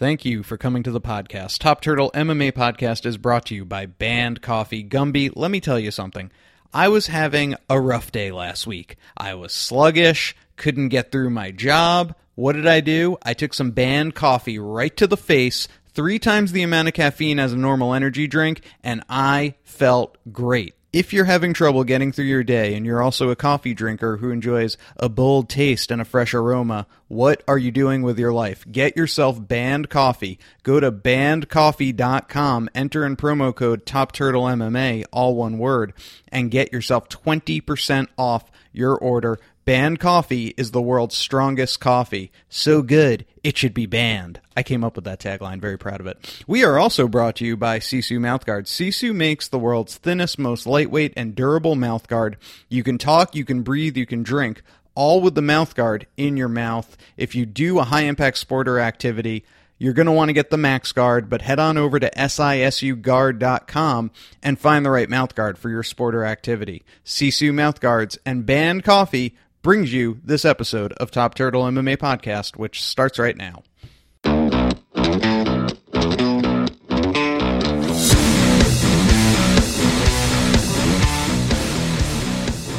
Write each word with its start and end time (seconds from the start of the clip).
Thank 0.00 0.24
you 0.24 0.42
for 0.42 0.56
coming 0.56 0.82
to 0.84 0.90
the 0.90 0.98
podcast. 0.98 1.58
Top 1.58 1.82
Turtle 1.82 2.10
MMA 2.14 2.52
podcast 2.52 3.04
is 3.04 3.18
brought 3.18 3.44
to 3.44 3.54
you 3.54 3.66
by 3.66 3.84
Banned 3.84 4.40
Coffee 4.40 4.82
Gumby. 4.82 5.30
Let 5.36 5.50
me 5.50 5.60
tell 5.60 5.78
you 5.78 5.90
something. 5.90 6.32
I 6.72 6.88
was 6.88 7.08
having 7.08 7.54
a 7.68 7.78
rough 7.78 8.10
day 8.10 8.32
last 8.32 8.66
week. 8.66 8.96
I 9.14 9.34
was 9.34 9.52
sluggish, 9.52 10.34
couldn't 10.56 10.88
get 10.88 11.12
through 11.12 11.28
my 11.28 11.50
job. 11.50 12.14
What 12.34 12.54
did 12.54 12.66
I 12.66 12.80
do? 12.80 13.18
I 13.22 13.34
took 13.34 13.52
some 13.52 13.72
Banned 13.72 14.14
Coffee 14.14 14.58
right 14.58 14.96
to 14.96 15.06
the 15.06 15.18
face, 15.18 15.68
three 15.92 16.18
times 16.18 16.52
the 16.52 16.62
amount 16.62 16.88
of 16.88 16.94
caffeine 16.94 17.38
as 17.38 17.52
a 17.52 17.58
normal 17.58 17.92
energy 17.92 18.26
drink, 18.26 18.62
and 18.82 19.04
I 19.10 19.56
felt 19.64 20.16
great. 20.32 20.76
If 20.92 21.12
you're 21.12 21.26
having 21.26 21.54
trouble 21.54 21.84
getting 21.84 22.10
through 22.10 22.24
your 22.24 22.42
day 22.42 22.74
and 22.74 22.84
you're 22.84 23.00
also 23.00 23.30
a 23.30 23.36
coffee 23.36 23.74
drinker 23.74 24.16
who 24.16 24.32
enjoys 24.32 24.76
a 24.96 25.08
bold 25.08 25.48
taste 25.48 25.92
and 25.92 26.02
a 26.02 26.04
fresh 26.04 26.34
aroma, 26.34 26.88
what 27.06 27.44
are 27.46 27.58
you 27.58 27.70
doing 27.70 28.02
with 28.02 28.18
your 28.18 28.32
life? 28.32 28.66
Get 28.68 28.96
yourself 28.96 29.46
Banned 29.46 29.88
Coffee. 29.88 30.40
Go 30.64 30.80
to 30.80 30.90
bannedcoffee.com, 30.90 32.70
enter 32.74 33.06
in 33.06 33.16
promo 33.16 33.54
code 33.54 33.86
TopTurtleMMA, 33.86 35.04
all 35.12 35.36
one 35.36 35.58
word, 35.58 35.92
and 36.26 36.50
get 36.50 36.72
yourself 36.72 37.08
20% 37.08 38.08
off 38.18 38.50
your 38.72 38.98
order. 38.98 39.38
Banned 39.70 40.00
coffee 40.00 40.52
is 40.56 40.72
the 40.72 40.82
world's 40.82 41.16
strongest 41.16 41.78
coffee. 41.78 42.32
So 42.48 42.82
good, 42.82 43.24
it 43.44 43.56
should 43.56 43.72
be 43.72 43.86
banned. 43.86 44.40
I 44.56 44.64
came 44.64 44.82
up 44.82 44.96
with 44.96 45.04
that 45.04 45.20
tagline, 45.20 45.60
very 45.60 45.78
proud 45.78 46.00
of 46.00 46.08
it. 46.08 46.42
We 46.48 46.64
are 46.64 46.76
also 46.76 47.06
brought 47.06 47.36
to 47.36 47.44
you 47.44 47.56
by 47.56 47.78
Sisu 47.78 48.18
Mouthguard. 48.18 48.64
Sisu 48.64 49.14
makes 49.14 49.46
the 49.46 49.60
world's 49.60 49.96
thinnest, 49.96 50.40
most 50.40 50.66
lightweight, 50.66 51.12
and 51.16 51.36
durable 51.36 51.76
mouthguard. 51.76 52.34
You 52.68 52.82
can 52.82 52.98
talk, 52.98 53.36
you 53.36 53.44
can 53.44 53.62
breathe, 53.62 53.96
you 53.96 54.06
can 54.06 54.24
drink, 54.24 54.62
all 54.96 55.20
with 55.20 55.36
the 55.36 55.40
mouthguard 55.40 56.06
in 56.16 56.36
your 56.36 56.48
mouth. 56.48 56.96
If 57.16 57.36
you 57.36 57.46
do 57.46 57.78
a 57.78 57.84
high 57.84 58.02
impact 58.02 58.38
sport 58.38 58.66
or 58.66 58.80
activity, 58.80 59.44
you're 59.78 59.92
going 59.92 60.06
to 60.06 60.12
want 60.12 60.30
to 60.30 60.34
get 60.34 60.50
the 60.50 60.56
Max 60.56 60.90
Guard, 60.90 61.30
but 61.30 61.42
head 61.42 61.60
on 61.60 61.78
over 61.78 62.00
to 62.00 62.10
sisuguard.com 62.10 64.10
and 64.42 64.58
find 64.58 64.84
the 64.84 64.90
right 64.90 65.08
mouthguard 65.08 65.58
for 65.58 65.70
your 65.70 65.84
sport 65.84 66.16
or 66.16 66.24
activity. 66.24 66.82
Sisu 67.04 67.52
mouthguards 67.52 68.18
and 68.26 68.44
Banned 68.44 68.82
Coffee 68.82 69.36
brings 69.62 69.92
you 69.92 70.20
this 70.24 70.44
episode 70.44 70.92
of 70.94 71.10
Top 71.10 71.34
Turtle 71.34 71.64
MMA 71.64 71.96
Podcast, 71.98 72.56
which 72.56 72.82
starts 72.82 73.18
right 73.18 73.36
now. 73.36 73.62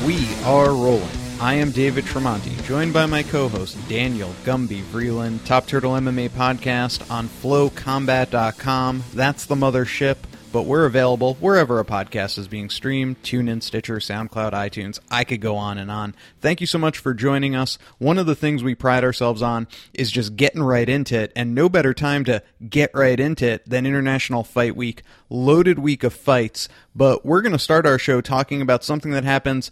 We 0.05 0.27
are 0.43 0.69
rolling. 0.69 1.07
I 1.39 1.55
am 1.55 1.71
David 1.71 2.05
Tremonti, 2.05 2.63
joined 2.65 2.93
by 2.93 3.07
my 3.07 3.23
co-host 3.23 3.77
Daniel 3.89 4.33
Gumby 4.43 4.83
Vreeland, 4.83 5.43
Top 5.43 5.65
Turtle 5.65 5.93
MMA 5.93 6.29
podcast 6.29 7.09
on 7.09 7.27
flowcombat.com. 7.27 9.03
That's 9.13 9.45
the 9.45 9.55
mothership, 9.55 10.17
but 10.51 10.63
we're 10.63 10.85
available 10.85 11.35
wherever 11.35 11.79
a 11.79 11.85
podcast 11.85 12.37
is 12.37 12.47
being 12.47 12.69
streamed, 12.69 13.21
TuneIn, 13.23 13.63
Stitcher, 13.63 13.97
SoundCloud, 13.97 14.51
iTunes. 14.51 14.99
I 15.09 15.23
could 15.23 15.41
go 15.41 15.55
on 15.55 15.77
and 15.77 15.89
on. 15.89 16.15
Thank 16.39 16.61
you 16.61 16.67
so 16.67 16.77
much 16.77 16.97
for 16.97 17.13
joining 17.13 17.55
us. 17.55 17.77
One 17.97 18.17
of 18.17 18.25
the 18.25 18.35
things 18.35 18.63
we 18.63 18.75
pride 18.75 19.03
ourselves 19.03 19.41
on 19.41 19.67
is 19.93 20.11
just 20.11 20.35
getting 20.35 20.63
right 20.63 20.87
into 20.87 21.17
it, 21.17 21.31
and 21.35 21.55
no 21.55 21.69
better 21.69 21.93
time 21.93 22.25
to 22.25 22.43
get 22.69 22.91
right 22.93 23.19
into 23.19 23.47
it 23.47 23.69
than 23.69 23.85
International 23.85 24.43
Fight 24.43 24.75
Week, 24.75 25.03
loaded 25.29 25.79
week 25.79 26.03
of 26.03 26.13
fights. 26.13 26.67
But 26.95 27.25
we're 27.25 27.41
going 27.41 27.53
to 27.53 27.59
start 27.59 27.85
our 27.85 27.99
show 27.99 28.21
talking 28.21 28.61
about 28.61 28.83
something 28.83 29.11
that 29.11 29.23
happens 29.23 29.71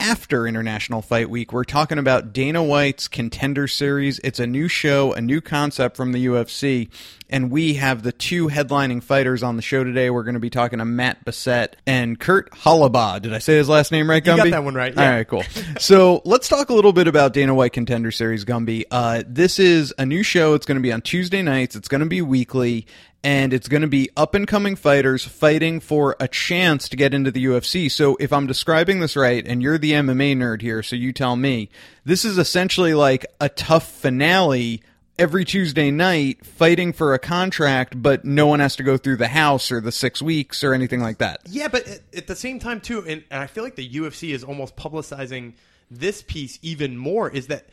after 0.00 0.46
International 0.46 1.02
Fight 1.02 1.30
Week. 1.30 1.52
We're 1.52 1.64
talking 1.64 1.98
about 1.98 2.32
Dana 2.32 2.62
White's 2.62 3.08
Contender 3.08 3.68
Series. 3.68 4.18
It's 4.24 4.38
a 4.38 4.46
new 4.46 4.68
show, 4.68 5.12
a 5.12 5.20
new 5.20 5.40
concept 5.40 5.96
from 5.96 6.12
the 6.12 6.26
UFC, 6.26 6.88
and 7.30 7.50
we 7.50 7.74
have 7.74 8.02
the 8.02 8.12
two 8.12 8.48
headlining 8.48 9.02
fighters 9.02 9.42
on 9.42 9.56
the 9.56 9.62
show 9.62 9.84
today. 9.84 10.10
We're 10.10 10.24
going 10.24 10.34
to 10.34 10.40
be 10.40 10.50
talking 10.50 10.78
to 10.78 10.84
Matt 10.84 11.24
Bessette 11.24 11.74
and 11.86 12.18
Kurt 12.18 12.50
Holobaugh. 12.52 13.22
Did 13.22 13.32
I 13.32 13.38
say 13.38 13.56
his 13.56 13.68
last 13.68 13.92
name 13.92 14.08
right, 14.08 14.24
You 14.24 14.36
got 14.36 14.50
that 14.50 14.64
one 14.64 14.74
right, 14.74 14.94
yeah. 14.94 15.02
All 15.02 15.16
right, 15.16 15.28
cool. 15.28 15.44
so 15.78 16.22
let's 16.24 16.48
talk 16.48 16.70
a 16.70 16.74
little 16.74 16.92
bit 16.92 17.08
about 17.08 17.32
Dana 17.32 17.54
White 17.54 17.72
Contender 17.72 18.10
Series, 18.10 18.44
Gumby. 18.44 18.84
Uh, 18.90 19.22
this 19.26 19.58
is 19.58 19.94
a 19.98 20.06
new 20.06 20.22
show. 20.22 20.54
It's 20.54 20.66
going 20.66 20.76
to 20.76 20.82
be 20.82 20.92
on 20.92 21.02
Tuesday 21.02 21.42
nights. 21.42 21.76
It's 21.76 21.88
going 21.88 22.00
to 22.00 22.06
be 22.06 22.22
weekly. 22.22 22.86
And 23.24 23.54
it's 23.54 23.68
going 23.68 23.80
to 23.80 23.88
be 23.88 24.10
up 24.16 24.34
and 24.34 24.46
coming 24.46 24.76
fighters 24.76 25.24
fighting 25.24 25.80
for 25.80 26.14
a 26.20 26.28
chance 26.28 26.88
to 26.90 26.96
get 26.96 27.14
into 27.14 27.30
the 27.30 27.46
UFC. 27.46 27.90
So, 27.90 28.16
if 28.20 28.32
I'm 28.32 28.46
describing 28.46 29.00
this 29.00 29.16
right, 29.16 29.44
and 29.46 29.62
you're 29.62 29.78
the 29.78 29.92
MMA 29.92 30.36
nerd 30.36 30.60
here, 30.60 30.82
so 30.82 30.94
you 30.94 31.12
tell 31.12 31.34
me, 31.34 31.70
this 32.04 32.26
is 32.26 32.36
essentially 32.36 32.92
like 32.92 33.24
a 33.40 33.48
TUF 33.48 33.88
finale 33.88 34.82
every 35.18 35.44
Tuesday 35.44 35.90
night 35.90 36.44
fighting 36.44 36.92
for 36.92 37.14
a 37.14 37.18
contract, 37.18 38.00
but 38.00 38.24
no 38.24 38.46
one 38.46 38.60
has 38.60 38.76
to 38.76 38.82
go 38.82 38.96
through 38.96 39.16
the 39.16 39.28
house 39.28 39.70
or 39.70 39.80
the 39.80 39.92
six 39.92 40.20
weeks 40.20 40.64
or 40.64 40.74
anything 40.74 41.00
like 41.00 41.18
that. 41.18 41.40
Yeah, 41.48 41.68
but 41.68 41.86
at, 42.14 42.26
the 42.26 42.36
same 42.36 42.58
time 42.58 42.80
too, 42.80 43.04
and 43.06 43.24
I 43.30 43.46
feel 43.46 43.64
like 43.64 43.76
the 43.76 43.88
UFC 43.88 44.34
is 44.34 44.42
almost 44.42 44.76
publicizing 44.76 45.54
this 45.90 46.22
piece 46.22 46.58
even 46.62 46.96
more. 46.96 47.30
Is 47.30 47.46
that 47.48 47.68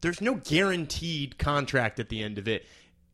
there's 0.00 0.20
no 0.20 0.36
guaranteed 0.36 1.38
contract 1.38 2.00
at 2.00 2.08
the 2.08 2.22
end 2.22 2.38
of 2.38 2.48
it, 2.48 2.64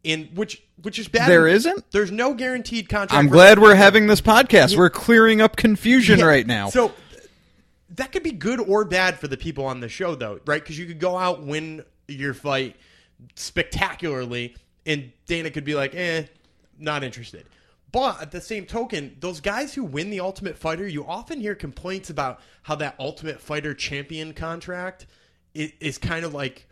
in 0.04 0.26
which 0.34 0.62
which 0.82 0.98
is 0.98 1.08
bad. 1.08 1.28
There 1.28 1.48
isn't? 1.48 1.90
There's 1.90 2.12
no 2.12 2.34
guaranteed 2.34 2.88
contract. 2.88 3.14
I'm 3.14 3.28
glad 3.28 3.58
we're 3.58 3.74
having 3.74 4.06
this 4.06 4.20
podcast. 4.20 4.76
We're 4.76 4.90
clearing 4.90 5.40
up 5.40 5.56
confusion 5.56 6.20
Yeah, 6.20 6.26
right 6.26 6.46
now. 6.46 6.68
So 6.68 6.92
that 7.96 8.12
could 8.12 8.22
be 8.22 8.32
good 8.32 8.60
or 8.60 8.84
bad 8.84 9.18
for 9.18 9.26
the 9.28 9.36
people 9.36 9.64
on 9.64 9.80
the 9.80 9.88
show, 9.88 10.14
though, 10.14 10.40
right? 10.46 10.62
Because 10.62 10.78
you 10.78 10.86
could 10.86 11.00
go 11.00 11.16
out 11.16 11.42
win 11.42 11.84
your 12.06 12.34
fight 12.34 12.76
spectacularly, 13.34 14.54
and 14.84 15.12
Dana 15.26 15.50
could 15.50 15.64
be 15.64 15.74
like, 15.74 15.94
"Eh, 15.94 16.24
not 16.78 17.02
interested." 17.02 17.46
But 17.90 18.20
at 18.20 18.30
the 18.32 18.40
same 18.40 18.66
token, 18.66 19.16
those 19.20 19.40
guys 19.40 19.72
who 19.72 19.84
win 19.84 20.10
the 20.10 20.18
Ultimate 20.18 20.58
Fighter, 20.58 20.86
you 20.86 21.06
often 21.06 21.40
hear 21.40 21.54
complaints 21.54 22.10
about 22.10 22.40
how 22.62 22.74
that 22.76 22.96
Ultimate 22.98 23.40
Fighter 23.40 23.72
champion 23.72 24.34
contract 24.34 25.06
is, 25.54 25.70
is 25.78 25.96
kind 25.98 26.24
of 26.24 26.34
like 26.34 26.66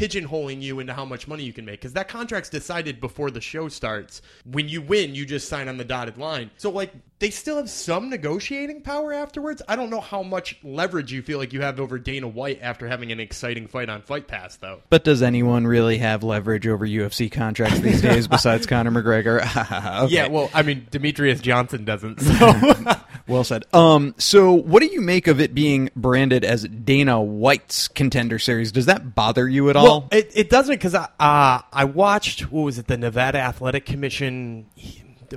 pigeonholing 0.00 0.62
you 0.62 0.80
into 0.80 0.94
how 0.94 1.04
much 1.04 1.28
money 1.28 1.42
you 1.44 1.52
can 1.52 1.64
make 1.64 1.80
because 1.80 1.92
that 1.92 2.08
contract's 2.08 2.48
decided 2.48 3.00
before 3.00 3.30
the 3.30 3.40
show 3.40 3.68
starts. 3.68 4.22
When 4.44 4.68
you 4.68 4.80
win, 4.80 5.14
you 5.14 5.26
just 5.26 5.48
sign 5.48 5.68
on 5.68 5.76
the 5.76 5.84
dotted 5.84 6.16
line. 6.16 6.50
So 6.56 6.70
like 6.70 6.92
they 7.18 7.28
still 7.28 7.56
have 7.58 7.68
some 7.68 8.08
negotiating 8.08 8.80
power 8.80 9.12
afterwards. 9.12 9.60
I 9.68 9.76
don't 9.76 9.90
know 9.90 10.00
how 10.00 10.22
much 10.22 10.56
leverage 10.62 11.12
you 11.12 11.20
feel 11.20 11.38
like 11.38 11.52
you 11.52 11.60
have 11.60 11.78
over 11.78 11.98
Dana 11.98 12.28
White 12.28 12.60
after 12.62 12.88
having 12.88 13.12
an 13.12 13.20
exciting 13.20 13.66
fight 13.66 13.90
on 13.90 14.00
Fight 14.00 14.26
Pass 14.26 14.56
though. 14.56 14.80
but 14.88 15.04
does 15.04 15.20
anyone 15.22 15.66
really 15.66 15.98
have 15.98 16.22
leverage 16.22 16.66
over 16.66 16.86
UFC 16.86 17.30
contracts 17.30 17.80
these 17.80 18.00
days 18.00 18.26
besides 18.28 18.66
Conor 18.66 18.90
McGregor? 18.90 19.40
Okay. 20.00 20.14
Yeah, 20.14 20.28
well, 20.28 20.48
I 20.54 20.62
mean 20.62 20.86
Demetrious 20.90 21.42
Johnson 21.42 21.84
doesn't. 21.84 22.20
So 22.30 22.94
Well 23.26 23.44
said. 23.44 23.64
Um, 23.72 24.14
so 24.18 24.52
what 24.52 24.80
do 24.80 24.86
you 24.86 25.00
make 25.00 25.26
of 25.26 25.40
it 25.40 25.54
being 25.54 25.90
branded 25.94 26.44
as 26.44 26.64
Dana 26.64 27.20
White's 27.20 27.86
Contender 27.88 28.38
Series? 28.38 28.72
Does 28.72 28.86
that 28.86 29.14
bother 29.14 29.48
you 29.48 29.68
at 29.70 29.76
all? 29.76 29.84
Well, 29.84 29.89
it, 30.12 30.30
it 30.34 30.50
doesn't 30.50 30.74
because 30.74 30.94
I 30.94 31.04
uh, 31.18 31.60
I 31.72 31.84
watched 31.84 32.50
what 32.52 32.62
was 32.62 32.78
it 32.78 32.86
the 32.86 32.96
Nevada 32.98 33.38
Athletic 33.38 33.86
Commission 33.86 34.66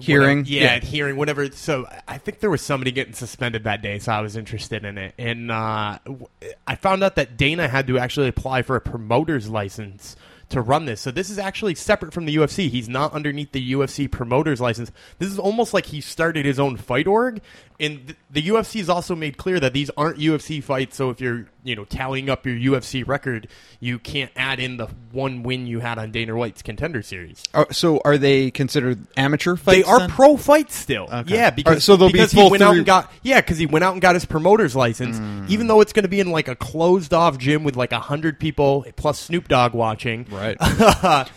Hearing? 0.01 0.39
whatever- 0.39 0.49
yeah, 0.49 0.75
Yeah. 0.75 0.79
hearing 0.79 1.15
whatever. 1.17 1.51
So 1.51 1.85
I 2.07 2.17
think 2.17 2.39
there 2.39 2.49
was 2.49 2.61
somebody 2.61 2.91
getting 2.91 3.13
suspended 3.13 3.63
that 3.65 3.81
day, 3.81 3.99
so 3.99 4.11
I 4.11 4.21
was 4.21 4.35
interested 4.35 4.85
in 4.85 4.97
it, 4.97 5.13
and 5.19 5.51
uh, 5.51 5.99
I 6.67 6.75
found 6.75 7.03
out 7.03 7.15
that 7.15 7.37
Dana 7.37 7.67
had 7.67 7.85
to 7.87 7.99
actually 7.99 8.27
apply 8.27 8.63
for 8.63 8.75
a 8.75 8.81
promoter's 8.81 9.49
license 9.49 10.15
to 10.49 10.61
run 10.61 10.85
this. 10.85 10.99
So 11.01 11.09
this 11.11 11.29
is 11.29 11.39
actually 11.39 11.73
separate 11.75 12.13
from 12.13 12.25
the 12.25 12.35
UFC. 12.35 12.69
He's 12.69 12.89
not 12.89 13.13
underneath 13.13 13.51
the 13.53 13.73
UFC 13.73 14.09
promoter's 14.11 14.59
license. 14.61 14.91
This 15.19 15.31
is 15.31 15.39
almost 15.39 15.73
like 15.73 15.85
he 15.87 16.01
started 16.01 16.45
his 16.45 16.59
own 16.59 16.75
fight 16.77 17.07
org. 17.07 17.41
And 17.79 18.15
the 18.29 18.41
UFC 18.41 18.77
has 18.79 18.87
also 18.89 19.15
made 19.15 19.37
clear 19.37 19.59
that 19.59 19.73
these 19.73 19.89
aren't 19.97 20.17
UFC 20.19 20.63
fights. 20.63 20.95
So 20.95 21.09
if 21.09 21.19
you're, 21.19 21.47
you 21.63 21.75
know, 21.75 21.85
tallying 21.85 22.29
up 22.29 22.45
your 22.45 22.55
UFC 22.55 23.05
record, 23.05 23.47
you 23.79 23.97
can't 23.99 24.31
add 24.35 24.59
in 24.59 24.77
the 24.77 24.87
one 25.11 25.43
win 25.43 25.65
you 25.67 25.79
had 25.79 25.97
on 25.97 26.11
Dana 26.11 26.35
White's 26.35 26.61
Contender 26.61 27.01
Series. 27.01 27.43
Uh, 27.53 27.65
so 27.71 27.99
are 28.05 28.17
they 28.17 28.51
considered 28.51 29.05
amateur 29.17 29.55
fights? 29.55 29.77
They 29.77 29.83
are 29.83 29.99
then? 29.99 30.09
pro 30.09 30.37
fights 30.37 30.75
still. 30.75 31.07
Okay. 31.11 31.33
Yeah, 31.35 31.49
because 31.49 31.69
Alright, 31.71 31.81
so 31.81 31.95
they'll 31.97 32.07
be 32.09 32.13
because 32.13 32.33
full 32.33 32.45
he 32.45 32.51
went 32.51 32.63
out 32.63 32.69
three- 32.71 32.77
and 32.79 32.85
got 32.85 33.11
yeah, 33.23 33.41
because 33.41 33.57
he 33.57 33.65
went 33.65 33.83
out 33.83 33.93
and 33.93 34.01
got 34.01 34.13
his 34.15 34.25
promoter's 34.25 34.75
license, 34.75 35.19
Mm. 35.19 35.49
even 35.49 35.67
though 35.67 35.81
it's 35.81 35.93
going 35.93 36.03
to 36.03 36.09
be 36.09 36.19
in 36.19 36.31
like 36.31 36.47
a 36.47 36.55
closed 36.55 37.13
off 37.13 37.37
gym 37.37 37.63
with 37.63 37.75
like 37.75 37.91
a 37.91 37.99
hundred 37.99 38.39
people 38.39 38.85
plus 38.95 39.19
Snoop 39.19 39.47
Dogg 39.47 39.73
watching. 39.73 40.25
Right. 40.31 40.57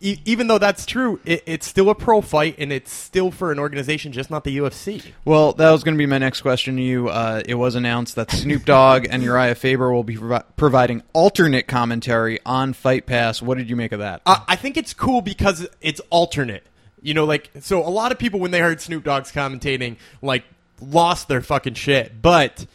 E- 0.00 0.18
even 0.24 0.46
though 0.46 0.58
that's 0.58 0.86
true, 0.86 1.20
it, 1.24 1.42
it's 1.46 1.66
still 1.66 1.90
a 1.90 1.94
pro 1.94 2.20
fight 2.20 2.56
and 2.58 2.72
it's 2.72 2.92
still 2.92 3.30
for 3.30 3.52
an 3.52 3.58
organization, 3.58 4.12
just 4.12 4.30
not 4.30 4.44
the 4.44 4.56
UFC. 4.58 5.04
Well, 5.24 5.52
that 5.54 5.70
was 5.70 5.84
going 5.84 5.94
to 5.94 5.98
be 5.98 6.06
my 6.06 6.18
next 6.18 6.40
question 6.42 6.76
to 6.76 6.82
you. 6.82 7.08
Uh, 7.08 7.42
it 7.46 7.54
was 7.54 7.74
announced 7.74 8.16
that 8.16 8.30
Snoop 8.30 8.64
Dogg 8.64 9.06
and 9.08 9.22
Urijah 9.22 9.56
Faber 9.56 9.92
will 9.92 10.04
be 10.04 10.16
provi- 10.16 10.44
providing 10.56 11.02
alternate 11.12 11.66
commentary 11.66 12.38
on 12.44 12.72
Fight 12.72 13.06
Pass. 13.06 13.40
What 13.42 13.58
did 13.58 13.68
you 13.70 13.76
make 13.76 13.92
of 13.92 14.00
that? 14.00 14.22
Uh, 14.26 14.38
I 14.48 14.56
think 14.56 14.76
it's 14.76 14.94
cool 14.94 15.20
because 15.22 15.66
it's 15.80 16.00
alternate. 16.10 16.64
You 17.02 17.12
know, 17.14 17.24
like 17.26 17.50
so 17.60 17.86
a 17.86 17.90
lot 17.90 18.12
of 18.12 18.18
people 18.18 18.40
when 18.40 18.50
they 18.50 18.60
heard 18.60 18.80
Snoop 18.80 19.04
Dogg's 19.04 19.30
commentating, 19.30 19.96
like 20.22 20.44
lost 20.80 21.28
their 21.28 21.42
fucking 21.42 21.74
shit. 21.74 22.22
But 22.22 22.66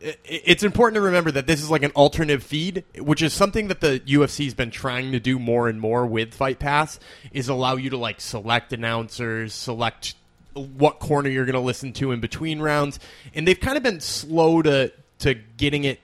it's 0.00 0.62
important 0.62 0.94
to 0.94 1.02
remember 1.02 1.30
that 1.30 1.46
this 1.46 1.62
is 1.62 1.70
like 1.70 1.82
an 1.82 1.92
alternative 1.92 2.42
feed, 2.42 2.84
which 2.96 3.20
is 3.20 3.32
something 3.32 3.68
that 3.68 3.80
the 3.80 4.00
UFC's 4.00 4.54
been 4.54 4.70
trying 4.70 5.12
to 5.12 5.20
do 5.20 5.38
more 5.38 5.68
and 5.68 5.80
more 5.80 6.06
with 6.06 6.32
Fight 6.32 6.58
Pass, 6.58 6.98
is 7.32 7.48
allow 7.48 7.76
you 7.76 7.90
to 7.90 7.98
like 7.98 8.20
select 8.20 8.72
announcers, 8.72 9.52
select 9.52 10.14
what 10.54 10.98
corner 10.98 11.28
you're 11.28 11.44
going 11.44 11.54
to 11.54 11.60
listen 11.60 11.92
to 11.94 12.12
in 12.12 12.20
between 12.20 12.60
rounds, 12.60 12.98
and 13.34 13.46
they've 13.46 13.60
kind 13.60 13.76
of 13.76 13.82
been 13.82 14.00
slow 14.00 14.62
to 14.62 14.92
to 15.18 15.34
getting 15.34 15.84
it 15.84 16.00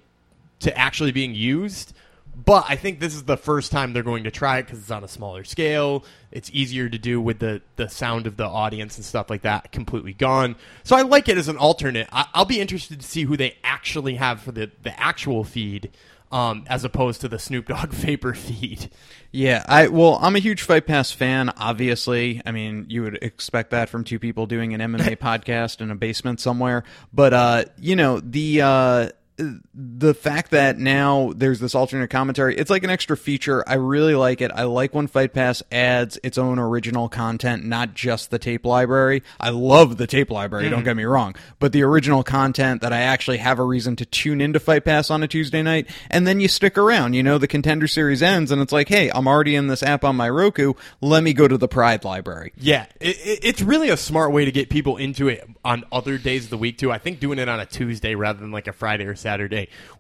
to 0.61 0.77
actually 0.77 1.13
being 1.13 1.35
used. 1.35 1.95
But 2.37 2.67
I 2.69 2.77
think 2.77 3.01
this 3.01 3.15
is 3.15 3.25
the 3.25 3.39
first 3.39 3.73
time 3.73 3.95
they're 3.95 4.03
going 4.03 4.25
to 4.25 4.31
try 4.31 4.59
it 4.59 4.65
because 4.65 4.79
it's 4.79 4.91
on 4.91 5.03
a 5.03 5.09
smaller 5.09 5.43
scale. 5.43 6.05
It's 6.31 6.51
easier 6.53 6.87
to 6.89 6.99
do 6.99 7.19
with 7.19 7.39
the, 7.39 7.63
the 7.77 7.89
sound 7.89 8.27
of 8.27 8.37
the 8.37 8.45
audience 8.45 8.97
and 8.97 9.05
stuff 9.07 9.31
like 9.31 9.43
that 9.43 9.73
completely 9.73 10.13
gone. 10.13 10.57
So 10.85 10.97
I 10.97 11.03
like 11.03 11.31
it 11.31 11.39
as 11.39 11.49
an 11.49 11.57
alternate. 11.57 12.09
I, 12.13 12.27
will 12.37 12.45
be 12.45 12.61
interested 12.61 13.01
to 13.01 13.07
see 13.07 13.23
who 13.23 13.39
they 13.39 13.57
actually 13.65 14.17
have 14.17 14.43
for 14.43 14.53
the, 14.53 14.71
the 14.83 14.99
actual 15.01 15.45
feed 15.45 15.91
um, 16.31 16.65
as 16.67 16.85
opposed 16.85 17.21
to 17.23 17.29
the 17.29 17.39
Snoop 17.39 17.69
Dogg 17.69 17.89
Vapor 17.93 18.35
feed. 18.35 18.91
Yeah, 19.31 19.65
I 19.69 19.89
well, 19.89 20.19
I'm 20.21 20.37
a 20.37 20.39
huge 20.39 20.63
Fight 20.63 20.87
Pass 20.87 21.13
fan. 21.13 21.51
Obviously, 21.57 22.43
I 22.45 22.53
mean, 22.53 22.87
you 22.89 23.03
would 23.03 23.23
expect 23.23 23.71
that 23.71 23.89
from 23.89 24.05
two 24.05 24.19
people 24.19 24.47
doing 24.47 24.75
an 24.75 24.81
MMA 24.81 25.17
podcast 25.19 25.81
in 25.81 25.91
a 25.91 25.95
basement 25.95 26.41
somewhere. 26.41 26.85
But 27.13 27.33
uh, 27.33 27.65
you 27.79 27.97
know, 27.97 28.21
the 28.21 28.63
uh, 28.63 29.09
the 29.39 30.15
fact 30.15 30.51
that 30.53 30.79
now 30.79 31.33
there's 31.37 31.61
this 31.61 31.75
alternate 31.75 32.09
commentary, 32.09 32.57
it's 32.57 32.71
like 32.71 32.85
an 32.85 32.91
extra 32.91 33.17
feature. 33.17 33.63
I 33.69 33.75
really 33.75 34.15
like 34.15 34.41
it. 34.41 34.51
I 34.55 34.63
like 34.63 34.95
when 34.95 35.07
Fight 35.07 35.35
Pass 35.35 35.63
adds 35.71 36.19
its 36.23 36.39
own 36.39 36.59
original 36.59 37.09
content, 37.09 37.65
not 37.65 37.93
just 37.95 38.31
the 38.31 38.39
tape 38.39 38.65
library. 38.65 39.23
I 39.39 39.51
love 39.51 39.99
the 39.99 40.07
tape 40.07 40.31
library, 40.31 40.67
mm. 40.67 40.71
don't 40.71 40.85
get 40.85 40.97
me 40.97 41.05
wrong, 41.05 41.37
but 41.59 41.73
the 41.73 41.83
original 41.83 42.23
content 42.23 42.81
that 42.81 42.93
I 42.95 43.01
actually 43.01 43.37
have 43.39 43.59
a 43.59 43.65
reason 43.65 43.95
to 43.97 44.07
tune 44.07 44.41
into 44.41 44.59
Fight 44.59 44.85
Pass 44.85 45.11
on 45.11 45.23
a 45.23 45.29
Tuesday 45.29 45.63
night, 45.63 45.91
and 46.11 46.27
then 46.27 46.41
you 46.41 46.49
stick 46.49 46.79
around. 46.79 47.13
You 47.13 47.23
know, 47.23 47.37
the 47.37 47.49
contender 47.49 47.87
series 47.87 48.23
ends, 48.23 48.51
and 48.51 48.63
it's 48.63 48.73
like, 48.73 48.89
hey, 48.89 49.11
I'm 49.15 49.29
already 49.29 49.55
in 49.55 49.67
this 49.67 49.83
app 49.83 50.03
on 50.03 50.17
my 50.17 50.31
Roku. 50.31 50.73
Let 51.03 51.23
me 51.23 51.35
go 51.35 51.47
to 51.47 51.59
the 51.59 51.69
Pride 51.69 52.05
library. 52.05 52.53
Yeah, 52.57 52.87
it, 53.01 53.17
it, 53.19 53.41
it's 53.43 53.63
really 53.63 53.91
a 53.91 53.97
smart 53.99 54.33
way 54.33 54.47
to 54.47 54.53
get 54.53 54.71
people 54.71 54.97
into 54.97 55.29
it 55.29 55.47
on 55.63 55.85
other 55.93 56.17
days 56.17 56.45
of 56.45 56.51
the 56.51 56.59
week, 56.59 56.79
too. 56.79 56.91
I 56.91 56.99
think 56.99 57.21
doing 57.21 57.39
it 57.39 57.51
on 57.51 57.61
a 57.61 57.67
Tuesday 57.67 58.15
rather 58.15 58.41
than 58.41 58.51
like 58.51 58.67
a 58.67 58.73
Friday 58.73 59.05
or 59.05 59.15
Saturday 59.15 59.26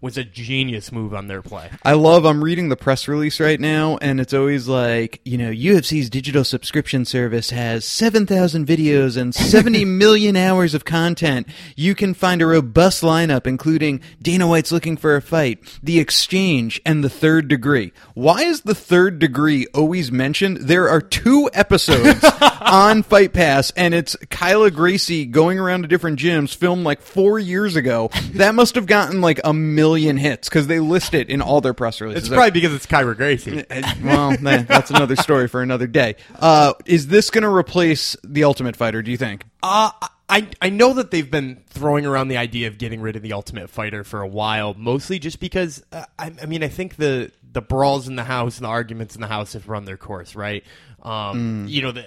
was 0.00 0.16
a 0.16 0.24
genius 0.24 0.92
move 0.92 1.14
on 1.14 1.26
their 1.26 1.42
play. 1.42 1.70
I 1.82 1.92
love. 1.92 2.24
I'm 2.24 2.42
reading 2.42 2.68
the 2.68 2.76
press 2.76 3.08
release 3.08 3.40
right 3.40 3.58
now, 3.58 3.96
and 3.98 4.20
it's 4.20 4.34
always 4.34 4.68
like, 4.68 5.20
you 5.24 5.36
know, 5.36 5.50
UFC's 5.50 6.08
digital 6.10 6.44
subscription 6.44 7.04
service 7.04 7.50
has 7.50 7.84
7,000 7.84 8.66
videos 8.66 9.16
and 9.16 9.34
70 9.34 9.84
million 9.84 10.36
hours 10.36 10.74
of 10.74 10.84
content. 10.84 11.48
You 11.74 11.94
can 11.94 12.14
find 12.14 12.40
a 12.42 12.46
robust 12.46 13.02
lineup, 13.02 13.46
including 13.46 14.00
Dana 14.22 14.46
White's 14.46 14.72
looking 14.72 14.96
for 14.96 15.16
a 15.16 15.22
fight, 15.22 15.58
The 15.82 15.98
Exchange, 15.98 16.80
and 16.84 17.02
The 17.02 17.10
Third 17.10 17.48
Degree. 17.48 17.92
Why 18.14 18.42
is 18.42 18.62
The 18.62 18.74
Third 18.74 19.18
Degree 19.18 19.66
always 19.74 20.12
mentioned? 20.12 20.58
There 20.58 20.88
are 20.88 21.00
two 21.00 21.50
episodes 21.52 22.24
on 22.60 23.02
Fight 23.02 23.32
Pass, 23.32 23.70
and 23.72 23.94
it's 23.94 24.16
Kyra 24.26 24.72
Gracie 24.72 25.26
going 25.26 25.58
around 25.58 25.82
to 25.82 25.88
different 25.88 26.18
gyms, 26.18 26.54
filmed 26.54 26.84
like 26.84 27.00
four 27.00 27.38
years 27.38 27.76
ago. 27.76 28.10
That 28.34 28.54
must 28.54 28.74
have 28.74 28.86
gotten 28.86 29.15
like 29.20 29.40
a 29.44 29.52
million 29.52 30.16
hits 30.16 30.48
because 30.48 30.66
they 30.66 30.80
list 30.80 31.14
it 31.14 31.28
in 31.28 31.42
all 31.42 31.60
their 31.60 31.74
press 31.74 32.00
releases. 32.00 32.24
It's 32.24 32.34
probably 32.34 32.50
because 32.50 32.74
it's 32.74 32.86
Kyra 32.86 33.16
Gracie. 33.16 33.64
well, 34.02 34.36
that's 34.40 34.90
another 34.90 35.16
story 35.16 35.48
for 35.48 35.62
another 35.62 35.86
day. 35.86 36.16
Uh, 36.38 36.74
is 36.84 37.08
this 37.08 37.30
going 37.30 37.42
to 37.42 37.52
replace 37.52 38.16
the 38.24 38.44
Ultimate 38.44 38.76
Fighter? 38.76 39.02
Do 39.02 39.10
you 39.10 39.16
think? 39.16 39.44
Uh, 39.62 39.90
I 40.28 40.48
I 40.60 40.70
know 40.70 40.94
that 40.94 41.10
they've 41.10 41.30
been 41.30 41.62
throwing 41.68 42.06
around 42.06 42.28
the 42.28 42.36
idea 42.36 42.68
of 42.68 42.78
getting 42.78 43.00
rid 43.00 43.16
of 43.16 43.22
the 43.22 43.32
Ultimate 43.32 43.70
Fighter 43.70 44.04
for 44.04 44.20
a 44.20 44.28
while, 44.28 44.74
mostly 44.74 45.18
just 45.18 45.40
because 45.40 45.84
uh, 45.92 46.04
I, 46.18 46.32
I, 46.42 46.46
mean 46.46 46.62
I 46.62 46.68
think 46.68 46.96
the 46.96 47.30
the 47.52 47.62
brawls 47.62 48.08
in 48.08 48.16
the 48.16 48.24
house 48.24 48.58
and 48.58 48.64
the 48.64 48.68
arguments 48.68 49.14
in 49.14 49.20
the 49.20 49.28
house 49.28 49.52
have 49.52 49.68
run 49.68 49.84
their 49.84 49.96
course, 49.96 50.34
right? 50.34 50.64
Um, 51.02 51.66
mm. 51.66 51.70
You 51.70 51.82
know 51.82 51.92
the 51.92 52.06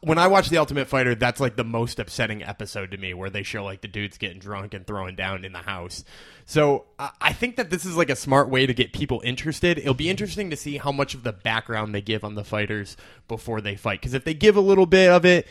when 0.00 0.18
I 0.18 0.26
watch 0.26 0.48
The 0.48 0.58
Ultimate 0.58 0.88
Fighter, 0.88 1.14
that's 1.14 1.40
like 1.40 1.56
the 1.56 1.64
most 1.64 1.98
upsetting 1.98 2.42
episode 2.42 2.90
to 2.90 2.96
me, 2.96 3.14
where 3.14 3.30
they 3.30 3.42
show 3.42 3.64
like 3.64 3.80
the 3.80 3.88
dudes 3.88 4.18
getting 4.18 4.38
drunk 4.38 4.74
and 4.74 4.86
throwing 4.86 5.16
down 5.16 5.44
in 5.44 5.52
the 5.52 5.58
house. 5.58 6.04
So 6.44 6.84
I 7.20 7.32
think 7.32 7.56
that 7.56 7.70
this 7.70 7.84
is 7.84 7.96
like 7.96 8.10
a 8.10 8.16
smart 8.16 8.48
way 8.48 8.66
to 8.66 8.74
get 8.74 8.92
people 8.92 9.20
interested. 9.24 9.78
It'll 9.78 9.94
be 9.94 10.10
interesting 10.10 10.50
to 10.50 10.56
see 10.56 10.76
how 10.76 10.92
much 10.92 11.14
of 11.14 11.22
the 11.22 11.32
background 11.32 11.94
they 11.94 12.00
give 12.00 12.24
on 12.24 12.34
the 12.34 12.44
fighters 12.44 12.96
before 13.26 13.60
they 13.60 13.74
fight. 13.74 14.00
Because 14.00 14.14
if 14.14 14.24
they 14.24 14.34
give 14.34 14.56
a 14.56 14.60
little 14.60 14.86
bit 14.86 15.10
of 15.10 15.24
it, 15.24 15.46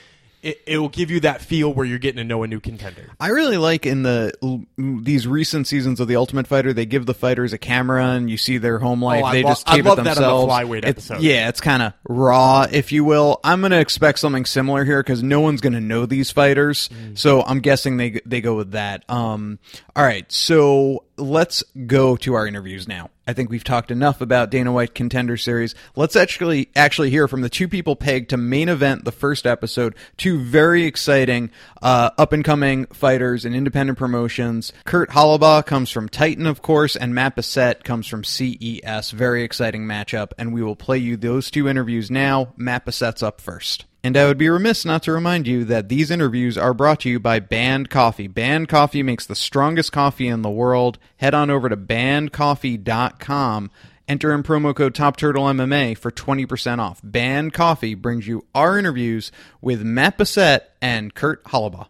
it, 0.46 0.62
it 0.68 0.78
will 0.78 0.90
give 0.90 1.10
you 1.10 1.22
that 1.22 1.42
feel 1.42 1.74
where 1.74 1.88
you're 1.88 1.98
getting 1.98 2.18
to 2.18 2.24
know 2.24 2.44
a 2.44 2.48
new 2.48 2.60
contender. 2.60 3.10
I 3.20 3.30
really 3.30 3.58
like 3.58 3.88
in 3.88 4.04
the 4.04 4.32
these 4.78 5.28
recent 5.28 5.66
seasons 5.66 6.00
of 6.00 6.08
the 6.08 6.18
Ultimate 6.18 6.46
Fighter, 6.46 6.72
they 6.72 6.86
give 6.86 7.08
the 7.08 7.16
fighters 7.16 7.52
a 7.52 7.58
camera 7.58 8.06
and 8.10 8.30
you 8.30 8.38
see 8.38 8.60
their 8.60 8.78
home 8.78 9.04
life. 9.04 9.24
Oh, 9.26 9.32
they 9.32 9.42
lo- 9.42 9.50
just 9.50 9.66
tape 9.66 9.88
it 9.88 9.96
themselves. 9.96 10.48
That 10.48 10.66
flyweight 10.66 10.86
episode. 10.86 11.22
yeah, 11.22 11.50
it's 11.50 11.62
kind 11.62 11.82
of 11.82 11.94
raw, 12.08 12.68
if 12.72 12.92
you 12.92 13.04
will. 13.04 13.40
I'm 13.44 13.62
going 13.62 13.72
to 13.72 13.80
expect 13.80 14.20
something 14.20 14.46
similar 14.46 14.86
here 14.86 15.02
because 15.02 15.24
no 15.24 15.42
one's 15.42 15.62
going 15.62 15.74
to 15.74 15.82
know 15.82 16.06
these 16.06 16.30
fighters, 16.30 16.90
mm. 16.90 17.18
so 17.18 17.42
I'm 17.42 17.60
guessing 17.60 17.98
they 17.98 18.22
they 18.24 18.42
go 18.42 18.56
with 18.56 18.72
that. 18.72 19.04
Um, 19.10 19.58
all 19.96 20.04
right, 20.04 20.32
so 20.32 21.06
let's 21.18 21.64
go 21.88 22.16
to 22.18 22.34
our 22.34 22.48
interviews 22.48 22.88
now. 22.88 23.10
I 23.28 23.34
think 23.34 23.50
we've 23.50 23.64
talked 23.64 23.92
enough 23.92 24.22
about 24.22 24.52
Dana 24.52 24.72
White 24.72 24.94
Contender 24.94 25.38
Series. 25.38 25.74
Let's 25.96 26.16
actually 26.16 26.70
actually 26.76 27.10
hear 27.10 27.28
from 27.28 27.42
the 27.42 27.50
two 27.50 27.68
people 27.68 27.96
pegged 27.96 28.30
to 28.30 28.38
main 28.38 28.70
event 28.70 29.04
the 29.04 29.12
first 29.12 29.48
episode. 29.48 29.96
Two 30.18 30.40
very 30.40 30.84
exciting 30.84 31.50
uh, 31.82 32.12
up 32.18 32.34
and 32.34 32.44
coming 32.44 32.86
fighters 32.88 33.46
in 33.46 33.56
independent 33.56 33.98
promotions. 33.98 34.74
Kurt 34.84 35.10
Holobaugh 35.10 35.66
comes 35.66 35.90
from 35.90 36.10
Titan, 36.10 36.46
of 36.46 36.62
course, 36.62 36.96
and 36.96 37.16
Matt 37.16 37.36
comes 37.84 38.08
from 38.08 38.24
CES. 38.24 39.12
Very 39.12 39.44
exciting 39.44 39.86
matchup, 39.86 40.32
and 40.38 40.54
we 40.54 40.62
will 40.62 40.76
play 40.76 40.98
you 40.98 41.18
those 41.18 41.50
two 41.50 41.68
interviews 41.68 42.12
now. 42.12 42.54
Matt 42.58 42.86
up 43.24 43.42
first. 43.42 43.86
And 44.06 44.16
I 44.16 44.28
would 44.28 44.38
be 44.38 44.50
remiss 44.50 44.86
not 44.86 45.02
to 45.04 45.12
remind 45.12 45.48
you 45.48 45.66
that 45.66 45.90
these 45.90 46.12
interviews 46.12 46.60
are 46.60 46.76
brought 46.76 47.00
to 47.00 47.10
you 47.10 47.20
by 47.20 47.40
Banned 47.40 47.90
Coffee. 47.90 48.28
Banned 48.28 48.70
Coffee 48.70 49.02
makes 49.02 49.26
the 49.26 49.34
strongest 49.34 49.92
coffee 49.92 50.28
in 50.28 50.44
the 50.44 50.50
world. 50.52 51.00
Head 51.18 51.34
on 51.34 51.50
over 51.50 51.70
to 51.70 51.76
bannedcoffee.com. 51.76 53.72
Enter 54.08 54.32
in 54.32 54.44
promo 54.44 54.76
code 54.76 54.94
TopTurtleMMA 54.94 55.98
for 55.98 56.12
20% 56.12 56.78
off. 56.78 57.02
Banned 57.04 57.54
Coffee 57.54 57.96
brings 57.96 58.28
you 58.28 58.46
our 58.54 58.78
interviews 58.78 59.32
with 59.60 59.82
Matt 59.82 60.20
Bessette 60.20 60.66
and 60.84 61.16
Kurt 61.16 61.44
Holobaugh. 61.46 61.88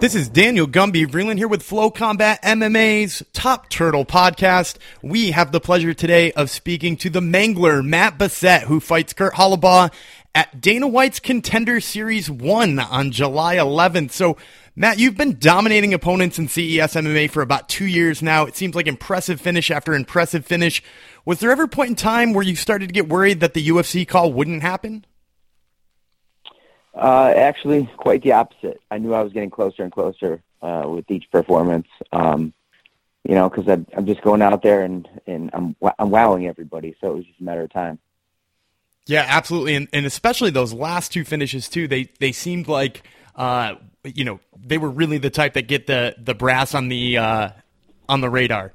This 0.00 0.16
is 0.16 0.28
Daniel 0.28 0.66
Gumby 0.66 1.06
Vreeland 1.06 1.38
here 1.38 1.46
with 1.46 1.62
Flow 1.62 1.88
Combat 1.88 2.42
MMA's 2.42 3.22
Top 3.32 3.70
Turtle 3.70 4.04
podcast. 4.04 4.76
We 5.02 5.30
have 5.30 5.52
the 5.52 5.60
pleasure 5.60 5.94
today 5.94 6.32
of 6.32 6.50
speaking 6.50 6.96
to 6.96 7.10
the 7.10 7.20
Mangler, 7.20 7.82
Matt 7.82 8.18
Bessette, 8.18 8.64
who 8.64 8.80
fights 8.80 9.12
Kurt 9.12 9.34
Holobaugh 9.34 9.92
at 10.34 10.60
Dana 10.60 10.88
White's 10.88 11.20
Contender 11.20 11.80
Series 11.80 12.30
1 12.30 12.78
on 12.78 13.12
July 13.12 13.56
11th. 13.56 14.10
So, 14.10 14.36
Matt, 14.74 14.98
you've 14.98 15.16
been 15.16 15.38
dominating 15.38 15.94
opponents 15.94 16.38
in 16.38 16.48
CES 16.48 16.94
MMA 16.94 17.30
for 17.30 17.40
about 17.42 17.68
two 17.68 17.86
years 17.86 18.20
now. 18.20 18.44
It 18.44 18.56
seems 18.56 18.74
like 18.74 18.88
impressive 18.88 19.40
finish 19.40 19.70
after 19.70 19.94
impressive 19.94 20.44
finish. 20.44 20.82
Was 21.24 21.38
there 21.38 21.52
ever 21.52 21.64
a 21.64 21.68
point 21.68 21.90
in 21.90 21.96
time 21.96 22.32
where 22.32 22.44
you 22.44 22.56
started 22.56 22.88
to 22.88 22.92
get 22.92 23.08
worried 23.08 23.40
that 23.40 23.54
the 23.54 23.68
UFC 23.68 24.06
call 24.06 24.32
wouldn't 24.32 24.62
happen? 24.62 25.06
Uh, 26.94 27.32
actually, 27.36 27.88
quite 27.96 28.22
the 28.22 28.32
opposite. 28.32 28.80
I 28.90 28.98
knew 28.98 29.14
I 29.14 29.22
was 29.22 29.32
getting 29.32 29.50
closer 29.50 29.82
and 29.82 29.92
closer 29.92 30.42
uh, 30.62 30.84
with 30.86 31.08
each 31.10 31.30
performance. 31.30 31.88
Um, 32.12 32.52
you 33.24 33.34
know, 33.34 33.48
because 33.48 33.66
I'm, 33.68 34.06
just 34.06 34.20
going 34.20 34.42
out 34.42 34.62
there 34.62 34.82
and, 34.82 35.08
and 35.26 35.50
I'm, 35.54 35.74
I'm 35.98 36.10
wowing 36.10 36.46
everybody. 36.46 36.94
So 37.00 37.12
it 37.12 37.16
was 37.16 37.24
just 37.24 37.40
a 37.40 37.44
matter 37.44 37.62
of 37.62 37.72
time. 37.72 37.98
Yeah, 39.06 39.24
absolutely, 39.28 39.74
and, 39.74 39.88
and 39.92 40.06
especially 40.06 40.50
those 40.50 40.72
last 40.72 41.12
two 41.12 41.24
finishes 41.24 41.68
too. 41.68 41.86
They 41.86 42.04
they 42.20 42.32
seemed 42.32 42.68
like 42.68 43.02
uh, 43.36 43.74
you 44.02 44.24
know 44.24 44.40
they 44.58 44.78
were 44.78 44.88
really 44.90 45.18
the 45.18 45.30
type 45.30 45.54
that 45.54 45.68
get 45.68 45.86
the 45.86 46.14
the 46.18 46.34
brass 46.34 46.74
on 46.74 46.88
the 46.88 47.18
uh, 47.18 47.50
on 48.08 48.22
the 48.22 48.30
radar. 48.30 48.72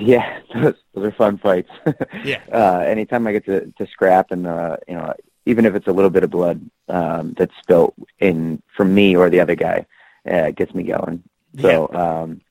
Yeah, 0.00 0.40
those, 0.54 0.74
those 0.94 1.06
are 1.06 1.12
fun 1.12 1.38
fights. 1.38 1.70
yeah. 2.24 2.42
Uh, 2.52 2.80
anytime 2.80 3.26
I 3.26 3.32
get 3.32 3.46
to, 3.46 3.72
to 3.78 3.86
scrap 3.86 4.30
and 4.30 4.46
uh, 4.46 4.76
you 4.86 4.94
know 4.94 5.14
even 5.46 5.64
if 5.64 5.74
it's 5.74 5.86
a 5.86 5.92
little 5.92 6.10
bit 6.10 6.24
of 6.24 6.30
blood 6.30 6.60
um, 6.88 7.34
that's 7.38 7.54
spilt 7.62 7.94
in 8.18 8.62
from 8.76 8.94
me 8.94 9.16
or 9.16 9.30
the 9.30 9.40
other 9.40 9.54
guy, 9.54 9.86
uh, 10.30 10.48
it 10.48 10.56
gets 10.56 10.74
me 10.74 10.82
going. 10.82 11.22
So 11.58 11.88
yeah. 11.90 12.20
um, 12.20 12.42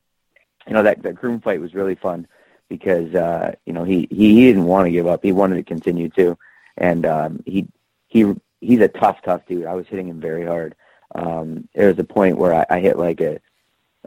you 0.66 0.74
know 0.74 0.82
that 0.82 1.04
that 1.04 1.14
groom 1.14 1.42
fight 1.42 1.62
was 1.62 1.76
really 1.76 1.96
fun 1.96 2.28
because 2.74 3.14
uh, 3.14 3.54
you 3.68 3.74
know 3.74 3.84
he, 3.84 4.08
he 4.10 4.34
he 4.34 4.48
didn't 4.48 4.66
want 4.66 4.88
to 4.88 4.92
give 4.92 5.06
up. 5.06 5.22
He 5.22 5.32
wanted 5.32 5.58
to 5.58 5.64
continue 5.64 6.10
to, 6.10 6.36
and 6.76 7.06
um, 7.06 7.44
he 7.46 7.68
he 8.08 8.34
he's 8.62 8.80
a 8.80 8.88
tough 8.88 9.22
tough 9.22 9.46
dude. 9.48 9.68
I 9.68 9.76
was 9.76 9.86
hitting 9.86 10.08
him 10.08 10.20
very 10.20 10.44
hard. 10.44 10.74
Um, 11.14 11.70
there 11.76 11.90
was 11.90 12.00
a 12.00 12.04
point 12.04 12.40
where 12.40 12.52
I, 12.52 12.66
I 12.72 12.80
hit 12.80 12.98
like 12.98 13.22
a 13.22 13.40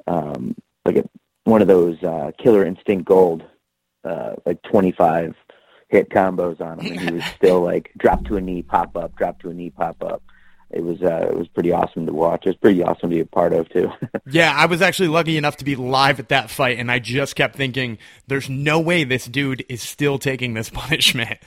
um, 0.08 0.56
like 0.84 0.96
a 0.96 1.08
one 1.44 1.62
of 1.62 1.68
those 1.68 2.02
uh, 2.02 2.32
Killer 2.38 2.66
Instinct 2.66 3.04
Gold, 3.04 3.44
uh, 4.02 4.34
like 4.44 4.60
twenty 4.62 4.90
five 4.90 5.36
hit 5.86 6.10
combos 6.10 6.60
on 6.60 6.80
him, 6.80 6.90
and 6.90 7.00
he 7.00 7.14
was 7.14 7.24
still 7.36 7.60
like 7.60 7.92
drop 7.96 8.24
to 8.24 8.36
a 8.36 8.40
knee, 8.40 8.62
pop 8.62 8.96
up, 8.96 9.14
drop 9.14 9.40
to 9.42 9.50
a 9.50 9.54
knee, 9.54 9.70
pop 9.70 10.02
up. 10.02 10.24
It 10.70 10.82
was 10.82 11.00
uh, 11.00 11.28
it 11.30 11.36
was 11.36 11.48
pretty 11.48 11.72
awesome 11.72 12.06
to 12.06 12.12
watch. 12.12 12.44
It 12.44 12.50
was 12.50 12.56
pretty 12.56 12.82
awesome 12.82 13.10
to 13.10 13.16
be 13.16 13.20
a 13.20 13.26
part 13.26 13.52
of 13.52 13.68
too. 13.68 13.90
yeah, 14.30 14.52
I 14.54 14.66
was 14.66 14.82
actually 14.82 15.08
lucky 15.08 15.36
enough 15.36 15.56
to 15.58 15.64
be 15.64 15.76
live 15.76 16.18
at 16.18 16.28
that 16.30 16.50
fight, 16.50 16.78
and 16.78 16.90
I 16.90 16.98
just 16.98 17.36
kept 17.36 17.56
thinking, 17.56 17.98
"There's 18.26 18.50
no 18.50 18.80
way 18.80 19.04
this 19.04 19.26
dude 19.26 19.64
is 19.68 19.82
still 19.82 20.18
taking 20.18 20.54
this 20.54 20.70
punishment." 20.74 21.38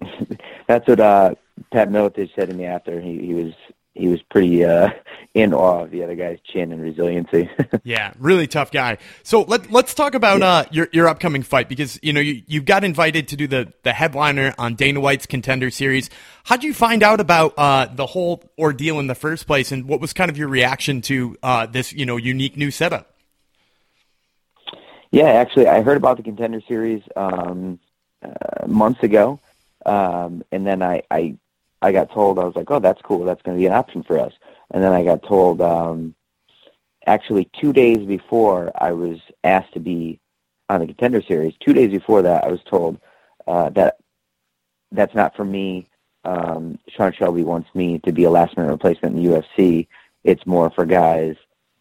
That's 0.68 0.86
what 0.88 1.00
uh, 1.00 1.34
Pat 1.72 1.90
Miletich 1.90 2.34
said 2.34 2.50
to 2.50 2.54
me 2.54 2.64
after. 2.64 3.00
He, 3.00 3.18
he 3.18 3.34
was 3.34 3.52
he 3.96 4.08
was 4.08 4.22
pretty 4.22 4.64
uh, 4.64 4.90
in 5.34 5.52
awe 5.52 5.82
of 5.82 5.90
the 5.90 6.02
other 6.02 6.14
guy's 6.14 6.38
chin 6.40 6.72
and 6.72 6.80
resiliency. 6.80 7.48
yeah, 7.84 8.12
really 8.18 8.46
tough 8.46 8.70
guy. 8.70 8.98
So 9.22 9.42
let 9.42 9.70
let's 9.70 9.94
talk 9.94 10.14
about 10.14 10.42
uh, 10.42 10.64
your 10.70 10.88
your 10.92 11.08
upcoming 11.08 11.42
fight 11.42 11.68
because 11.68 11.98
you 12.02 12.12
know 12.12 12.20
you 12.20 12.42
you 12.46 12.62
got 12.62 12.84
invited 12.84 13.28
to 13.28 13.36
do 13.36 13.46
the 13.46 13.72
the 13.82 13.92
headliner 13.92 14.54
on 14.58 14.74
Dana 14.74 15.00
White's 15.00 15.26
Contender 15.26 15.70
Series. 15.70 16.10
How'd 16.44 16.64
you 16.64 16.74
find 16.74 17.02
out 17.02 17.20
about 17.20 17.54
uh, 17.56 17.86
the 17.86 18.06
whole 18.06 18.42
ordeal 18.58 18.98
in 19.00 19.06
the 19.06 19.14
first 19.14 19.46
place, 19.46 19.72
and 19.72 19.86
what 19.86 20.00
was 20.00 20.12
kind 20.12 20.30
of 20.30 20.36
your 20.36 20.48
reaction 20.48 21.00
to 21.02 21.36
uh, 21.42 21.66
this 21.66 21.92
you 21.92 22.06
know 22.06 22.16
unique 22.16 22.56
new 22.56 22.70
setup? 22.70 23.12
Yeah, 25.10 25.28
actually, 25.28 25.68
I 25.68 25.82
heard 25.82 25.96
about 25.96 26.18
the 26.18 26.22
Contender 26.22 26.60
Series 26.68 27.02
um, 27.14 27.78
uh, 28.22 28.66
months 28.66 29.02
ago, 29.02 29.40
um, 29.86 30.42
and 30.50 30.66
then 30.66 30.82
I, 30.82 31.02
I 31.10 31.36
I 31.86 31.92
got 31.92 32.10
told 32.10 32.38
I 32.38 32.44
was 32.44 32.56
like, 32.56 32.70
oh, 32.70 32.80
that's 32.80 33.00
cool. 33.02 33.24
That's 33.24 33.42
going 33.42 33.56
to 33.56 33.60
be 33.60 33.66
an 33.66 33.72
option 33.72 34.02
for 34.02 34.18
us. 34.18 34.32
And 34.72 34.82
then 34.82 34.92
I 34.92 35.04
got 35.04 35.22
told 35.22 35.60
um, 35.60 36.14
actually 37.06 37.48
two 37.60 37.72
days 37.72 37.98
before 37.98 38.72
I 38.74 38.90
was 38.92 39.18
asked 39.44 39.72
to 39.74 39.80
be 39.80 40.18
on 40.68 40.80
the 40.80 40.86
contender 40.86 41.22
series. 41.22 41.54
Two 41.60 41.72
days 41.72 41.90
before 41.90 42.22
that, 42.22 42.44
I 42.44 42.48
was 42.48 42.62
told 42.64 42.98
uh, 43.46 43.70
that 43.70 43.98
that's 44.90 45.14
not 45.14 45.36
for 45.36 45.44
me. 45.44 45.86
Um, 46.24 46.78
Sean 46.88 47.12
Shelby 47.12 47.44
wants 47.44 47.68
me 47.72 48.00
to 48.00 48.12
be 48.12 48.24
a 48.24 48.30
last 48.30 48.56
minute 48.56 48.72
replacement 48.72 49.16
in 49.16 49.22
the 49.22 49.30
UFC. 49.30 49.86
It's 50.24 50.44
more 50.44 50.70
for 50.70 50.84
guys 50.84 51.36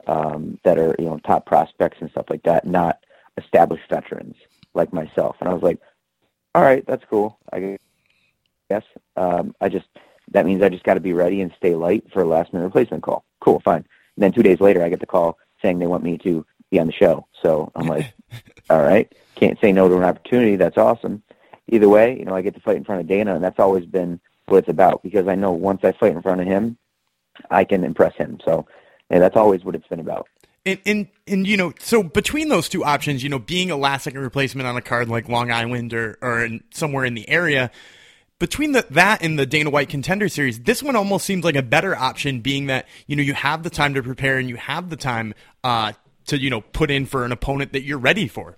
um, 0.06 0.60
that 0.64 0.78
are 0.78 0.96
you 1.00 1.06
know 1.06 1.18
top 1.26 1.48
prospects 1.48 1.98
and 2.00 2.12
stuff 2.12 2.30
like 2.30 2.44
that, 2.44 2.68
not 2.68 3.00
established 3.38 3.90
veterans 3.90 4.36
like 4.76 4.94
myself. 4.94 5.38
And 5.40 5.50
I 5.50 5.54
was 5.54 5.64
like, 5.64 5.80
all 6.54 6.62
right, 6.62 6.86
that's 6.86 7.04
cool. 7.10 7.40
I 7.52 7.78
guess. 8.70 8.84
Um, 9.16 9.56
I 9.62 9.70
just 9.70 9.88
that 10.32 10.46
means 10.46 10.62
I 10.62 10.70
just 10.70 10.84
got 10.84 10.96
to 10.96 11.00
be 11.00 11.14
ready 11.14 11.42
and 11.42 11.54
stay 11.58 11.76
light 11.76 12.06
for 12.12 12.22
a 12.22 12.26
last 12.26 12.54
minute 12.54 12.66
replacement 12.66 13.04
call. 13.04 13.26
Cool, 13.40 13.60
fine. 13.60 13.86
And 14.16 14.24
then 14.24 14.32
two 14.32 14.44
days 14.44 14.60
later, 14.60 14.84
I 14.84 14.90
get 14.90 15.00
the 15.00 15.06
call 15.06 15.38
saying 15.62 15.80
they 15.80 15.88
want 15.88 16.04
me 16.04 16.18
to 16.20 16.46
be 16.72 16.80
on 16.80 16.88
the 16.88 16.94
show. 16.94 17.28
So 17.42 17.72
I'm 17.76 17.88
like, 17.88 18.14
all 18.70 18.82
right, 18.82 19.12
can't 19.36 19.60
say 19.60 19.72
no 19.72 19.88
to 19.88 19.98
an 19.98 20.04
opportunity. 20.04 20.56
That's 20.56 20.78
awesome. 20.78 21.22
Either 21.68 21.90
way, 21.90 22.18
you 22.18 22.26
know, 22.26 22.36
I 22.36 22.42
get 22.42 22.56
to 22.56 22.62
fight 22.62 22.78
in 22.78 22.84
front 22.84 23.02
of 23.02 23.08
Dana, 23.08 23.36
and 23.36 23.44
that's 23.44 23.60
always 23.60 23.86
been 23.86 24.20
what 24.46 24.60
it's 24.60 24.70
about 24.70 25.02
because 25.04 25.28
I 25.28 25.36
know 25.36 25.52
once 25.52 25.84
I 25.84 25.92
fight 25.92 26.12
in 26.12 26.22
front 26.22 26.42
of 26.42 26.48
him, 26.48 26.78
I 27.50 27.64
can 27.64 27.84
impress 27.84 28.16
him. 28.16 28.40
So, 28.46 28.68
and 29.10 29.22
that's 29.22 29.36
always 29.36 29.64
what 29.64 29.76
it's 29.76 29.88
been 29.88 30.00
about. 30.00 30.28
And, 30.66 30.80
and 30.86 31.08
and 31.28 31.48
you 31.48 31.58
know, 31.58 31.74
so 31.80 32.02
between 32.02 32.50
those 32.50 32.70
two 32.70 32.84
options, 32.84 33.24
you 33.24 33.30
know, 33.30 33.38
being 33.38 33.70
a 33.70 33.78
last 33.78 34.04
second 34.04 34.22
replacement 34.22 34.68
on 34.68 34.76
a 34.76 34.82
card 34.82 35.10
like 35.10 35.30
Long 35.30 35.52
Island 35.52 35.94
or 35.94 36.18
or 36.22 36.44
in, 36.44 36.64
somewhere 36.72 37.06
in 37.06 37.14
the 37.14 37.28
area, 37.30 37.70
between 38.40 38.74
the, 38.74 38.86
that 38.92 39.24
and 39.24 39.40
the 39.40 39.46
Dana 39.46 39.70
White 39.70 39.90
Contender 39.90 40.28
Series, 40.28 40.60
this 40.60 40.84
one 40.84 40.96
almost 40.96 41.26
seems 41.26 41.44
like 41.44 41.56
a 41.56 41.62
better 41.62 41.96
option, 41.96 42.42
being 42.42 42.68
that 42.68 42.88
you 43.08 43.16
know 43.16 43.24
you 43.24 43.34
have 43.34 43.64
the 43.64 43.70
time 43.70 43.94
to 43.94 44.04
prepare 44.04 44.38
and 44.38 44.50
you 44.50 44.58
have 44.58 44.90
the 44.90 44.96
time 44.96 45.34
uh, 45.64 45.94
to 46.28 46.40
you 46.40 46.50
know 46.50 46.62
put 46.62 46.92
in 46.92 47.06
for 47.06 47.26
an 47.26 47.32
opponent 47.32 47.74
that 47.74 47.84
you're 47.84 47.98
ready 47.98 48.28
for. 48.28 48.58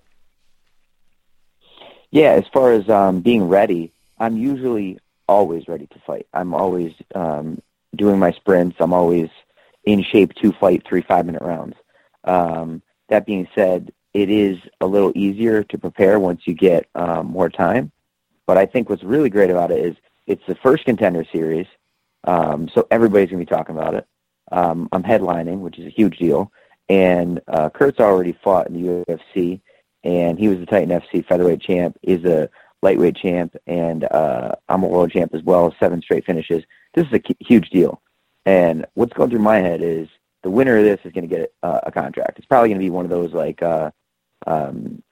Yeah, 2.10 2.30
as 2.30 2.44
far 2.52 2.72
as 2.72 2.88
um, 2.88 3.20
being 3.20 3.48
ready, 3.48 3.92
I'm 4.18 4.36
usually 4.36 4.98
always 5.28 5.68
ready 5.68 5.86
to 5.86 5.98
fight. 6.06 6.26
I'm 6.32 6.54
always 6.54 6.94
um, 7.14 7.60
doing 7.94 8.18
my 8.18 8.32
sprints. 8.32 8.76
I'm 8.80 8.94
always 8.94 9.28
in 9.84 10.02
shape 10.02 10.34
to 10.34 10.52
fight 10.52 10.84
three 10.86 11.02
five 11.02 11.26
minute 11.26 11.42
rounds. 11.42 11.76
Um, 12.24 12.82
that 13.08 13.26
being 13.26 13.46
said, 13.54 13.92
it 14.12 14.28
is 14.28 14.58
a 14.80 14.86
little 14.86 15.12
easier 15.14 15.62
to 15.64 15.78
prepare 15.78 16.18
once 16.18 16.42
you 16.46 16.54
get 16.54 16.86
um, 16.94 17.26
more 17.26 17.48
time. 17.48 17.92
But 18.48 18.56
I 18.56 18.64
think 18.64 18.88
what's 18.88 19.04
really 19.04 19.28
great 19.28 19.50
about 19.50 19.70
it 19.70 19.84
is 19.84 19.94
it's 20.26 20.42
the 20.48 20.54
first 20.54 20.86
contender 20.86 21.22
series, 21.30 21.66
um, 22.24 22.70
so 22.74 22.88
everybody's 22.90 23.28
going 23.28 23.44
to 23.44 23.48
be 23.48 23.54
talking 23.54 23.76
about 23.76 23.92
it. 23.94 24.06
Um, 24.50 24.88
I'm 24.90 25.02
headlining, 25.02 25.58
which 25.58 25.78
is 25.78 25.86
a 25.86 25.90
huge 25.90 26.16
deal. 26.16 26.50
And 26.88 27.42
uh, 27.46 27.68
Kurt's 27.68 28.00
already 28.00 28.32
fought 28.42 28.66
in 28.66 28.82
the 28.82 29.04
UFC, 29.04 29.60
and 30.02 30.38
he 30.38 30.48
was 30.48 30.58
the 30.58 30.64
Titan 30.64 30.88
FC 30.88 31.26
featherweight 31.26 31.60
champ, 31.60 31.98
is 32.02 32.24
a 32.24 32.48
lightweight 32.80 33.16
champ, 33.16 33.54
and 33.66 34.04
uh, 34.04 34.54
I'm 34.70 34.82
a 34.82 34.88
world 34.88 35.12
champ 35.12 35.34
as 35.34 35.42
well, 35.42 35.74
seven 35.78 36.00
straight 36.00 36.24
finishes. 36.24 36.64
This 36.94 37.06
is 37.06 37.12
a 37.12 37.22
huge 37.40 37.68
deal. 37.68 38.00
And 38.46 38.86
what's 38.94 39.12
going 39.12 39.28
through 39.28 39.40
my 39.40 39.58
head 39.58 39.82
is 39.82 40.08
the 40.42 40.48
winner 40.48 40.78
of 40.78 40.84
this 40.84 41.00
is 41.04 41.12
going 41.12 41.28
to 41.28 41.36
get 41.36 41.52
uh, 41.62 41.80
a 41.82 41.92
contract. 41.92 42.38
It's 42.38 42.46
probably 42.46 42.70
going 42.70 42.80
to 42.80 42.86
be 42.86 42.88
one 42.88 43.04
of 43.04 43.10
those 43.10 43.34
like 43.34 43.62
uh, 43.62 43.90
um, 44.46 45.02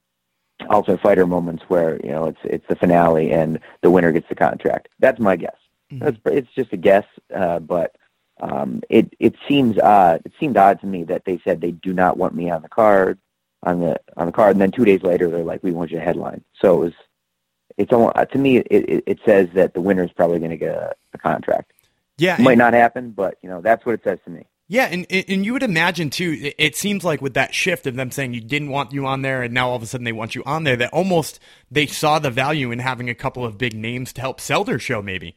Ultimate 0.71 1.01
Fighter 1.01 1.27
moments 1.27 1.65
where 1.69 2.01
you 2.03 2.11
know 2.11 2.27
it's 2.27 2.41
it's 2.45 2.67
the 2.69 2.77
finale 2.77 3.33
and 3.33 3.61
the 3.83 3.91
winner 3.91 4.13
gets 4.13 4.29
the 4.29 4.35
contract. 4.35 4.89
That's 4.99 5.21
my 5.21 5.37
guess. 5.37 5.57
Mm-hmm. 5.93 6.05
That's 6.05 6.17
it's 6.27 6.53
just 6.55 6.73
a 6.73 6.77
guess, 6.77 7.05
uh, 7.35 7.59
but 7.61 7.97
um, 8.41 8.83
it 8.89 9.15
it 9.19 9.35
seems 9.49 9.79
odd. 9.79 10.23
It 10.25 10.33
seemed 10.39 10.57
odd 10.57 10.81
to 10.81 10.87
me 10.87 11.05
that 11.05 11.25
they 11.25 11.41
said 11.45 11.61
they 11.61 11.73
do 11.73 11.93
not 11.93 12.17
want 12.17 12.35
me 12.35 12.51
on 12.51 12.63
the 12.63 12.69
card 12.69 13.19
on 13.63 13.81
the 13.81 14.01
on 14.17 14.27
the 14.27 14.33
card, 14.33 14.53
and 14.53 14.61
then 14.61 14.71
two 14.71 14.85
days 14.85 15.03
later 15.03 15.31
they're 15.31 15.45
like, 15.45 15.63
we 15.63 15.73
want 15.73 15.91
you 15.91 15.99
to 15.99 16.05
headline. 16.05 16.43
So 16.61 16.75
it 16.77 16.85
was 16.87 16.93
it's 17.77 17.93
almost 17.93 18.17
to 18.33 18.39
me 18.39 18.59
it 18.59 18.67
it, 18.71 19.05
it 19.07 19.19
says 19.25 19.49
that 19.55 19.75
the 19.75 19.81
winner 19.81 20.05
is 20.05 20.13
probably 20.13 20.39
going 20.39 20.51
to 20.51 20.57
get 20.57 20.75
a, 20.75 20.95
a 21.13 21.19
contract. 21.19 21.73
Yeah, 22.19 22.37
it 22.39 22.43
might 22.43 22.59
not 22.59 22.73
happen, 22.73 23.11
but 23.11 23.37
you 23.43 23.49
know 23.49 23.61
that's 23.61 23.85
what 23.85 23.95
it 23.95 24.05
says 24.05 24.19
to 24.25 24.31
me. 24.31 24.47
Yeah, 24.69 24.87
and 24.87 25.07
and 25.11 25.45
you 25.45 25.53
would 25.53 25.63
imagine 25.63 26.11
too. 26.11 26.53
It 26.59 26.75
seems 26.75 27.05
like 27.05 27.23
with 27.23 27.35
that 27.35 27.55
shift 27.55 27.87
of 27.87 27.95
them 27.95 28.11
saying 28.11 28.35
you 28.35 28.41
didn't 28.41 28.71
want 28.71 28.93
you 28.93 29.07
on 29.07 29.23
there, 29.23 29.43
and 29.43 29.55
now 29.55 29.69
all 29.69 29.77
of 29.77 29.83
a 29.83 29.87
sudden 29.87 30.05
they 30.05 30.13
want 30.13 30.35
you 30.35 30.43
on 30.45 30.65
there, 30.65 30.75
that 30.77 30.93
almost 30.93 31.39
they 31.71 31.87
saw 31.87 32.19
the 32.19 32.31
value 32.31 32.73
in 32.73 32.81
having 32.81 33.09
a 33.09 33.15
couple 33.15 33.45
of 33.45 33.59
big 33.59 33.75
names 33.75 34.13
to 34.15 34.21
help 34.21 34.41
sell 34.41 34.65
their 34.65 34.81
show, 34.81 35.01
maybe. 35.01 35.37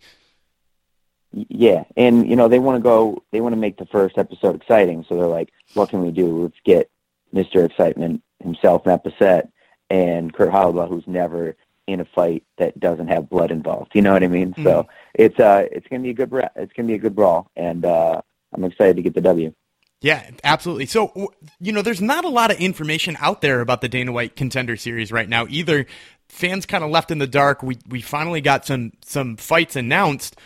Yeah, 1.32 1.84
and 1.96 2.28
you 2.28 2.36
know 2.36 2.48
they 2.48 2.58
want 2.58 2.78
to 2.78 2.82
go, 2.82 3.24
they 3.32 3.40
want 3.40 3.54
to 3.54 3.60
make 3.60 3.78
the 3.78 3.86
first 3.86 4.18
episode 4.18 4.56
exciting, 4.56 5.06
so 5.08 5.16
they're 5.16 5.28
like, 5.28 5.52
"What 5.76 5.90
can 5.90 6.02
we 6.02 6.10
do? 6.10 6.42
Let's 6.42 6.58
get 6.66 6.90
Mister 7.32 7.64
Excitement 7.64 8.24
himself, 8.42 8.88
Matt 8.88 9.04
Bessette, 9.04 9.52
and 9.92 10.34
Kurt 10.34 10.50
Holobaugh, 10.50 10.90
who's 10.90 11.06
never 11.06 11.56
in 11.86 12.00
a 12.00 12.06
fight 12.06 12.44
that 12.58 12.80
doesn't 12.80 13.10
have 13.10 13.30
blood 13.30 13.52
involved. 13.52 13.92
You 13.94 14.02
know 14.02 14.14
what 14.14 14.24
I 14.24 14.28
mean? 14.28 14.54
Mm-hmm. 14.54 14.64
So 14.64 14.88
it's 15.14 15.40
uh, 15.40 15.68
it's 15.72 15.88
gonna 15.88 16.02
be 16.02 16.10
a 16.10 16.14
good, 16.14 16.34
it's 16.56 16.74
gonna 16.74 16.88
be 16.88 16.96
a 16.96 17.00
good 17.00 17.16
brawl, 17.16 17.52
and 17.56 17.86
uh, 17.86 18.22
I'm 18.53 18.63
excited 18.63 18.96
to 18.96 19.01
get 19.01 19.13
the 19.13 19.22
W. 19.22 19.53
Yeah, 20.01 20.29
absolutely. 20.44 20.86
So, 20.86 21.34
you 21.60 21.74
know, 21.74 21.82
there's 21.82 22.01
not 22.01 22.24
a 22.24 22.29
lot 22.29 22.51
of 22.51 22.60
information 22.60 23.18
out 23.20 23.41
there 23.41 23.60
about 23.60 23.82
the 23.82 23.89
Dana 23.89 24.12
White 24.12 24.36
Contender 24.36 24.77
Series 24.77 25.12
right 25.12 25.27
now 25.27 25.46
either. 25.50 25.86
Fans 26.29 26.65
kind 26.65 26.84
of 26.84 26.89
left 26.89 27.12
in 27.12 27.18
the 27.18 27.27
dark. 27.27 27.63
We 27.63 27.77
we 27.88 28.01
finally 28.01 28.39
got 28.39 28.65
some 28.65 28.94
some 29.03 29.36
fights 29.36 29.75
announced. 29.75 30.38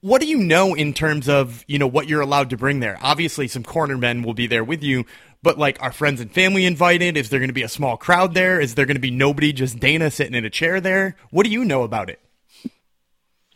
What 0.00 0.20
do 0.20 0.28
you 0.28 0.38
know 0.38 0.74
in 0.74 0.94
terms 0.94 1.28
of 1.28 1.64
you 1.66 1.78
know 1.78 1.86
what 1.86 2.08
you're 2.08 2.20
allowed 2.20 2.50
to 2.50 2.56
bring 2.56 2.80
there? 2.80 2.96
Obviously, 3.02 3.48
some 3.48 3.64
cornermen 3.64 4.24
will 4.24 4.34
be 4.34 4.46
there 4.46 4.62
with 4.62 4.82
you, 4.82 5.04
but 5.42 5.58
like, 5.58 5.82
are 5.82 5.92
friends 5.92 6.20
and 6.20 6.30
family 6.30 6.64
invited? 6.64 7.16
Is 7.16 7.30
there 7.30 7.40
going 7.40 7.48
to 7.48 7.54
be 7.54 7.62
a 7.62 7.68
small 7.68 7.96
crowd 7.96 8.34
there? 8.34 8.60
Is 8.60 8.76
there 8.76 8.86
going 8.86 8.96
to 8.96 9.00
be 9.00 9.10
nobody, 9.10 9.52
just 9.52 9.80
Dana 9.80 10.10
sitting 10.10 10.34
in 10.34 10.44
a 10.44 10.50
chair 10.50 10.80
there? 10.80 11.16
What 11.30 11.44
do 11.44 11.50
you 11.50 11.64
know 11.64 11.82
about 11.82 12.08
it? 12.08 12.20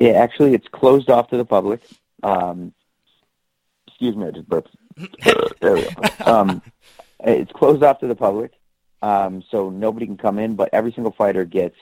Yeah, 0.00 0.12
actually, 0.12 0.54
it's 0.54 0.66
closed 0.68 1.08
off 1.08 1.28
to 1.28 1.36
the 1.36 1.44
public. 1.44 1.80
Um, 2.22 2.72
excuse 4.02 4.16
me, 4.16 4.26
I 4.26 4.30
just 4.32 4.48
burped. 4.48 4.74
there 5.60 5.74
we 5.74 5.82
go. 5.82 6.02
Um, 6.26 6.60
it's 7.20 7.52
closed 7.52 7.84
off 7.84 8.00
to 8.00 8.08
the 8.08 8.16
public, 8.16 8.52
um, 9.00 9.44
so 9.48 9.70
nobody 9.70 10.06
can 10.06 10.16
come 10.16 10.40
in. 10.40 10.56
But 10.56 10.70
every 10.72 10.92
single 10.92 11.12
fighter 11.12 11.44
gets 11.44 11.76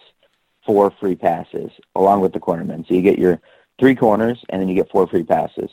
four 0.67 0.91
free 0.91 1.15
passes 1.15 1.71
along 1.95 2.21
with 2.21 2.35
the 2.35 2.41
cornermen. 2.41 2.87
So 2.87 2.93
you 2.93 3.01
get 3.01 3.19
your 3.19 3.41
three 3.79 3.95
corners, 3.95 4.39
and 4.51 4.61
then 4.61 4.69
you 4.69 4.75
get 4.75 4.91
four 4.91 5.07
free 5.07 5.25
passes. 5.25 5.71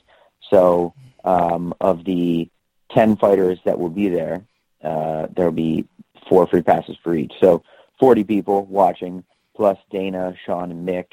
So 0.50 0.94
um, 1.26 1.74
of 1.82 2.06
the 2.06 2.50
ten 2.92 3.18
fighters 3.18 3.60
that 3.66 3.78
will 3.78 3.90
be 3.90 4.08
there, 4.08 4.46
uh, 4.82 5.28
there'll 5.36 5.52
be 5.52 5.86
four 6.30 6.48
free 6.48 6.62
passes 6.62 6.96
for 7.04 7.14
each. 7.14 7.34
So 7.42 7.62
forty 8.00 8.24
people 8.24 8.66
watching, 8.68 9.26
plus 9.54 9.78
Dana, 9.92 10.34
Sean, 10.46 10.72
and 10.72 10.88
Mick, 10.88 11.08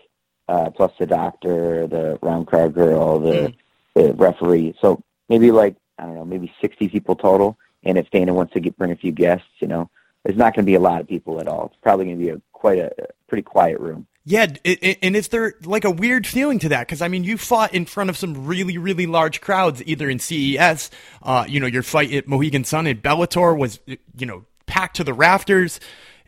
uh, 0.47 0.71
plus 0.71 0.93
the 0.97 1.07
doctor, 1.07 1.89
the 1.89 2.21
round 2.23 2.47
crowd 2.47 2.73
girl, 2.73 3.19
the, 3.19 3.33
mm. 3.33 3.57
the 3.97 4.15
referee. 4.15 4.77
So 4.81 5.03
maybe 5.29 5.51
like 5.51 5.77
I 5.99 6.05
don't 6.05 6.15
know, 6.15 6.25
maybe 6.25 6.53
60 6.61 6.89
people 6.89 7.15
total. 7.15 7.57
And 7.85 7.99
if 7.99 8.11
Dana 8.11 8.35
wants 8.35 8.53
to 8.55 8.61
get, 8.61 8.77
bring 8.77 8.91
a 8.91 8.97
few 8.97 9.13
guests, 9.13 9.47
you 9.61 9.69
know, 9.69 9.91
there's 10.25 10.39
not 10.39 10.55
going 10.55 10.65
to 10.65 10.67
be 10.67 10.75
a 10.75 10.81
lot 10.81 11.01
of 11.01 11.09
people 11.09 11.41
at 11.41 11.47
all. 11.47 11.67
It's 11.67 11.81
probably 11.83 12.07
going 12.07 12.19
to 12.19 12.25
be 12.25 12.31
a 12.31 12.41
quite 12.53 12.79
a, 12.79 12.87
a 12.87 13.07
pretty 13.29 13.43
quiet 13.43 13.79
room. 13.79 14.07
Yeah, 14.27 14.47
and 14.65 15.15
is 15.15 15.29
there 15.29 15.53
like 15.65 15.85
a 15.85 15.91
weird 15.91 16.27
feeling 16.27 16.59
to 16.61 16.71
that? 16.71 16.87
Because 16.87 17.03
I 17.03 17.09
mean, 17.09 17.25
you 17.25 17.37
fought 17.37 17.75
in 17.75 17.85
front 17.85 18.09
of 18.09 18.17
some 18.17 18.47
really, 18.47 18.79
really 18.79 19.05
large 19.05 19.43
crowds, 19.43 19.83
either 19.85 20.09
in 20.09 20.19
CES, 20.19 20.91
uh, 21.23 21.45
you 21.47 21.61
know, 21.61 21.67
your 21.67 21.83
fight 21.83 22.11
at 22.15 22.27
Mohegan 22.27 22.65
Sun 22.65 22.87
at 22.87 23.03
Bellator 23.03 23.57
was, 23.57 23.81
you 23.87 24.25
know, 24.25 24.47
packed 24.65 24.97
to 24.97 25.05
the 25.05 25.13
rafters. 25.13 25.79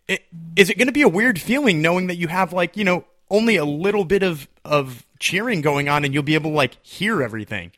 It, 0.08 0.24
is 0.56 0.68
it 0.68 0.76
going 0.76 0.88
to 0.88 0.92
be 0.92 1.02
a 1.02 1.08
weird 1.08 1.40
feeling 1.40 1.80
knowing 1.80 2.08
that 2.08 2.16
you 2.16 2.28
have 2.28 2.52
like, 2.52 2.76
you 2.76 2.84
know, 2.84 3.06
only 3.30 3.56
a 3.56 3.64
little 3.64 4.04
bit 4.04 4.22
of 4.22 4.46
of 4.62 5.06
cheering 5.18 5.62
going 5.62 5.88
on, 5.88 6.04
and 6.04 6.12
you'll 6.12 6.22
be 6.22 6.34
able 6.34 6.50
to 6.50 6.56
like 6.56 6.76
hear 6.82 7.22
everything. 7.22 7.72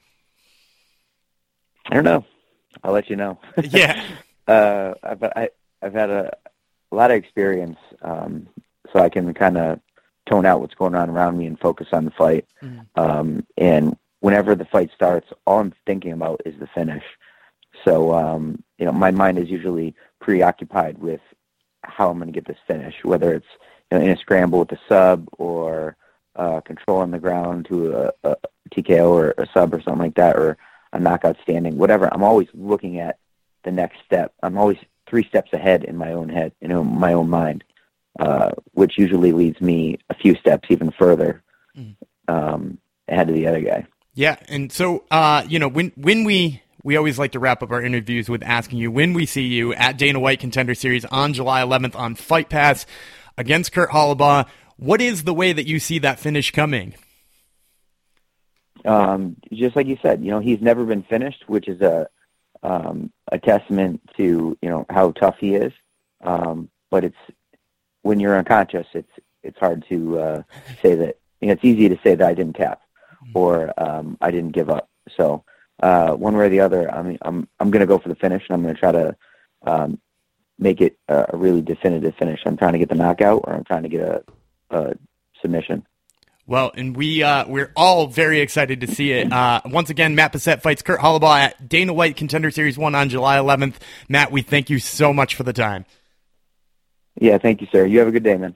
I 1.90 1.94
don't 1.94 2.04
know. 2.04 2.24
I'll 2.82 2.92
let 2.92 3.10
you 3.10 3.16
know. 3.16 3.38
Yeah. 3.62 4.02
uh, 4.48 4.94
I've 5.02 5.22
I, 5.22 5.48
I've 5.82 5.94
had 5.94 6.10
a, 6.10 6.36
a 6.92 6.96
lot 6.96 7.10
of 7.10 7.16
experience, 7.16 7.78
um, 8.02 8.48
so 8.92 9.00
I 9.00 9.08
can 9.08 9.32
kind 9.34 9.58
of 9.58 9.80
tone 10.28 10.46
out 10.46 10.60
what's 10.60 10.74
going 10.74 10.94
on 10.94 11.10
around 11.10 11.38
me 11.38 11.46
and 11.46 11.58
focus 11.58 11.88
on 11.92 12.04
the 12.04 12.10
fight. 12.12 12.46
Mm-hmm. 12.62 13.00
Um, 13.00 13.46
and 13.56 13.96
whenever 14.20 14.54
the 14.54 14.64
fight 14.64 14.90
starts, 14.94 15.28
all 15.46 15.60
I'm 15.60 15.74
thinking 15.86 16.12
about 16.12 16.42
is 16.44 16.58
the 16.58 16.66
finish. 16.66 17.04
So 17.84 18.14
um, 18.14 18.62
you 18.78 18.86
know, 18.86 18.92
my 18.92 19.10
mind 19.10 19.38
is 19.38 19.48
usually 19.48 19.94
preoccupied 20.20 20.98
with 20.98 21.20
how 21.84 22.10
I'm 22.10 22.18
going 22.18 22.32
to 22.32 22.32
get 22.32 22.46
this 22.46 22.58
finish, 22.66 22.94
whether 23.02 23.32
it's 23.34 23.46
you 23.90 23.98
know, 23.98 24.04
in 24.04 24.10
a 24.10 24.16
scramble 24.16 24.60
with 24.60 24.72
a 24.72 24.80
sub 24.88 25.28
or 25.38 25.96
uh, 26.36 26.60
control 26.60 26.98
on 26.98 27.10
the 27.10 27.18
ground 27.18 27.66
to 27.66 27.94
a, 27.94 28.12
a 28.24 28.36
TKO 28.74 29.08
or 29.10 29.34
a 29.38 29.46
sub 29.52 29.74
or 29.74 29.80
something 29.80 30.02
like 30.02 30.14
that, 30.14 30.36
or 30.36 30.56
a 30.92 30.98
knockout 30.98 31.36
standing, 31.42 31.76
whatever. 31.76 32.12
I'm 32.12 32.22
always 32.22 32.48
looking 32.54 33.00
at 33.00 33.18
the 33.64 33.70
next 33.70 33.98
step. 34.04 34.32
I'm 34.42 34.58
always 34.58 34.78
three 35.08 35.24
steps 35.24 35.52
ahead 35.52 35.84
in 35.84 35.96
my 35.96 36.12
own 36.12 36.28
head, 36.28 36.52
you 36.60 36.68
know, 36.68 36.84
my 36.84 37.12
own 37.12 37.30
mind, 37.30 37.64
uh, 38.18 38.50
which 38.72 38.98
usually 38.98 39.32
leads 39.32 39.60
me 39.60 39.98
a 40.10 40.14
few 40.14 40.34
steps 40.36 40.68
even 40.70 40.90
further 40.90 41.42
um, 42.28 42.78
ahead 43.08 43.28
of 43.28 43.34
the 43.34 43.46
other 43.46 43.60
guy. 43.60 43.86
Yeah, 44.14 44.36
and 44.48 44.72
so 44.72 45.04
uh, 45.10 45.44
you 45.48 45.58
know 45.58 45.68
when 45.68 45.92
when 45.96 46.24
we 46.24 46.62
we 46.82 46.96
always 46.96 47.18
like 47.18 47.32
to 47.32 47.38
wrap 47.38 47.62
up 47.62 47.70
our 47.70 47.82
interviews 47.82 48.28
with 48.28 48.42
asking 48.42 48.78
you 48.78 48.90
when 48.90 49.12
we 49.12 49.26
see 49.26 49.46
you 49.46 49.74
at 49.74 49.96
Dana 49.96 50.18
White 50.18 50.40
Contender 50.40 50.74
Series 50.74 51.04
on 51.04 51.32
July 51.32 51.62
11th 51.62 51.94
on 51.96 52.14
Fight 52.14 52.48
Pass 52.48 52.86
against 53.36 53.72
Kurt 53.72 53.90
Holobaugh. 53.90 54.48
What 54.76 55.00
is 55.00 55.24
the 55.24 55.34
way 55.34 55.52
that 55.52 55.66
you 55.66 55.78
see 55.80 55.98
that 56.00 56.18
finish 56.18 56.50
coming? 56.50 56.94
Um, 58.84 59.36
just 59.52 59.76
like 59.76 59.86
you 59.86 59.98
said, 60.02 60.24
you 60.24 60.30
know, 60.30 60.40
he's 60.40 60.60
never 60.60 60.84
been 60.84 61.02
finished, 61.02 61.48
which 61.48 61.68
is 61.68 61.80
a 61.80 62.08
um, 62.62 63.12
a 63.30 63.38
testament 63.38 64.00
to 64.16 64.56
you 64.60 64.68
know 64.68 64.86
how 64.90 65.12
tough 65.12 65.36
he 65.38 65.54
is. 65.54 65.72
Um, 66.22 66.68
but 66.90 67.04
it's 67.04 67.16
when 68.02 68.20
you're 68.20 68.38
unconscious, 68.38 68.86
it's 68.94 69.12
it's 69.42 69.58
hard 69.58 69.84
to 69.88 70.18
uh, 70.18 70.42
say 70.82 70.94
that. 70.94 71.18
You 71.40 71.46
know, 71.48 71.52
it's 71.52 71.64
easy 71.64 71.88
to 71.88 71.98
say 72.02 72.16
that 72.16 72.26
I 72.26 72.34
didn't 72.34 72.56
tap 72.56 72.80
or 73.34 73.72
um, 73.76 74.18
I 74.20 74.30
didn't 74.30 74.52
give 74.52 74.70
up. 74.70 74.88
So 75.16 75.44
uh, 75.82 76.12
one 76.12 76.36
way 76.36 76.46
or 76.46 76.48
the 76.48 76.60
other, 76.60 76.92
I 76.92 77.02
mean, 77.02 77.18
I'm 77.22 77.48
I'm 77.60 77.70
going 77.70 77.80
to 77.80 77.86
go 77.86 77.98
for 77.98 78.08
the 78.08 78.14
finish, 78.16 78.44
and 78.48 78.54
I'm 78.54 78.62
going 78.62 78.74
to 78.74 78.80
try 78.80 78.92
to 78.92 79.16
um, 79.62 80.00
make 80.58 80.80
it 80.80 80.98
a, 81.08 81.26
really 81.36 81.62
definitive 81.62 82.14
finish. 82.16 82.40
I'm 82.44 82.56
trying 82.56 82.72
to 82.72 82.78
get 82.78 82.88
the 82.88 82.94
knockout, 82.94 83.42
or 83.44 83.54
I'm 83.54 83.64
trying 83.64 83.84
to 83.84 83.88
get 83.88 84.00
a, 84.00 84.22
a 84.70 84.94
submission. 85.40 85.86
Well, 86.48 86.72
and 86.74 86.96
we 86.96 87.22
uh, 87.22 87.46
we're 87.46 87.70
all 87.76 88.06
very 88.06 88.40
excited 88.40 88.80
to 88.80 88.86
see 88.86 89.12
it. 89.12 89.30
Uh, 89.30 89.60
once 89.66 89.90
again, 89.90 90.14
Matt 90.14 90.32
Bessette 90.32 90.62
fights 90.62 90.80
Kurt 90.80 90.98
Holobaugh 90.98 91.38
at 91.40 91.68
Dana 91.68 91.92
White 91.92 92.16
Contender 92.16 92.50
Series 92.50 92.78
One 92.78 92.94
on 92.94 93.10
July 93.10 93.36
11th. 93.36 93.74
Matt, 94.08 94.32
we 94.32 94.40
thank 94.40 94.70
you 94.70 94.78
so 94.78 95.12
much 95.12 95.34
for 95.34 95.42
the 95.42 95.52
time. 95.52 95.84
Yeah, 97.20 97.36
thank 97.36 97.60
you, 97.60 97.66
sir. 97.70 97.84
You 97.84 97.98
have 97.98 98.08
a 98.08 98.12
good 98.12 98.22
day, 98.22 98.38
man. 98.38 98.54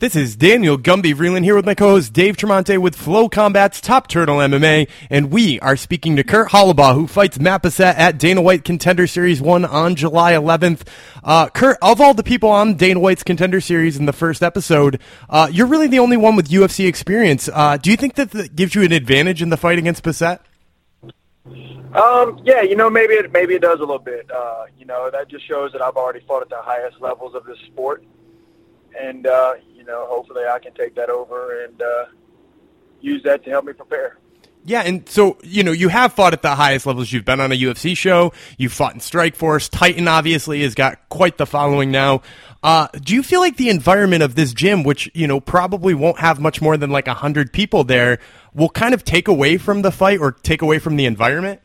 This 0.00 0.16
is 0.16 0.34
Daniel 0.34 0.76
Gumby 0.76 1.14
Vreeland 1.14 1.44
here 1.44 1.54
with 1.54 1.64
my 1.64 1.76
co-host 1.76 2.12
Dave 2.12 2.36
Tremonte 2.36 2.78
with 2.78 2.96
Flow 2.96 3.28
Combat's 3.28 3.80
Top 3.80 4.08
Turtle 4.08 4.38
MMA, 4.38 4.88
and 5.08 5.30
we 5.30 5.60
are 5.60 5.76
speaking 5.76 6.16
to 6.16 6.24
Kurt 6.24 6.48
Holobaugh, 6.48 6.94
who 6.94 7.06
fights 7.06 7.38
Bessette 7.38 7.96
at 7.96 8.18
Dana 8.18 8.42
White 8.42 8.64
Contender 8.64 9.06
Series 9.06 9.40
1 9.40 9.64
on 9.64 9.94
July 9.94 10.32
11th. 10.32 10.82
Uh, 11.22 11.48
Kurt, 11.48 11.78
of 11.80 12.00
all 12.00 12.12
the 12.12 12.24
people 12.24 12.48
on 12.48 12.74
Dana 12.74 12.98
White's 12.98 13.22
Contender 13.22 13.60
Series 13.60 13.96
in 13.96 14.06
the 14.06 14.12
first 14.12 14.42
episode, 14.42 15.00
uh, 15.30 15.48
you're 15.50 15.68
really 15.68 15.86
the 15.86 16.00
only 16.00 16.16
one 16.16 16.34
with 16.34 16.48
UFC 16.48 16.88
experience. 16.88 17.48
Uh, 17.50 17.76
do 17.76 17.92
you 17.92 17.96
think 17.96 18.16
that, 18.16 18.32
that 18.32 18.56
gives 18.56 18.74
you 18.74 18.82
an 18.82 18.92
advantage 18.92 19.42
in 19.42 19.50
the 19.50 19.56
fight 19.56 19.78
against 19.78 20.02
Bessette? 20.02 20.40
Um, 21.46 22.40
yeah, 22.42 22.62
you 22.62 22.74
know, 22.74 22.90
maybe 22.90 23.14
it 23.14 23.32
maybe 23.32 23.54
it 23.54 23.62
does 23.62 23.78
a 23.78 23.82
little 23.82 24.00
bit. 24.00 24.28
Uh, 24.28 24.64
you 24.76 24.86
know, 24.86 25.08
that 25.12 25.28
just 25.28 25.46
shows 25.46 25.70
that 25.70 25.80
I've 25.80 25.96
already 25.96 26.20
fought 26.26 26.42
at 26.42 26.48
the 26.48 26.60
highest 26.60 27.00
levels 27.00 27.36
of 27.36 27.44
this 27.44 27.58
sport, 27.68 28.02
and 29.00 29.28
uh, 29.28 29.54
you 29.84 29.92
know, 29.92 30.06
hopefully 30.08 30.44
I 30.50 30.58
can 30.58 30.72
take 30.72 30.94
that 30.94 31.10
over 31.10 31.64
and 31.64 31.82
uh, 31.82 32.04
use 33.00 33.22
that 33.24 33.44
to 33.44 33.50
help 33.50 33.66
me 33.66 33.74
prepare. 33.74 34.18
Yeah, 34.66 34.80
and 34.80 35.06
so 35.06 35.36
you 35.42 35.62
know 35.62 35.72
you 35.72 35.90
have 35.90 36.14
fought 36.14 36.32
at 36.32 36.40
the 36.40 36.54
highest 36.54 36.86
levels. 36.86 37.12
You've 37.12 37.26
been 37.26 37.38
on 37.38 37.52
a 37.52 37.54
UFC 37.54 37.94
show. 37.94 38.32
You've 38.56 38.72
fought 38.72 38.94
in 38.94 39.00
Strikeforce. 39.00 39.68
Titan 39.70 40.08
obviously 40.08 40.62
has 40.62 40.74
got 40.74 41.06
quite 41.10 41.36
the 41.36 41.44
following 41.44 41.90
now. 41.90 42.22
Uh, 42.62 42.88
do 42.94 43.14
you 43.14 43.22
feel 43.22 43.40
like 43.40 43.58
the 43.58 43.68
environment 43.68 44.22
of 44.22 44.36
this 44.36 44.54
gym, 44.54 44.82
which 44.82 45.10
you 45.12 45.26
know 45.26 45.38
probably 45.38 45.92
won't 45.92 46.18
have 46.18 46.40
much 46.40 46.62
more 46.62 46.78
than 46.78 46.88
like 46.88 47.06
hundred 47.06 47.52
people 47.52 47.84
there, 47.84 48.18
will 48.54 48.70
kind 48.70 48.94
of 48.94 49.04
take 49.04 49.28
away 49.28 49.58
from 49.58 49.82
the 49.82 49.92
fight 49.92 50.18
or 50.18 50.32
take 50.32 50.62
away 50.62 50.78
from 50.78 50.96
the 50.96 51.04
environment? 51.04 51.60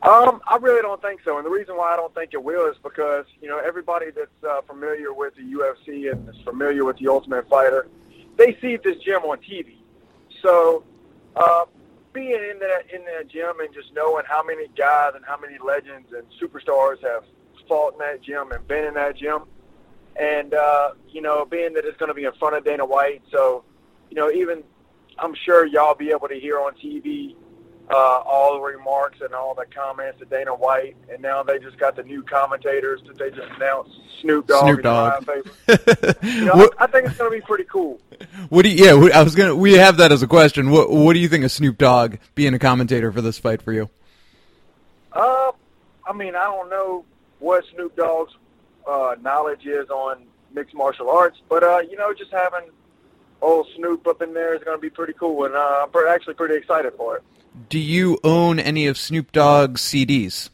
Um, 0.00 0.40
I 0.46 0.56
really 0.60 0.80
don't 0.80 1.02
think 1.02 1.22
so, 1.24 1.38
and 1.38 1.44
the 1.44 1.50
reason 1.50 1.76
why 1.76 1.92
I 1.92 1.96
don't 1.96 2.14
think 2.14 2.30
it 2.32 2.42
will 2.42 2.70
is 2.70 2.76
because 2.84 3.24
you 3.40 3.48
know 3.48 3.58
everybody 3.58 4.06
that's 4.10 4.44
uh, 4.48 4.60
familiar 4.62 5.12
with 5.12 5.34
the 5.34 5.42
UFC 5.42 6.12
and 6.12 6.28
is 6.28 6.40
familiar 6.44 6.84
with 6.84 6.98
the 6.98 7.08
Ultimate 7.08 7.48
Fighter, 7.48 7.88
they 8.36 8.56
see 8.60 8.76
this 8.76 8.96
gym 8.98 9.22
on 9.22 9.38
TV. 9.38 9.74
So, 10.40 10.84
uh, 11.34 11.64
being 12.12 12.30
in 12.30 12.60
that 12.60 12.94
in 12.94 13.04
that 13.06 13.26
gym 13.26 13.58
and 13.58 13.74
just 13.74 13.92
knowing 13.92 14.24
how 14.28 14.44
many 14.44 14.68
guys 14.76 15.12
and 15.16 15.24
how 15.24 15.36
many 15.36 15.58
legends 15.58 16.12
and 16.12 16.24
superstars 16.40 17.02
have 17.02 17.24
fought 17.66 17.94
in 17.94 17.98
that 17.98 18.22
gym 18.22 18.52
and 18.52 18.66
been 18.68 18.84
in 18.84 18.94
that 18.94 19.16
gym, 19.16 19.42
and 20.14 20.54
uh, 20.54 20.92
you 21.08 21.22
know, 21.22 21.44
being 21.44 21.72
that 21.74 21.84
it's 21.84 21.96
going 21.96 22.08
to 22.08 22.14
be 22.14 22.24
in 22.24 22.32
front 22.34 22.54
of 22.54 22.64
Dana 22.64 22.86
White, 22.86 23.22
so 23.32 23.64
you 24.10 24.16
know, 24.16 24.30
even 24.30 24.62
I'm 25.18 25.34
sure 25.34 25.66
y'all 25.66 25.96
be 25.96 26.10
able 26.10 26.28
to 26.28 26.38
hear 26.38 26.60
on 26.60 26.74
TV 26.74 27.34
uh, 27.90 27.94
all 27.94 28.54
the 28.54 28.60
remarks 28.60 29.20
and 29.20 29.32
all 29.34 29.54
the 29.54 29.64
comments 29.74 30.18
to 30.18 30.24
Dana 30.26 30.54
White, 30.54 30.96
and 31.10 31.22
now 31.22 31.42
they 31.42 31.58
just 31.58 31.78
got 31.78 31.96
the 31.96 32.02
new 32.02 32.22
commentators 32.22 33.00
that 33.06 33.16
they 33.18 33.30
just 33.30 33.50
announced, 33.56 33.90
Snoop 34.20 34.46
Dogg. 34.46 34.64
Snoop 34.64 34.82
Dogg. 34.82 35.28
You 36.22 36.44
know, 36.44 36.52
What- 36.54 36.74
I, 36.80 36.84
I 36.84 36.86
think 36.86 37.06
it's 37.06 37.16
going 37.16 37.30
to 37.30 37.36
be 37.36 37.40
pretty 37.46 37.64
cool. 37.64 38.00
What 38.50 38.62
do 38.64 38.70
you, 38.70 38.84
yeah, 38.84 39.18
I 39.18 39.22
was 39.22 39.34
gonna. 39.34 39.54
We 39.56 39.74
have 39.74 39.96
that 39.98 40.10
as 40.12 40.22
a 40.22 40.26
question. 40.26 40.70
What 40.70 40.90
What 40.90 41.12
do 41.14 41.18
you 41.20 41.28
think 41.28 41.44
of 41.44 41.52
Snoop 41.52 41.78
Dogg 41.78 42.16
being 42.34 42.52
a 42.54 42.58
commentator 42.58 43.12
for 43.12 43.20
this 43.22 43.38
fight 43.38 43.62
for 43.62 43.72
you? 43.72 43.88
Uh, 45.12 45.52
I 46.06 46.12
mean, 46.12 46.34
I 46.34 46.44
don't 46.44 46.68
know 46.70 47.04
what 47.38 47.64
Snoop 47.74 47.94
Dogg's 47.96 48.32
uh, 48.88 49.14
knowledge 49.22 49.66
is 49.66 49.88
on 49.90 50.24
mixed 50.52 50.74
martial 50.74 51.10
arts, 51.10 51.38
but 51.48 51.62
uh, 51.62 51.78
you 51.88 51.96
know, 51.96 52.12
just 52.12 52.30
having 52.32 52.70
old 53.40 53.66
Snoop 53.76 54.06
up 54.06 54.22
in 54.22 54.34
there 54.34 54.54
is 54.54 54.62
going 54.62 54.76
to 54.76 54.80
be 54.80 54.90
pretty 54.90 55.12
cool, 55.12 55.44
and 55.44 55.54
uh, 55.54 55.80
I'm 55.82 55.90
pre- 55.90 56.08
actually 56.08 56.34
pretty 56.34 56.56
excited 56.56 56.92
for 56.96 57.16
it. 57.16 57.22
Do 57.68 57.78
you 57.78 58.18
own 58.22 58.58
any 58.58 58.86
of 58.86 58.96
Snoop 58.98 59.32
Dogg's 59.32 59.82
CDs? 59.82 60.50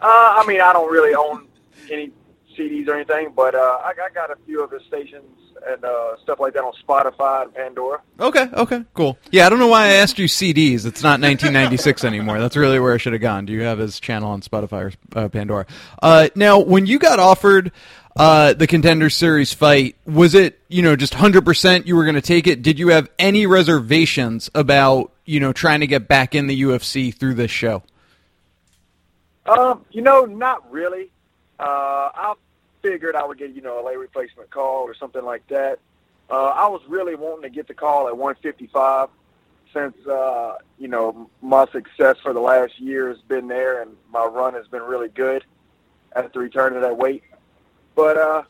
Uh, 0.00 0.06
I 0.06 0.44
mean, 0.46 0.60
I 0.60 0.72
don't 0.72 0.90
really 0.90 1.14
own 1.14 1.46
any 1.90 2.10
CDs 2.56 2.88
or 2.88 2.94
anything, 2.94 3.32
but 3.34 3.54
uh, 3.54 3.58
I, 3.58 3.90
I 3.90 4.08
got 4.14 4.30
a 4.30 4.36
few 4.46 4.62
of 4.62 4.70
his 4.70 4.82
stations 4.82 5.24
and 5.66 5.84
uh, 5.84 6.16
stuff 6.22 6.40
like 6.40 6.54
that 6.54 6.64
on 6.64 6.72
Spotify 6.82 7.44
and 7.44 7.54
Pandora. 7.54 8.00
Okay, 8.18 8.48
okay, 8.52 8.84
cool. 8.94 9.18
Yeah, 9.30 9.46
I 9.46 9.50
don't 9.50 9.58
know 9.58 9.68
why 9.68 9.84
I 9.84 9.92
asked 9.94 10.18
you 10.18 10.26
CDs. 10.26 10.86
It's 10.86 11.02
not 11.02 11.20
1996 11.20 12.04
anymore. 12.04 12.40
That's 12.40 12.56
really 12.56 12.78
where 12.78 12.94
I 12.94 12.96
should 12.96 13.12
have 13.12 13.22
gone. 13.22 13.46
Do 13.46 13.52
you 13.52 13.62
have 13.62 13.78
his 13.78 14.00
channel 14.00 14.30
on 14.30 14.40
Spotify 14.40 14.92
or 15.14 15.18
uh, 15.18 15.28
Pandora? 15.28 15.66
Uh, 16.02 16.28
now, 16.34 16.58
when 16.58 16.86
you 16.86 16.98
got 16.98 17.18
offered 17.18 17.72
uh, 18.16 18.54
the 18.54 18.66
Contender 18.66 19.10
Series 19.10 19.52
fight, 19.52 19.96
was 20.06 20.34
it 20.34 20.60
you 20.68 20.82
know 20.82 20.96
just 20.96 21.14
100% 21.14 21.86
you 21.86 21.96
were 21.96 22.04
going 22.04 22.14
to 22.14 22.20
take 22.20 22.46
it? 22.46 22.62
Did 22.62 22.78
you 22.78 22.88
have 22.88 23.08
any 23.18 23.46
reservations 23.46 24.50
about 24.54 25.12
you 25.24 25.40
know 25.40 25.52
trying 25.52 25.80
to 25.80 25.86
get 25.86 26.08
back 26.08 26.34
in 26.34 26.46
the 26.46 26.62
UFC 26.62 27.14
through 27.14 27.34
this 27.34 27.50
show? 27.50 27.82
Um, 29.46 29.84
you 29.90 30.02
know, 30.02 30.24
not 30.24 30.70
really. 30.70 31.10
Uh, 31.58 32.10
I 32.14 32.34
figured 32.82 33.16
I 33.16 33.24
would 33.24 33.38
get, 33.38 33.54
you 33.54 33.62
know, 33.62 33.84
a 33.84 33.84
lay 33.84 33.96
replacement 33.96 34.50
call 34.50 34.84
or 34.84 34.94
something 34.94 35.24
like 35.24 35.46
that. 35.48 35.78
Uh, 36.30 36.46
I 36.46 36.68
was 36.68 36.82
really 36.88 37.14
wanting 37.14 37.42
to 37.42 37.50
get 37.50 37.66
the 37.66 37.74
call 37.74 38.06
at 38.06 38.16
155 38.16 39.08
since, 39.74 40.06
uh, 40.06 40.56
you 40.78 40.88
know, 40.88 41.28
my 41.42 41.66
success 41.72 42.16
for 42.22 42.32
the 42.32 42.40
last 42.40 42.78
year 42.80 43.08
has 43.08 43.20
been 43.22 43.48
there 43.48 43.82
and 43.82 43.96
my 44.12 44.24
run 44.24 44.54
has 44.54 44.66
been 44.68 44.82
really 44.82 45.08
good 45.08 45.44
at 46.14 46.32
the 46.32 46.38
return 46.38 46.74
of 46.74 46.82
that 46.82 46.96
weight. 46.96 47.22
But, 48.00 48.16
uh, 48.16 48.42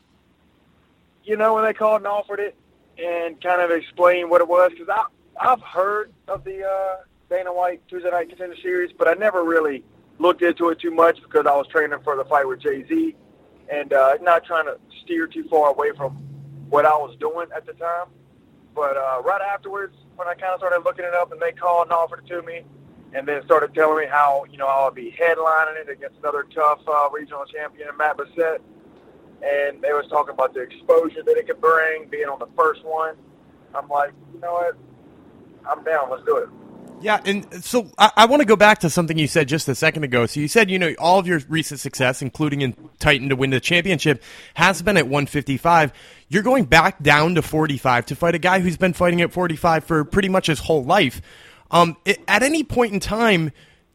you 1.25 1.35
know, 1.35 1.55
when 1.55 1.65
they 1.65 1.73
called 1.73 1.97
and 1.97 2.07
offered 2.07 2.39
it 2.39 2.55
and 2.97 3.39
kind 3.41 3.61
of 3.61 3.69
explained 3.69 4.29
what 4.29 4.39
it 4.39 4.47
was, 4.47 4.71
because 4.71 4.87
I 4.87 5.03
I've 5.37 5.61
heard 5.61 6.13
of 6.29 6.45
the 6.45 6.63
uh, 6.65 7.03
Dana 7.29 7.51
White 7.51 7.85
Tuesday 7.89 8.11
Night 8.11 8.29
Contender 8.29 8.55
Series, 8.61 8.91
but 8.97 9.09
I 9.09 9.13
never 9.15 9.43
really 9.43 9.83
looked 10.19 10.41
into 10.41 10.69
it 10.69 10.79
too 10.79 10.91
much 10.91 11.21
because 11.21 11.45
I 11.45 11.53
was 11.53 11.67
training 11.67 11.99
for 12.01 12.15
the 12.15 12.23
fight 12.23 12.47
with 12.47 12.61
Jay 12.61 12.87
Z, 12.87 13.13
and 13.69 13.91
uh, 13.91 14.19
not 14.21 14.45
trying 14.45 14.67
to 14.67 14.77
steer 15.03 15.27
too 15.27 15.43
far 15.49 15.71
away 15.71 15.91
from 15.97 16.13
what 16.69 16.85
I 16.85 16.95
was 16.95 17.17
doing 17.19 17.47
at 17.53 17.65
the 17.65 17.73
time. 17.73 18.07
But 18.73 18.95
uh, 18.95 19.21
right 19.25 19.41
afterwards, 19.41 19.97
when 20.15 20.29
I 20.29 20.33
kind 20.33 20.53
of 20.53 20.59
started 20.59 20.85
looking 20.85 21.03
it 21.03 21.13
up, 21.13 21.33
and 21.33 21.41
they 21.41 21.51
called 21.51 21.87
and 21.87 21.91
offered 21.91 22.23
it 22.23 22.27
to 22.27 22.41
me, 22.41 22.61
and 23.13 23.27
then 23.27 23.43
started 23.43 23.73
telling 23.73 23.97
me 23.97 24.09
how 24.09 24.45
you 24.49 24.57
know 24.57 24.67
I 24.67 24.85
would 24.85 24.95
be 24.95 25.11
headlining 25.11 25.81
it 25.81 25.89
against 25.89 26.19
another 26.19 26.45
tough 26.55 26.79
uh, 26.87 27.09
regional 27.09 27.43
champion, 27.43 27.89
Matt 27.97 28.15
Bessette. 28.15 28.61
And 29.43 29.81
they 29.81 29.91
was 29.91 30.05
talking 30.09 30.33
about 30.33 30.53
the 30.53 30.61
exposure 30.61 31.23
that 31.23 31.37
it 31.37 31.47
could 31.47 31.61
bring, 31.61 32.07
being 32.09 32.27
on 32.27 32.39
the 32.39 32.49
first 32.57 32.83
one. 32.83 33.15
I'm 33.73 33.87
like, 33.87 34.11
you 34.33 34.39
know 34.39 34.53
what? 34.53 34.75
I'm 35.69 35.83
down. 35.83 36.09
Let's 36.09 36.23
do 36.25 36.37
it. 36.37 36.49
Yeah, 37.01 37.19
and 37.25 37.63
so 37.63 37.89
I, 37.97 38.11
I 38.15 38.25
want 38.27 38.41
to 38.41 38.45
go 38.45 38.55
back 38.55 38.79
to 38.79 38.89
something 38.89 39.17
you 39.17 39.27
said 39.27 39.47
just 39.47 39.67
a 39.67 39.73
second 39.73 40.03
ago. 40.03 40.27
So 40.27 40.39
you 40.39 40.47
said, 40.47 40.69
you 40.69 40.77
know, 40.77 40.93
all 40.99 41.17
of 41.17 41.25
your 41.25 41.41
recent 41.49 41.79
success, 41.79 42.21
including 42.21 42.61
in 42.61 42.75
Titan 42.99 43.29
to 43.29 43.35
win 43.35 43.49
the 43.49 43.59
championship, 43.59 44.21
has 44.53 44.83
been 44.83 44.97
at 44.97 45.05
155. 45.05 45.93
You're 46.29 46.43
going 46.43 46.65
back 46.65 47.01
down 47.01 47.35
to 47.35 47.41
45 47.41 48.05
to 48.07 48.15
fight 48.15 48.35
a 48.35 48.39
guy 48.39 48.59
who's 48.59 48.77
been 48.77 48.93
fighting 48.93 49.21
at 49.21 49.33
45 49.33 49.83
for 49.83 50.05
pretty 50.05 50.29
much 50.29 50.45
his 50.45 50.59
whole 50.59 50.83
life. 50.83 51.21
Um, 51.71 51.97
it, 52.05 52.19
at 52.27 52.43
any 52.43 52.63
point 52.63 52.93
in 52.93 52.99
time, 52.99 53.51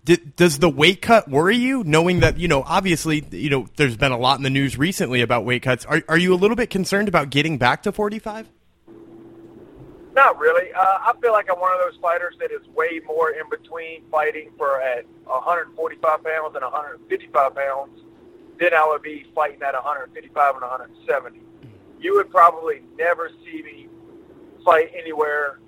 did, 0.07 0.37
does 0.37 0.59
the 0.61 0.69
weight 0.69 1.03
cut 1.03 1.29
worry 1.29 1.57
you, 1.57 1.83
knowing 1.85 2.21
that 2.21 2.39
you 2.39 2.49
know 2.49 2.63
obviously 2.63 3.27
you 3.33 3.51
know 3.51 3.67
there's 3.77 3.97
been 3.97 4.13
a 4.13 4.19
lot 4.19 4.39
in 4.39 4.45
the 4.45 4.51
news 4.51 4.79
recently 4.79 5.21
about 5.21 5.45
weight 5.45 5.63
cuts? 5.63 5.85
Are 5.85 6.03
are 6.09 6.17
you 6.17 6.33
a 6.33 6.39
little 6.39 6.57
bit 6.57 6.71
concerned 6.71 7.09
about 7.09 7.29
getting 7.29 7.59
back 7.59 7.83
to 7.83 7.93
45? 7.93 8.49
Not 10.15 10.39
really. 10.39 10.73
Uh, 10.73 10.81
I 10.81 11.13
feel 11.21 11.33
like 11.33 11.51
I'm 11.51 11.61
one 11.61 11.73
of 11.73 11.81
those 11.81 12.01
fighters 12.01 12.37
that 12.41 12.51
is 12.51 12.67
way 12.69 13.01
more 13.05 13.33
in 13.33 13.51
between 13.51 14.03
fighting 14.11 14.51
for 14.57 14.81
at 14.81 15.05
145 15.25 16.01
pounds 16.25 16.55
and 16.55 16.63
155 16.63 17.55
pounds 17.55 18.01
than 18.59 18.73
I 18.73 18.87
would 18.87 19.03
be 19.03 19.27
fighting 19.35 19.61
at 19.63 19.75
155 19.75 20.55
and 20.55 20.63
170. 20.63 21.41
You 22.01 22.15
would 22.15 22.31
probably 22.31 22.81
never 22.97 23.31
see 23.45 23.63
me 23.63 23.89
fight 24.65 24.91
anywhere 24.97 25.59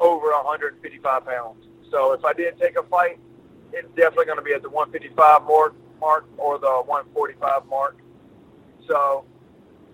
over 0.00 0.32
155 0.32 1.24
pounds. 1.24 1.66
So 1.90 2.12
if 2.12 2.24
I 2.24 2.32
did 2.32 2.58
take 2.58 2.76
a 2.76 2.82
fight, 2.84 3.20
it's 3.72 3.88
definitely 3.96 4.26
going 4.26 4.38
to 4.38 4.44
be 4.44 4.52
at 4.52 4.62
the 4.62 4.70
155 4.70 5.42
mark, 5.44 5.74
mark 6.00 6.26
or 6.36 6.58
the 6.58 6.82
145 6.84 7.66
mark. 7.66 7.96
So 8.86 9.24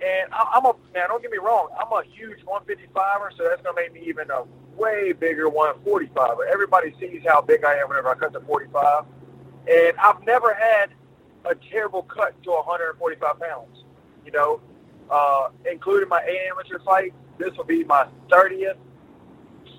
and 0.01 0.33
I'm 0.33 0.65
a 0.65 0.75
man. 0.95 1.09
Don't 1.09 1.23
get 1.23 1.31
me 1.31 1.39
wrong. 1.39 1.69
I'm 1.79 1.93
a 1.93 2.03
huge 2.05 2.39
155er, 2.45 3.37
so 3.37 3.45
that's 3.49 3.63
gonna 3.63 3.75
make 3.75 3.93
me 3.93 4.03
even 4.07 4.31
a 4.31 4.45
way 4.77 5.13
bigger 5.13 5.49
145er. 5.49 6.47
Everybody 6.51 6.95
sees 7.01 7.23
how 7.27 7.41
big 7.41 7.65
I 7.65 7.75
am 7.75 7.89
whenever 7.89 8.09
I 8.09 8.15
cut 8.15 8.33
to 8.35 8.41
45, 8.41 9.05
and 9.69 9.99
I've 9.99 10.23
never 10.25 10.55
had 10.55 10.91
a 11.45 11.55
terrible 11.71 12.03
cut 12.03 12.41
to 12.45 12.51
145 12.51 13.41
pounds. 13.41 13.85
You 14.25 14.33
know, 14.33 14.61
uh, 15.11 15.49
including 15.71 16.09
my 16.09 16.21
amateur 16.51 16.79
fight. 16.81 17.13
This 17.39 17.57
will 17.57 17.65
be 17.65 17.85
my 17.85 18.07
30th 18.31 18.77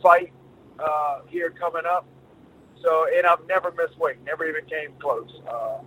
fight 0.02 0.32
uh, 0.80 1.22
here 1.28 1.50
coming 1.50 1.84
up. 1.86 2.06
So, 2.84 3.06
and 3.15 3.26
I've 3.26 3.46
never 3.48 3.72
missed 3.72 3.98
weight. 3.98 4.18
Never 4.26 4.48
even 4.48 4.65
came 4.65 4.94
close. 5.00 5.30
Uh, 5.48 5.80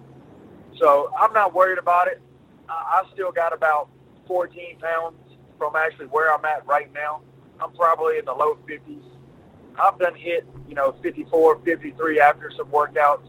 so 0.79 1.11
I'm 1.19 1.33
not 1.33 1.55
worried 1.55 1.79
about 1.79 2.09
it. 2.09 2.21
I, 2.69 3.03
I 3.03 3.13
still 3.13 3.33
got 3.33 3.53
about 3.53 3.89
14 4.27 4.79
pounds 4.79 5.17
from 5.59 5.77
actually 5.77 6.07
where 6.07 6.33
I'm 6.33 6.45
at 6.45 6.67
right 6.67 6.93
now. 6.93 7.23
I'm 7.61 7.73
probably 7.73 8.19
in 8.19 8.25
the 8.25 8.33
low 8.33 8.59
50s. 8.69 9.03
I've 9.81 9.99
done 9.99 10.15
hit, 10.15 10.47
you 10.69 10.75
know, 10.75 10.95
54, 11.03 11.61
53 11.65 12.21
after 12.21 12.51
some 12.57 12.67
workouts 12.67 13.27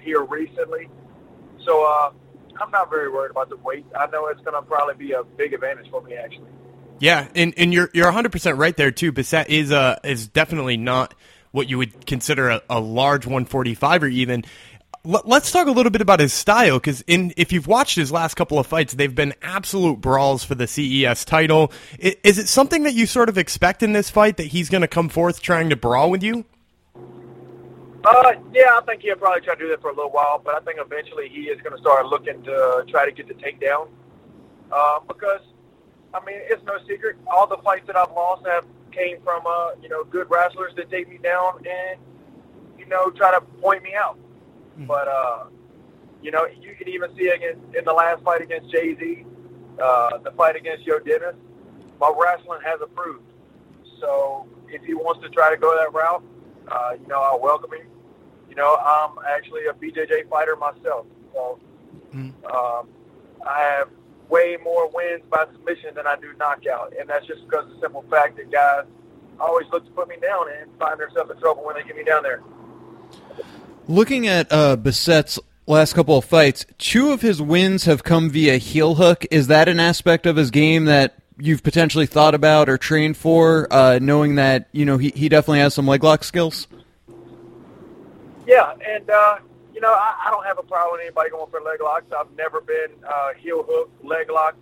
here 0.00 0.22
recently. 0.22 0.88
So 1.64 1.84
uh, 1.84 2.12
I'm 2.60 2.70
not 2.70 2.90
very 2.90 3.10
worried 3.10 3.30
about 3.30 3.48
the 3.48 3.56
weight. 3.56 3.86
I 3.98 4.06
know 4.06 4.26
it's 4.26 4.40
going 4.42 4.54
to 4.54 4.62
probably 4.62 4.94
be 4.94 5.12
a 5.12 5.22
big 5.22 5.54
advantage 5.54 5.90
for 5.90 6.02
me, 6.02 6.14
actually. 6.14 6.50
Yeah, 6.98 7.28
and, 7.34 7.54
and 7.56 7.72
you're 7.72 7.88
you're 7.94 8.04
100 8.06 8.30
percent 8.30 8.58
right 8.58 8.76
there 8.76 8.90
too. 8.90 9.10
Bessette 9.10 9.48
is 9.48 9.72
uh 9.72 9.98
is 10.04 10.28
definitely 10.28 10.76
not 10.76 11.14
what 11.52 11.68
you 11.68 11.78
would 11.78 12.06
consider 12.06 12.48
a, 12.48 12.62
a 12.70 12.80
large 12.80 13.26
145 13.26 14.04
or 14.04 14.08
even 14.08 14.44
let's 15.02 15.50
talk 15.50 15.66
a 15.66 15.70
little 15.70 15.90
bit 15.90 16.02
about 16.02 16.20
his 16.20 16.32
style 16.32 16.78
because 16.78 17.00
in 17.02 17.32
if 17.36 17.52
you've 17.52 17.66
watched 17.66 17.96
his 17.96 18.12
last 18.12 18.34
couple 18.34 18.58
of 18.58 18.66
fights, 18.66 18.94
they've 18.94 19.14
been 19.14 19.32
absolute 19.42 20.00
brawls 20.00 20.44
for 20.44 20.54
the 20.54 20.66
CES 20.66 21.24
title. 21.24 21.72
Is 21.98 22.38
it 22.38 22.48
something 22.48 22.82
that 22.82 22.92
you 22.92 23.06
sort 23.06 23.28
of 23.28 23.38
expect 23.38 23.82
in 23.82 23.92
this 23.92 24.10
fight 24.10 24.36
that 24.36 24.48
he's 24.48 24.68
going 24.68 24.82
to 24.82 24.88
come 24.88 25.08
forth 25.08 25.40
trying 25.40 25.70
to 25.70 25.76
brawl 25.76 26.10
with 26.10 26.22
you? 26.22 26.44
Uh, 28.04 28.32
yeah, 28.52 28.78
I 28.78 28.80
think 28.86 29.02
he'll 29.02 29.16
probably 29.16 29.42
try 29.42 29.54
to 29.54 29.60
do 29.60 29.68
that 29.68 29.82
for 29.82 29.90
a 29.90 29.94
little 29.94 30.10
while, 30.10 30.40
but 30.42 30.54
I 30.54 30.60
think 30.60 30.78
eventually 30.80 31.28
he 31.28 31.42
is 31.42 31.60
going 31.60 31.76
to 31.76 31.80
start 31.80 32.06
looking 32.06 32.42
to 32.44 32.84
try 32.88 33.04
to 33.04 33.12
get 33.12 33.28
the 33.28 33.34
takedown. 33.34 33.88
Uh, 34.72 35.00
because, 35.06 35.40
I 36.14 36.24
mean, 36.24 36.38
it's 36.48 36.64
no 36.64 36.78
secret. 36.88 37.16
All 37.26 37.46
the 37.46 37.58
fights 37.58 37.86
that 37.88 37.96
I've 37.96 38.12
lost 38.12 38.46
have 38.46 38.64
came 38.92 39.20
from, 39.22 39.42
uh, 39.46 39.70
you 39.82 39.88
know, 39.88 40.04
good 40.04 40.30
wrestlers 40.30 40.72
that 40.76 40.90
take 40.90 41.08
me 41.08 41.18
down 41.18 41.62
and, 41.66 42.00
you 42.78 42.86
know, 42.86 43.10
try 43.10 43.32
to 43.32 43.40
point 43.60 43.82
me 43.82 43.94
out. 43.94 44.18
Mm-hmm. 44.80 44.86
But 44.86 45.08
uh, 45.08 45.44
you 46.22 46.30
know, 46.30 46.46
you 46.46 46.74
can 46.74 46.88
even 46.88 47.14
see 47.16 47.28
against 47.28 47.60
in 47.76 47.84
the 47.84 47.92
last 47.92 48.22
fight 48.22 48.42
against 48.42 48.70
Jay 48.70 48.94
Z, 48.98 49.24
uh, 49.82 50.18
the 50.18 50.30
fight 50.32 50.56
against 50.56 50.86
Joe 50.86 50.98
Dennis, 50.98 51.34
my 52.00 52.12
wrestling 52.16 52.60
has 52.64 52.80
improved. 52.80 53.24
So 54.00 54.46
if 54.68 54.82
he 54.84 54.94
wants 54.94 55.22
to 55.22 55.28
try 55.30 55.50
to 55.50 55.56
go 55.56 55.76
that 55.76 55.92
route, 55.92 56.22
uh, 56.68 56.92
you 57.00 57.06
know, 57.08 57.20
I'll 57.20 57.40
welcome 57.40 57.72
him. 57.72 57.86
You 58.48 58.56
know, 58.56 58.76
I'm 58.76 59.16
actually 59.28 59.66
a 59.66 59.72
BJJ 59.72 60.28
fighter 60.28 60.56
myself, 60.56 61.06
so 61.32 61.60
mm-hmm. 62.14 62.44
um, 62.46 62.88
I 63.46 63.60
have 63.60 63.88
way 64.30 64.56
more 64.62 64.88
wins 64.88 65.22
by 65.30 65.44
submission 65.52 65.94
than 65.94 66.06
I 66.06 66.16
do 66.16 66.32
knockout, 66.38 66.94
and 66.98 67.08
that's 67.08 67.26
just 67.26 67.44
because 67.44 67.66
of 67.66 67.74
the 67.74 67.80
simple 67.80 68.04
fact 68.08 68.36
that 68.36 68.50
guys 68.50 68.84
always 69.38 69.66
look 69.72 69.84
to 69.84 69.90
put 69.92 70.08
me 70.08 70.16
down 70.20 70.46
and 70.52 70.70
find 70.78 71.00
themselves 71.00 71.30
in 71.30 71.38
trouble 71.38 71.64
when 71.64 71.74
they 71.74 71.82
get 71.82 71.96
me 71.96 72.04
down 72.04 72.22
there. 72.22 72.42
Looking 73.88 74.26
at 74.26 74.46
uh, 74.52 74.76
Bessette's 74.76 75.38
last 75.66 75.94
couple 75.94 76.16
of 76.16 76.24
fights, 76.24 76.64
two 76.78 77.10
of 77.10 77.22
his 77.22 77.42
wins 77.42 77.84
have 77.84 78.04
come 78.04 78.30
via 78.30 78.58
heel 78.58 78.96
hook. 78.96 79.26
Is 79.30 79.48
that 79.48 79.68
an 79.68 79.80
aspect 79.80 80.26
of 80.26 80.36
his 80.36 80.50
game 80.50 80.84
that 80.84 81.16
you've 81.38 81.62
potentially 81.62 82.06
thought 82.06 82.34
about 82.34 82.68
or 82.68 82.78
trained 82.78 83.16
for, 83.16 83.66
uh, 83.72 83.98
knowing 84.00 84.36
that 84.36 84.68
you 84.72 84.84
know 84.84 84.98
he, 84.98 85.10
he 85.14 85.28
definitely 85.28 85.60
has 85.60 85.74
some 85.74 85.86
leg 85.86 86.04
lock 86.04 86.22
skills? 86.22 86.68
Yeah, 88.46 88.74
and 88.86 89.08
uh, 89.08 89.38
you 89.80 89.86
know 89.86 89.94
I, 89.94 90.26
I 90.26 90.30
don't 90.30 90.44
have 90.44 90.58
a 90.58 90.62
problem 90.62 90.92
with 90.92 91.00
anybody 91.06 91.30
going 91.30 91.50
for 91.50 91.62
leg 91.62 91.80
locks. 91.80 92.04
I've 92.12 92.30
never 92.36 92.60
been 92.60 92.92
uh, 93.02 93.32
heel 93.38 93.64
hook, 93.66 93.90
leg 94.04 94.30
lock, 94.30 94.54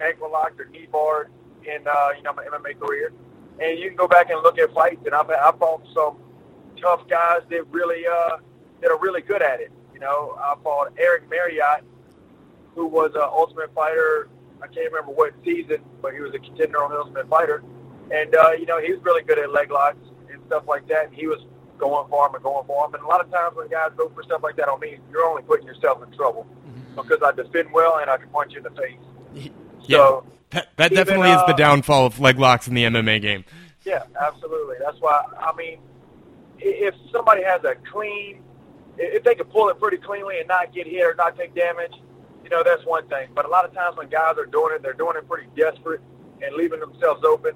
ankle 0.00 0.32
locked, 0.32 0.58
or 0.58 0.64
knee 0.64 0.88
barred 0.90 1.30
in 1.66 1.86
uh, 1.86 2.08
you 2.16 2.22
know 2.22 2.32
my 2.32 2.46
MMA 2.46 2.80
career. 2.80 3.12
And 3.60 3.78
you 3.78 3.88
can 3.88 3.96
go 3.96 4.08
back 4.08 4.30
and 4.30 4.42
look 4.42 4.58
at 4.58 4.72
fights, 4.72 5.04
and 5.04 5.14
I've 5.14 5.28
I've 5.28 5.58
fought 5.58 5.82
some 5.94 6.16
tough 6.80 7.06
guys 7.08 7.40
that 7.50 7.66
really 7.70 8.06
uh, 8.06 8.38
that 8.80 8.90
are 8.90 8.98
really 8.98 9.20
good 9.20 9.42
at 9.42 9.60
it. 9.60 9.70
You 9.92 10.00
know, 10.00 10.34
I 10.38 10.54
fought 10.62 10.94
Erik 10.98 11.28
Marriott, 11.28 11.84
who 12.74 12.86
was 12.86 13.10
an 13.14 13.20
Ultimate 13.20 13.74
Fighter. 13.74 14.30
I 14.62 14.66
can't 14.68 14.90
remember 14.90 15.12
what 15.12 15.34
season, 15.44 15.82
but 16.00 16.14
he 16.14 16.20
was 16.20 16.32
a 16.32 16.38
contender 16.38 16.82
on 16.82 16.90
Ultimate 16.90 17.28
Fighter, 17.28 17.62
and 18.10 18.34
uh, 18.34 18.52
you 18.52 18.64
know 18.64 18.80
he 18.80 18.94
was 18.94 19.02
really 19.04 19.24
good 19.24 19.38
at 19.38 19.52
leg 19.52 19.70
locks 19.70 19.98
and 20.32 20.42
stuff 20.46 20.64
like 20.66 20.88
that. 20.88 21.08
And 21.08 21.14
he 21.14 21.26
was 21.26 21.44
going 21.78 22.08
for 22.08 22.26
him 22.26 22.34
and 22.34 22.42
going 22.42 22.66
for 22.66 22.86
him. 22.86 22.94
And 22.94 23.02
a 23.02 23.06
lot 23.06 23.20
of 23.20 23.30
times 23.30 23.56
when 23.56 23.68
guys 23.68 23.90
go 23.96 24.08
for 24.10 24.22
stuff 24.22 24.42
like 24.42 24.56
that 24.56 24.68
on 24.68 24.80
me, 24.80 24.98
you're 25.10 25.24
only 25.24 25.42
putting 25.42 25.66
yourself 25.66 26.02
in 26.02 26.10
trouble 26.16 26.46
mm-hmm. 26.66 27.00
because 27.00 27.18
I 27.24 27.32
defend 27.32 27.72
well 27.72 27.98
and 27.98 28.10
I 28.10 28.16
can 28.16 28.28
punch 28.28 28.52
you 28.52 28.58
in 28.58 28.64
the 28.64 28.70
face. 28.70 29.50
Yeah, 29.86 29.98
so, 29.98 30.26
that, 30.50 30.68
that 30.76 30.92
even, 30.92 31.04
definitely 31.04 31.30
uh, 31.30 31.40
is 31.40 31.46
the 31.46 31.54
uh, 31.54 31.56
downfall 31.56 32.06
of 32.06 32.20
leg 32.20 32.38
locks 32.38 32.68
in 32.68 32.74
the 32.74 32.84
MMA 32.84 33.20
game. 33.20 33.44
Yeah, 33.84 34.04
absolutely. 34.20 34.76
That's 34.80 34.98
why 35.00 35.24
I 35.38 35.54
mean, 35.56 35.78
if 36.58 36.94
somebody 37.12 37.42
has 37.42 37.62
a 37.64 37.74
clean 37.90 38.44
if 38.98 39.24
they 39.24 39.34
can 39.34 39.46
pull 39.46 39.68
it 39.68 39.78
pretty 39.78 39.96
cleanly 39.96 40.38
and 40.38 40.48
not 40.48 40.72
get 40.72 40.86
hit 40.86 41.02
or 41.02 41.14
not 41.14 41.36
take 41.36 41.54
damage, 41.54 41.92
you 42.42 42.50
know, 42.50 42.62
that's 42.62 42.84
one 42.84 43.08
thing. 43.08 43.28
But 43.34 43.44
a 43.44 43.48
lot 43.48 43.64
of 43.64 43.74
times 43.74 43.96
when 43.96 44.08
guys 44.08 44.36
are 44.38 44.46
doing 44.46 44.74
it, 44.74 44.82
they're 44.82 44.92
doing 44.92 45.16
it 45.16 45.28
pretty 45.28 45.48
desperate 45.56 46.00
and 46.42 46.54
leaving 46.54 46.80
themselves 46.80 47.24
open. 47.24 47.52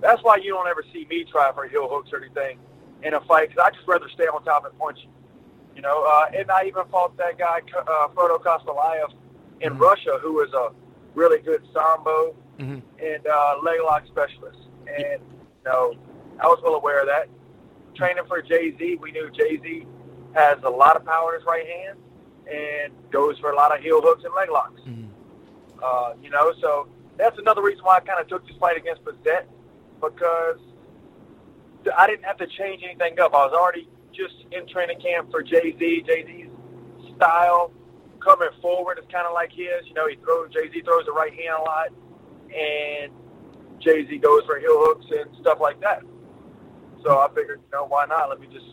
That's 0.00 0.22
why 0.22 0.36
you 0.36 0.52
don't 0.52 0.66
ever 0.66 0.84
see 0.92 1.06
me 1.10 1.24
try 1.24 1.52
for 1.52 1.68
heel 1.68 1.88
hooks 1.88 2.10
or 2.12 2.22
anything 2.22 2.58
in 3.02 3.14
a 3.14 3.20
fight 3.22 3.48
because 3.48 3.64
I 3.66 3.70
just 3.74 3.86
rather 3.86 4.08
stay 4.08 4.24
on 4.24 4.42
top 4.44 4.64
and 4.64 4.78
punch 4.78 4.98
you. 5.02 5.10
You 5.76 5.82
know, 5.82 6.04
uh, 6.04 6.26
and 6.36 6.50
I 6.50 6.64
even 6.66 6.84
fought 6.90 7.16
that 7.16 7.38
guy, 7.38 7.60
uh, 7.78 8.08
Frodo 8.08 8.42
Kostolaev, 8.42 9.12
in 9.60 9.72
mm-hmm. 9.72 9.82
Russia, 9.82 10.18
who 10.20 10.34
was 10.34 10.52
a 10.52 10.72
really 11.14 11.40
good 11.40 11.62
sambo 11.72 12.34
mm-hmm. 12.58 12.78
and 13.02 13.26
uh, 13.26 13.56
leg 13.62 13.78
lock 13.82 14.04
specialist. 14.06 14.58
And, 14.86 15.20
you 15.22 15.64
know, 15.64 15.94
I 16.40 16.46
was 16.46 16.60
well 16.62 16.74
aware 16.74 17.00
of 17.00 17.06
that. 17.06 17.28
Training 17.94 18.24
for 18.26 18.42
Jay-Z, 18.42 18.98
we 19.00 19.12
knew 19.12 19.30
Jay-Z 19.30 19.86
has 20.34 20.58
a 20.64 20.70
lot 20.70 20.96
of 20.96 21.04
power 21.04 21.34
in 21.34 21.40
his 21.40 21.46
right 21.46 21.66
hand 21.66 21.98
and 22.50 22.92
goes 23.10 23.38
for 23.38 23.50
a 23.50 23.56
lot 23.56 23.74
of 23.74 23.82
heel 23.82 24.00
hooks 24.02 24.24
and 24.24 24.34
leg 24.34 24.50
locks. 24.50 24.80
Mm-hmm. 24.82 25.08
Uh, 25.82 26.12
you 26.22 26.30
know, 26.30 26.52
so 26.60 26.88
that's 27.16 27.38
another 27.38 27.62
reason 27.62 27.84
why 27.84 27.96
I 27.96 28.00
kind 28.00 28.20
of 28.20 28.28
took 28.28 28.46
this 28.46 28.56
fight 28.58 28.76
against 28.76 29.04
Bessette 29.04 29.44
because 30.00 30.58
I 31.96 32.06
didn't 32.06 32.24
have 32.24 32.38
to 32.38 32.46
change 32.46 32.82
anything 32.84 33.18
up. 33.20 33.34
I 33.34 33.44
was 33.46 33.52
already 33.52 33.88
just 34.12 34.34
in 34.52 34.66
training 34.68 35.00
camp 35.00 35.30
for 35.30 35.42
Jay 35.42 35.74
Z. 35.78 36.04
Jay 36.06 36.24
Z's 36.26 36.48
style 37.16 37.72
coming 38.22 38.50
forward 38.60 38.98
is 38.98 39.04
kind 39.10 39.26
of 39.26 39.32
like 39.32 39.50
his. 39.50 39.86
You 39.86 39.94
know, 39.94 40.08
he 40.08 40.16
throws 40.16 40.52
Jay 40.52 40.70
Z 40.72 40.82
throws 40.82 41.06
the 41.06 41.12
right 41.12 41.32
hand 41.32 41.56
a 41.58 41.62
lot, 41.62 41.88
and 42.52 43.12
Jay 43.80 44.06
Z 44.06 44.18
goes 44.18 44.44
for 44.46 44.58
heel 44.58 44.78
hooks 44.78 45.06
and 45.10 45.30
stuff 45.40 45.58
like 45.60 45.80
that. 45.80 46.02
So 47.02 47.18
I 47.18 47.28
figured, 47.34 47.60
you 47.60 47.78
know, 47.78 47.86
why 47.86 48.04
not? 48.06 48.28
Let 48.28 48.40
me 48.40 48.48
just 48.52 48.66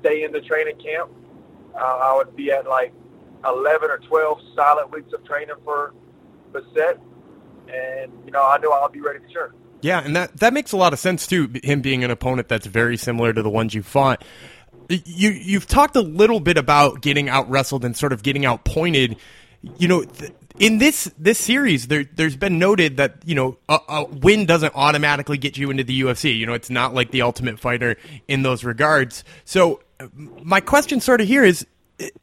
stay 0.00 0.22
in 0.22 0.32
the 0.32 0.40
training 0.40 0.78
camp. 0.78 1.10
Uh, 1.74 1.78
I 1.78 2.16
would 2.16 2.36
be 2.36 2.52
at 2.52 2.66
like 2.66 2.92
11 3.44 3.90
or 3.90 3.98
12 3.98 4.38
solid 4.54 4.92
weeks 4.92 5.12
of 5.12 5.24
training 5.24 5.56
for 5.64 5.94
Bessette. 6.52 6.98
and 7.68 8.12
you 8.24 8.30
know 8.30 8.42
I 8.42 8.58
know 8.58 8.70
I'll 8.72 8.88
be 8.88 9.00
ready 9.00 9.18
for 9.20 9.30
sure. 9.30 9.54
Yeah, 9.82 10.00
and 10.02 10.16
that 10.16 10.36
that 10.38 10.54
makes 10.54 10.72
a 10.72 10.76
lot 10.76 10.92
of 10.92 10.98
sense 10.98 11.26
too. 11.26 11.50
Him 11.62 11.82
being 11.82 12.04
an 12.04 12.10
opponent 12.10 12.48
that's 12.48 12.66
very 12.66 12.96
similar 12.96 13.32
to 13.32 13.42
the 13.42 13.50
ones 13.50 13.74
you 13.74 13.82
fought. 13.82 14.24
You 14.88 15.30
you've 15.30 15.66
talked 15.66 15.96
a 15.96 16.00
little 16.00 16.40
bit 16.40 16.56
about 16.56 17.02
getting 17.02 17.28
out 17.28 17.50
wrestled 17.50 17.84
and 17.84 17.96
sort 17.96 18.12
of 18.12 18.22
getting 18.22 18.46
out 18.46 18.64
pointed. 18.64 19.16
You 19.78 19.88
know, 19.88 20.04
th- 20.04 20.32
in 20.58 20.78
this 20.78 21.10
this 21.18 21.38
series, 21.38 21.88
there 21.88 22.04
there's 22.04 22.36
been 22.36 22.58
noted 22.58 22.98
that 22.98 23.16
you 23.24 23.34
know 23.34 23.58
a, 23.68 23.78
a 23.88 24.04
win 24.04 24.46
doesn't 24.46 24.72
automatically 24.74 25.36
get 25.36 25.58
you 25.58 25.70
into 25.70 25.84
the 25.84 26.00
UFC. 26.00 26.36
You 26.36 26.46
know, 26.46 26.54
it's 26.54 26.70
not 26.70 26.94
like 26.94 27.10
the 27.10 27.22
Ultimate 27.22 27.58
Fighter 27.58 27.96
in 28.28 28.42
those 28.42 28.62
regards. 28.62 29.24
So 29.44 29.80
my 30.14 30.60
question 30.60 31.00
sort 31.00 31.20
of 31.20 31.26
here 31.26 31.42
is: 31.42 31.66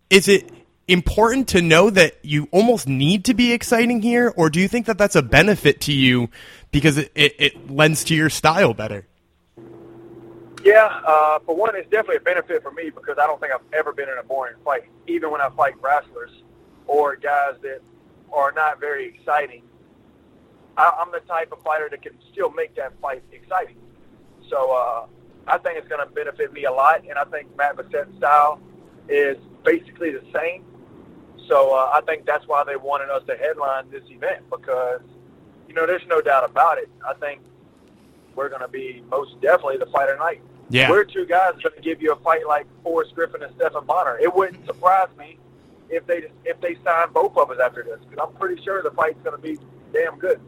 is 0.09 0.27
it 0.27 0.49
important 0.87 1.47
to 1.49 1.61
know 1.61 1.89
that 1.91 2.15
you 2.23 2.47
almost 2.51 2.87
need 2.87 3.25
to 3.25 3.33
be 3.33 3.53
exciting 3.53 4.01
here, 4.01 4.33
or 4.35 4.49
do 4.49 4.59
you 4.59 4.67
think 4.67 4.87
that 4.87 4.97
that's 4.97 5.15
a 5.15 5.21
benefit 5.21 5.81
to 5.81 5.93
you 5.93 6.29
because 6.71 6.97
it, 6.97 7.11
it, 7.15 7.35
it 7.39 7.71
lends 7.71 8.03
to 8.05 8.15
your 8.15 8.29
style 8.29 8.73
better? 8.73 9.05
Yeah, 10.63 11.01
uh, 11.05 11.39
for 11.45 11.55
one, 11.55 11.75
it's 11.75 11.89
definitely 11.89 12.17
a 12.17 12.21
benefit 12.21 12.61
for 12.61 12.71
me 12.71 12.89
because 12.89 13.17
I 13.17 13.25
don't 13.25 13.39
think 13.39 13.53
I've 13.53 13.61
ever 13.73 13.93
been 13.93 14.09
in 14.09 14.17
a 14.17 14.23
boring 14.23 14.55
fight, 14.65 14.83
even 15.07 15.31
when 15.31 15.39
I 15.39 15.49
fight 15.49 15.75
wrestlers 15.81 16.31
or 16.85 17.15
guys 17.15 17.53
that 17.61 17.79
are 18.33 18.51
not 18.51 18.79
very 18.79 19.07
exciting. 19.07 19.63
I, 20.77 20.91
I'm 20.99 21.11
the 21.11 21.21
type 21.21 21.51
of 21.51 21.61
fighter 21.63 21.87
that 21.89 22.01
can 22.01 22.13
still 22.31 22.51
make 22.51 22.75
that 22.75 22.93
fight 23.01 23.23
exciting. 23.31 23.77
So 24.49 24.71
uh, 24.71 25.05
I 25.47 25.57
think 25.59 25.77
it's 25.77 25.87
going 25.87 26.05
to 26.05 26.13
benefit 26.13 26.51
me 26.51 26.65
a 26.65 26.71
lot, 26.71 27.03
and 27.07 27.17
I 27.17 27.23
think 27.25 27.55
Matt 27.57 27.77
Bessette's 27.77 28.15
style 28.17 28.59
is 29.07 29.37
basically 29.63 30.11
the 30.11 30.23
same. 30.33 30.65
So 31.47 31.73
uh, 31.73 31.91
I 31.93 32.01
think 32.05 32.25
that's 32.25 32.47
why 32.47 32.63
they 32.63 32.75
wanted 32.75 33.09
us 33.09 33.23
to 33.27 33.35
headline 33.35 33.89
this 33.89 34.03
event 34.09 34.49
because, 34.49 35.01
you 35.69 35.75
know, 35.75 35.85
there's 35.85 36.05
no 36.07 36.19
doubt 36.19 36.49
about 36.49 36.79
it. 36.79 36.89
I 37.07 37.13
think 37.13 37.41
we're 38.35 38.49
going 38.49 38.61
to 38.61 38.67
be 38.67 39.03
most 39.09 39.39
definitely 39.39 39.77
the 39.77 39.85
fighter 39.85 40.17
night. 40.17 40.41
Yeah. 40.69 40.89
We're 40.89 41.03
two 41.03 41.25
guys 41.25 41.53
going 41.63 41.75
to 41.75 41.81
give 41.81 42.01
you 42.01 42.11
a 42.11 42.15
fight 42.17 42.45
like 42.47 42.67
Forrest 42.83 43.15
Griffin 43.15 43.43
and 43.43 43.53
Stephan 43.55 43.85
Bonnar. 43.85 44.19
It 44.19 44.33
wouldn't 44.33 44.65
surprise 44.65 45.09
me 45.17 45.37
if 45.89 46.05
they 46.05 46.29
if 46.45 46.59
they 46.61 46.75
sign 46.83 47.11
both 47.13 47.37
of 47.37 47.49
us 47.51 47.57
after 47.63 47.83
this 47.83 47.99
because 48.07 48.27
I'm 48.27 48.35
pretty 48.39 48.61
sure 48.63 48.83
the 48.83 48.91
fight's 48.91 49.21
going 49.23 49.35
to 49.35 49.41
be 49.41 49.57
damn 49.93 50.17
good. 50.19 50.39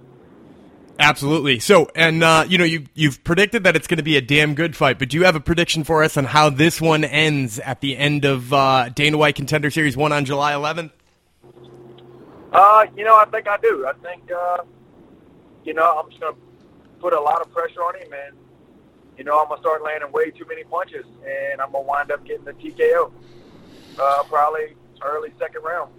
Absolutely. 0.99 1.60
So, 1.60 1.89
and 1.95 2.23
uh, 2.23 2.45
you 2.47 2.57
know, 2.57 2.63
you 2.63 2.86
you've 2.93 3.23
predicted 3.23 3.63
that 3.63 3.75
it's 3.75 3.88
going 3.88 3.97
to 3.97 4.03
be 4.03 4.17
a 4.17 4.21
damn 4.21 4.53
good 4.53 4.75
fight, 4.75 4.99
but 4.99 5.10
do 5.10 5.17
you 5.17 5.23
have 5.23 5.36
a 5.36 5.39
prediction 5.39 5.84
for 5.84 6.03
us 6.03 6.17
on 6.17 6.25
how 6.25 6.49
this 6.49 6.79
one 6.79 7.03
ends 7.03 7.57
at 7.60 7.81
the 7.81 7.97
end 7.97 8.25
of 8.25 8.53
uh, 8.53 8.89
Dana 8.89 9.17
White 9.17 9.36
Contender 9.36 9.71
Series 9.71 9.97
one 9.97 10.12
on 10.12 10.25
July 10.25 10.53
11th? 10.53 10.91
Uh, 12.51 12.86
you 12.95 13.03
know, 13.03 13.15
I 13.15 13.25
think 13.25 13.47
I 13.47 13.57
do. 13.57 13.88
I 13.88 13.93
think, 13.93 14.29
uh, 14.31 14.57
you 15.63 15.74
know, 15.74 16.00
I'm 16.00 16.10
just 16.10 16.21
going 16.21 16.34
to 16.34 16.39
put 17.00 17.13
a 17.13 17.19
lot 17.19 17.41
of 17.41 17.52
pressure 17.52 17.82
on 17.82 17.95
him, 17.95 18.13
and 18.13 18.38
you 19.17 19.26
know, 19.26 19.39
I'm 19.39 19.50
gonna 19.50 19.62
start 19.62 19.84
landing 19.84 20.12
way 20.12 20.32
too 20.32 20.45
many 20.47 20.63
punches, 20.63 21.06
and 21.26 21.62
I'm 21.62 21.71
gonna 21.71 21.84
wind 21.84 22.12
up 22.12 22.26
getting 22.26 22.45
the 22.45 22.54
TKO. 22.54 23.12
Uh, 24.00 24.24
probably 24.24 24.76
early 25.04 25.32
second 25.38 25.63
round. 25.63 25.91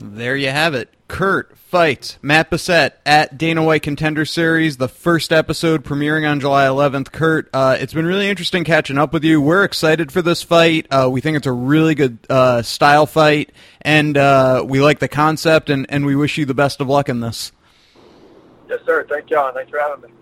There 0.00 0.36
you 0.36 0.50
have 0.50 0.74
it. 0.74 0.92
Kurt 1.08 1.56
fights 1.56 2.18
Matt 2.22 2.50
Bessette 2.50 2.94
at 3.06 3.38
Dana 3.38 3.62
White 3.62 3.82
Contender 3.82 4.24
Series, 4.24 4.76
the 4.76 4.88
first 4.88 5.32
episode 5.32 5.84
premiering 5.84 6.28
on 6.28 6.40
July 6.40 6.66
11th. 6.66 7.12
Kurt, 7.12 7.48
uh, 7.52 7.76
it's 7.78 7.94
been 7.94 8.06
really 8.06 8.28
interesting 8.28 8.64
catching 8.64 8.98
up 8.98 9.12
with 9.12 9.24
you. 9.24 9.40
We're 9.40 9.64
excited 9.64 10.10
for 10.10 10.20
this 10.20 10.42
fight. 10.42 10.86
Uh, 10.90 11.08
we 11.10 11.20
think 11.20 11.36
it's 11.36 11.46
a 11.46 11.52
really 11.52 11.94
good 11.94 12.18
uh, 12.28 12.62
style 12.62 13.06
fight, 13.06 13.52
and 13.82 14.16
uh, 14.16 14.64
we 14.66 14.80
like 14.80 14.98
the 14.98 15.08
concept, 15.08 15.70
and, 15.70 15.86
and 15.90 16.04
we 16.04 16.16
wish 16.16 16.38
you 16.38 16.44
the 16.44 16.54
best 16.54 16.80
of 16.80 16.88
luck 16.88 17.08
in 17.08 17.20
this. 17.20 17.52
Yes, 18.68 18.80
sir. 18.84 19.06
Thank 19.08 19.30
y'all. 19.30 19.52
Thanks 19.52 19.70
for 19.70 19.78
having 19.78 20.10
me. 20.10 20.16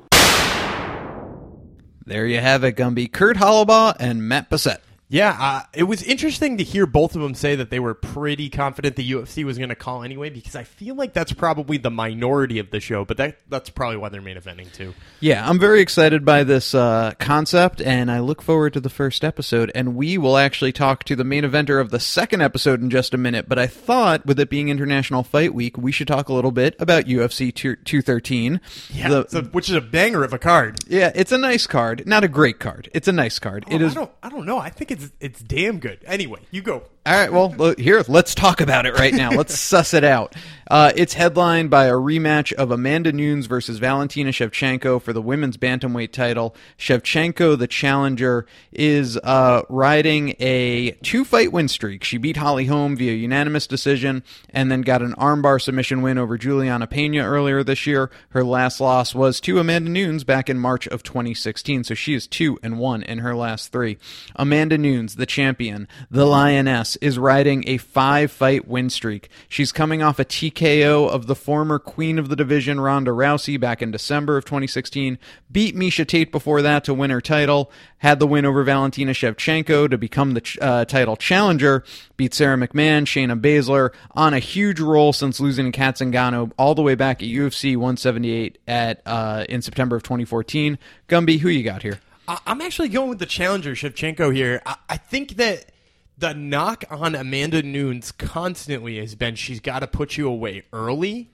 There 2.07 2.27
you 2.27 2.39
have 2.39 2.65
it, 2.65 2.77
Gumby. 2.77 3.11
Kurt 3.11 3.37
Holobaugh 3.39 3.97
and 3.99 4.29
Matt 4.29 4.51
Bessette. 4.51 4.81
Yeah, 5.15 5.37
uh, 5.39 5.63
it 5.73 5.85
was 5.85 6.03
interesting 6.03 6.59
to 6.59 6.65
hear 6.65 6.87
both 6.87 7.15
of 7.15 7.23
them 7.23 7.35
say 7.35 7.55
that 7.55 7.71
they 7.71 7.79
were 7.79 7.95
pretty 7.95 8.49
confident 8.51 8.97
the 8.97 9.09
UFC 9.13 9.45
was 9.45 9.59
going 9.59 9.69
to 9.69 9.77
call 9.77 10.03
anyway, 10.03 10.29
because 10.29 10.57
I 10.57 10.65
feel 10.65 10.97
like 10.97 11.13
that's 11.13 11.33
probably 11.33 11.77
the 11.79 11.91
minority 11.91 12.59
of 12.59 12.71
the 12.71 12.81
show, 12.81 13.05
but 13.05 13.17
that 13.19 13.39
that's 13.49 13.71
probably 13.71 13.97
why 13.97 14.09
they're 14.09 14.21
main 14.21 14.37
eventing 14.37 14.73
too. 14.73 14.93
Yeah, 15.21 15.49
I'm 15.49 15.61
very 15.61 15.81
excited 15.81 16.25
by 16.25 16.43
this 16.43 16.75
uh, 16.75 17.13
concept, 17.21 17.81
and 17.81 18.11
I 18.11 18.19
look 18.19 18.43
forward 18.43 18.73
to 18.73 18.81
the 18.81 18.91
first 18.91 19.23
episode. 19.23 19.71
And 19.73 19.95
we 19.95 20.19
will 20.19 20.37
actually 20.37 20.73
talk 20.73 21.05
to 21.05 21.15
the 21.15 21.23
main 21.23 21.45
eventer 21.45 21.81
of 21.81 21.91
the 21.91 22.01
second 22.01 22.41
episode 22.43 22.83
in 22.83 22.91
just 22.91 23.15
a 23.15 23.17
minute. 23.17 23.49
But 23.49 23.59
I 23.61 23.69
thought, 23.69 24.27
with 24.27 24.41
it 24.41 24.51
being 24.51 24.69
International 24.69 25.23
Fight 25.23 25.55
Week, 25.55 25.79
we 25.79 25.93
should 25.93 26.09
talk 26.09 26.29
a 26.29 26.33
little 26.35 26.51
bit 26.51 26.75
about 26.81 27.05
UFC 27.05 27.53
213. 27.55 28.61
Yeah, 28.93 29.09
The- 29.09 29.27
so- 29.29 29.43
which 29.43 29.69
is 29.69 29.77
a 29.77 29.81
banger 29.81 30.25
of 30.25 30.33
a 30.33 30.39
card. 30.39 30.79
yeah, 30.89 31.13
it's 31.15 31.31
a 31.31 31.39
nice 31.39 31.69
card. 31.69 32.03
Not 32.05 32.25
a 32.25 32.29
great 32.29 32.59
card. 32.59 32.89
It's 32.93 33.07
a 33.07 33.13
nice 33.13 33.39
card. 33.39 33.65
it 33.71 33.81
Oh, 33.81 33.87
is. 33.87 33.93
I 33.93 33.95
don't, 33.95 34.11
I 34.25 34.29
don't 34.29 34.47
know. 34.47 34.59
I 34.59 34.71
think 34.71 34.91
it's 34.91 35.04
it's 35.21 35.41
damn 35.41 35.79
good. 35.79 36.01
Anyway, 36.07 36.41
you 36.51 36.63
go. 36.63 36.85
All 37.07 37.13
right, 37.13 37.31
well, 37.31 37.75
here, 37.77 38.03
let's 38.09 38.35
talk 38.35 38.63
about 38.63 38.87
it 38.87 38.95
right 38.95 39.13
now. 39.13 39.31
Let's 39.31 39.55
suss 39.61 39.93
it 39.93 40.05
out. 40.05 40.35
Uh, 40.71 40.93
it's 40.97 41.13
headlined 41.13 41.69
by 41.69 41.85
a 41.85 41.93
rematch 41.93 42.53
of 42.55 42.71
Amanda 42.71 43.13
Nunes 43.13 43.45
versus 43.45 43.79
Valentina 43.79 44.31
Shevchenko 44.31 45.03
for 45.03 45.13
the 45.13 45.21
women's 45.21 45.59
bantamweight 45.59 46.13
title. 46.13 46.57
Shevchenko, 46.79 47.59
the 47.59 47.67
challenger, 47.67 48.47
is 48.73 49.19
uh, 49.19 49.63
riding 49.69 50.35
a 50.41 50.93
two-fight 51.03 51.53
win 51.53 51.69
streak. 51.69 52.05
She 52.05 52.17
beat 52.17 52.39
Holly 52.39 52.65
Holm 52.67 52.97
via 52.97 53.13
unanimous 53.13 53.67
decision 53.67 54.23
and 54.51 54.73
then 54.73 54.81
got 54.81 55.03
an 55.03 55.13
armbar 55.15 55.61
submission 55.61 56.01
win 56.01 56.17
over 56.17 56.39
Julianna 56.39 56.87
Pena 56.87 57.19
earlier 57.19 57.63
this 57.63 57.87
year. 57.87 58.11
Her 58.31 58.45
last 58.45 58.81
loss 58.81 59.15
was 59.15 59.41
to 59.43 59.59
Amanda 59.59 59.91
Nunes 59.91 60.25
back 60.25 60.49
in 60.49 60.59
March 60.59 60.87
of 60.89 61.03
2016, 61.03 61.85
so 61.85 61.95
she 61.95 62.15
is 62.15 62.27
two 62.27 62.59
and 62.63 62.79
one 62.79 63.03
in 63.03 63.19
her 63.19 63.37
last 63.37 63.71
three. 63.71 63.99
Amanda 64.37 64.79
Nunes, 64.79 65.17
the 65.17 65.27
champion, 65.27 65.87
the 66.11 66.25
lioness, 66.25 66.94
is 66.97 67.19
riding 67.19 67.65
a 67.67 67.79
five-fight 67.79 68.69
win 68.69 68.91
streak. 68.91 69.29
She's 69.49 69.73
coming 69.73 70.03
off 70.03 70.19
a 70.19 70.25
TKO 70.25 71.09
of 71.09 71.27
the 71.27 71.35
former 71.35 71.79
queen 71.79 72.19
of 72.19 72.29
the 72.29 72.37
division, 72.37 72.81
Ronda 72.81 73.11
Rousey, 73.11 73.59
back 73.59 73.83
in 73.83 73.91
December 73.91 74.37
of 74.37 74.45
2016. 74.45 75.19
Beat 75.51 75.77
Miesha 75.77 76.07
Tate 76.07 76.33
before 76.33 76.63
that 76.63 76.85
to 76.85 76.95
win 76.95 77.11
her 77.11 77.21
title. 77.21 77.71
Had 77.99 78.19
the 78.19 78.27
win 78.27 78.45
over 78.45 78.63
Valentina 78.65 79.13
Shevchenko 79.13 79.91
to 79.91 79.99
become 79.99 80.35
the 80.35 80.59
uh, 80.61 80.85
title 80.85 81.17
challenger. 81.17 81.85
Beat 82.17 82.35
Sara 82.35 82.57
McMann, 82.57 83.05
Shayna 83.05 83.41
Baszler 83.41 83.91
on 84.13 84.35
a 84.35 84.39
huge 84.39 84.81
roll 84.81 85.13
since 85.13 85.41
losing 85.41 85.67
to 85.67 85.73
Cat 85.73 85.97
Zingano 85.97 86.53
all 86.59 86.75
the 86.75 86.83
way 86.83 86.95
back 86.95 87.23
at 87.23 87.29
UFC 87.29 87.77
178 87.77 88.59
at 88.67 89.03
uh, 89.07 89.45
in 89.49 89.63
September 89.63 89.97
of 89.97 90.03
2014. 90.03 90.79
Gumby, 91.09 91.39
who 91.39 91.49
you 91.49 91.63
got 91.63 91.83
here? 91.83 92.01
I'm 92.27 92.61
actually 92.61 92.89
going 92.89 93.11
with 93.11 93.19
the 93.19 93.27
challenger 93.27 93.73
Shevchenko 93.73 94.35
here. 94.35 94.63
I, 94.65 94.77
I 94.89 94.97
think 94.97 95.37
that 95.37 95.67
the 96.17 96.33
knock 96.33 96.85
on 96.91 97.15
Amanda 97.15 97.63
Nunes 97.63 98.13
constantly 98.13 98.99
has 98.99 99.15
been 99.15 99.35
she's 99.35 99.61
got 99.61 99.81
to 99.81 99.87
put 99.87 100.17
you 100.17 100.29
away 100.29 100.63
early. 100.73 101.31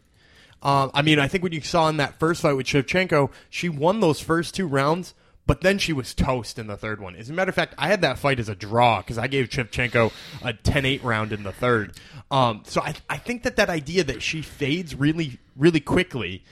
Um, 0.62 0.90
I 0.92 1.02
mean, 1.02 1.18
I 1.18 1.28
think 1.28 1.42
when 1.42 1.52
you 1.52 1.60
saw 1.60 1.88
in 1.88 1.96
that 1.98 2.18
first 2.18 2.42
fight 2.42 2.54
with 2.54 2.66
Shevchenko, 2.66 3.30
she 3.48 3.68
won 3.68 4.00
those 4.00 4.20
first 4.20 4.54
two 4.54 4.66
rounds, 4.66 5.14
but 5.46 5.62
then 5.62 5.78
she 5.78 5.92
was 5.92 6.14
toast 6.14 6.58
in 6.58 6.66
the 6.66 6.76
third 6.76 7.00
one. 7.00 7.16
As 7.16 7.30
a 7.30 7.32
matter 7.32 7.48
of 7.48 7.54
fact, 7.54 7.74
I 7.78 7.88
had 7.88 8.02
that 8.02 8.18
fight 8.18 8.38
as 8.38 8.48
a 8.48 8.54
draw 8.54 9.00
because 9.00 9.18
I 9.18 9.26
gave 9.26 9.48
Shevchenko 9.48 10.12
a 10.42 10.52
10-8 10.52 11.02
round 11.02 11.32
in 11.32 11.42
the 11.42 11.52
third. 11.52 11.96
Um, 12.30 12.62
so 12.66 12.80
I, 12.82 12.94
I 13.08 13.16
think 13.16 13.42
that 13.44 13.56
that 13.56 13.70
idea 13.70 14.04
that 14.04 14.22
she 14.22 14.42
fades 14.42 14.94
really, 14.94 15.38
really 15.56 15.80
quickly 15.80 16.44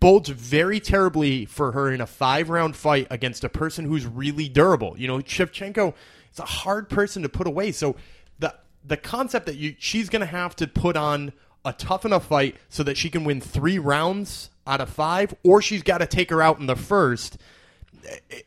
bodes 0.00 0.28
very 0.28 0.80
terribly 0.80 1.44
for 1.44 1.72
her 1.72 1.90
in 1.90 2.00
a 2.00 2.06
five 2.06 2.50
round 2.50 2.76
fight 2.76 3.06
against 3.10 3.44
a 3.44 3.48
person 3.48 3.84
who's 3.84 4.06
really 4.06 4.48
durable. 4.48 4.94
You 4.98 5.08
know, 5.08 5.18
Shevchenko 5.18 5.94
is 6.32 6.38
a 6.38 6.44
hard 6.44 6.88
person 6.88 7.22
to 7.22 7.28
put 7.28 7.46
away. 7.46 7.72
So 7.72 7.96
the 8.38 8.54
the 8.84 8.96
concept 8.96 9.46
that 9.46 9.56
you 9.56 9.74
she's 9.78 10.08
going 10.08 10.20
to 10.20 10.26
have 10.26 10.56
to 10.56 10.66
put 10.66 10.96
on 10.96 11.32
a 11.64 11.72
tough 11.72 12.04
enough 12.04 12.26
fight 12.26 12.56
so 12.68 12.82
that 12.82 12.96
she 12.96 13.10
can 13.10 13.24
win 13.24 13.40
three 13.40 13.78
rounds 13.78 14.50
out 14.66 14.80
of 14.80 14.88
five, 14.90 15.34
or 15.42 15.62
she's 15.62 15.82
got 15.82 15.98
to 15.98 16.06
take 16.06 16.30
her 16.30 16.42
out 16.42 16.58
in 16.58 16.66
the 16.66 16.76
first. 16.76 17.38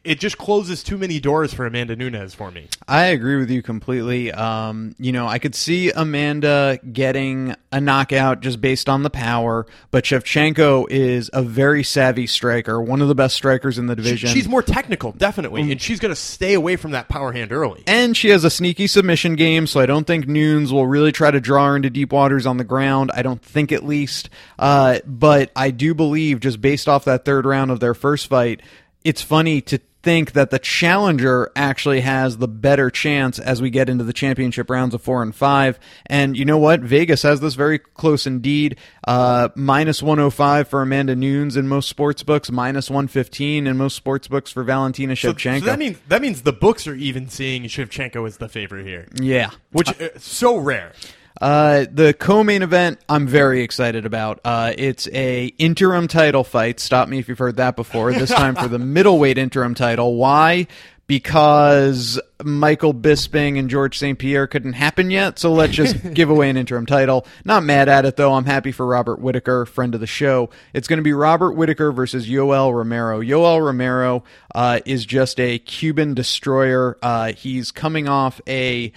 It- 0.04 0.20
just 0.22 0.38
closes 0.38 0.84
too 0.84 0.98
many 1.00 1.20
doors 1.20 1.52
for 1.54 1.66
Amanda 1.66 1.96
Nunes 1.96 2.36
for 2.36 2.52
me. 2.52 2.68
I 2.88 3.06
agree 3.06 3.38
with 3.38 3.50
you 3.50 3.64
completely. 3.64 4.32
Um, 4.32 4.96
you 5.00 5.12
know, 5.12 5.28
I 5.28 5.40
could 5.40 5.56
see 5.56 5.90
Amanda 5.92 6.78
getting 6.94 7.56
a 7.72 7.82
knockout 7.82 8.42
just 8.42 8.62
based 8.62 8.88
on 8.88 9.02
the 9.04 9.10
power, 9.10 9.66
but 9.90 10.04
Shevchenko 10.04 10.88
is 10.92 11.30
a 11.34 11.42
very 11.42 11.84
savvy 11.84 12.28
striker, 12.28 12.80
one 12.82 13.02
of 13.02 13.08
the 13.08 13.16
best 13.16 13.36
strikers 13.36 13.80
in 13.80 13.88
the 13.88 13.94
She- 13.94 14.04
division. 14.04 14.30
she's 14.30 14.48
more 14.48 14.62
technical, 14.62 15.12
definitely, 15.14 15.72
and 15.72 15.82
she's 15.82 16.00
going 16.00 16.12
to 16.14 16.16
stay 16.20 16.54
away 16.54 16.76
from 16.76 16.92
that 16.92 17.10
power 17.10 17.32
hand 17.32 17.52
early. 17.52 17.82
and 17.88 18.16
she 18.16 18.30
has 18.30 18.44
a 18.44 18.50
sneaky 18.50 18.86
submission 18.88 19.36
game, 19.36 19.66
so 19.66 19.80
I 19.80 19.86
don't 19.88 20.06
think 20.06 20.28
Nunes 20.28 20.72
will 20.72 20.86
really 20.88 21.12
try 21.12 21.32
to 21.32 21.40
draw 21.40 21.68
her 21.70 21.76
into 21.76 21.90
deep 21.90 22.12
waters 22.14 22.46
on 22.46 22.58
the 22.58 22.64
ground. 22.64 23.12
I 23.16 23.22
don't 23.24 23.42
think, 23.42 23.72
at 23.72 23.84
least. 23.86 24.30
Uh, 24.60 25.00
but 25.08 25.52
I 25.56 25.72
do 25.72 25.94
believe, 25.96 26.40
just 26.42 26.62
based 26.62 26.88
off 26.88 27.06
that 27.06 27.26
third 27.26 27.46
round 27.46 27.72
of 27.72 27.80
their 27.80 27.94
first 27.94 28.28
fight, 28.28 28.62
it's 29.04 29.22
funny 29.22 29.62
to 29.62 29.80
think 30.04 30.32
that 30.32 30.50
the 30.50 30.58
challenger 30.58 31.52
actually 31.56 32.02
has 32.02 32.38
the 32.38 32.48
better 32.48 32.90
chance 32.90 33.38
as 33.38 33.62
we 33.62 33.70
get 33.70 33.88
into 33.90 34.04
the 34.04 34.14
championship 34.14 34.68
rounds 34.70 34.96
of 34.96 35.02
four 35.02 35.22
and 35.22 35.36
five. 35.36 35.80
And 36.08 36.36
you 36.36 36.44
know 36.44 36.58
what? 36.58 36.80
Vegas 36.82 37.22
has 37.22 37.40
this 37.40 37.54
very 37.54 37.78
close 37.78 38.26
indeed. 38.26 38.78
Uh, 39.08 39.50
minus 39.56 40.02
105 40.02 40.68
for 40.68 40.82
Amanda 40.82 41.16
Nunes 41.16 41.56
in 41.56 41.68
most 41.68 41.88
sports 41.88 42.24
books, 42.24 42.52
minus 42.52 42.90
115 42.90 43.68
in 43.68 43.78
most 43.78 43.96
sports 43.96 44.28
books 44.28 44.52
for 44.52 44.64
Valentina 44.64 45.16
So, 45.16 45.34
Shevchenko. 45.34 45.60
so 45.60 45.66
that 45.66 45.80
means 45.80 46.00
that 46.08 46.22
means 46.22 46.42
the 46.42 46.54
books 46.54 46.88
are 46.88 46.96
even 46.96 47.30
seeing 47.30 47.64
Shevchenko 47.64 48.26
as 48.28 48.38
the 48.38 48.50
favorite 48.50 48.86
here, 48.86 49.08
yeah. 49.22 49.52
which 49.72 49.90
uh, 50.02 50.10
so 50.18 50.58
rare. 50.58 50.94
Uh, 51.40 51.86
the 51.92 52.14
co-main 52.14 52.62
event, 52.62 53.00
I'm 53.08 53.28
very 53.28 53.62
excited 53.62 54.06
about. 54.06 54.40
Uh, 54.44 54.74
it's 54.78 55.08
a 55.10 55.46
interim 55.58 56.08
title 56.08 56.44
fight. 56.44 56.80
Stop 56.80 57.08
me 57.10 57.20
if 57.20 57.30
you've 57.30 57.40
heard 57.40 57.58
that 57.58 57.76
before. 57.76 58.14
This 58.14 58.32
time 58.32 58.56
for 58.56 58.68
the 58.68 58.80
middleweight 58.80 59.38
interim 59.38 59.74
title. 59.74 60.16
Why? 60.16 60.68
Because 61.08 62.20
Michael 62.42 62.94
Bisping 62.94 63.60
and 63.60 63.70
Georges 63.70 64.00
St. 64.00 64.18
Pierre 64.18 64.48
couldn't 64.48 64.74
happen 64.74 65.12
yet, 65.12 65.40
so 65.40 65.52
let's 65.52 65.74
just 65.74 66.14
give 66.14 66.30
away 66.30 66.50
an 66.50 66.56
interim 66.56 66.86
title. 66.86 67.26
Not 67.44 67.64
mad 67.64 67.90
at 67.90 68.06
it 68.06 68.16
though. 68.16 68.34
I'm 68.34 68.46
happy 68.46 68.72
for 68.72 68.86
Robert 68.86 69.20
Whitaker, 69.20 69.66
friend 69.66 69.94
of 69.94 70.00
the 70.00 70.08
show. 70.08 70.50
It's 70.74 70.88
going 70.88 70.98
to 70.98 71.04
be 71.04 71.12
Robert 71.12 71.54
Whitaker 71.54 71.92
versus 71.92 72.30
Yoel 72.30 72.74
Romero. 72.74 73.20
Yoel 73.20 73.66
Romero 73.66 74.24
uh, 74.56 74.80
is 74.86 75.06
just 75.06 75.40
a 75.40 75.60
Cuban 75.60 76.14
destroyer. 76.14 76.98
Uh, 77.02 77.34
he's 77.34 77.72
coming 77.72 78.08
off 78.08 78.40
a 78.48 78.94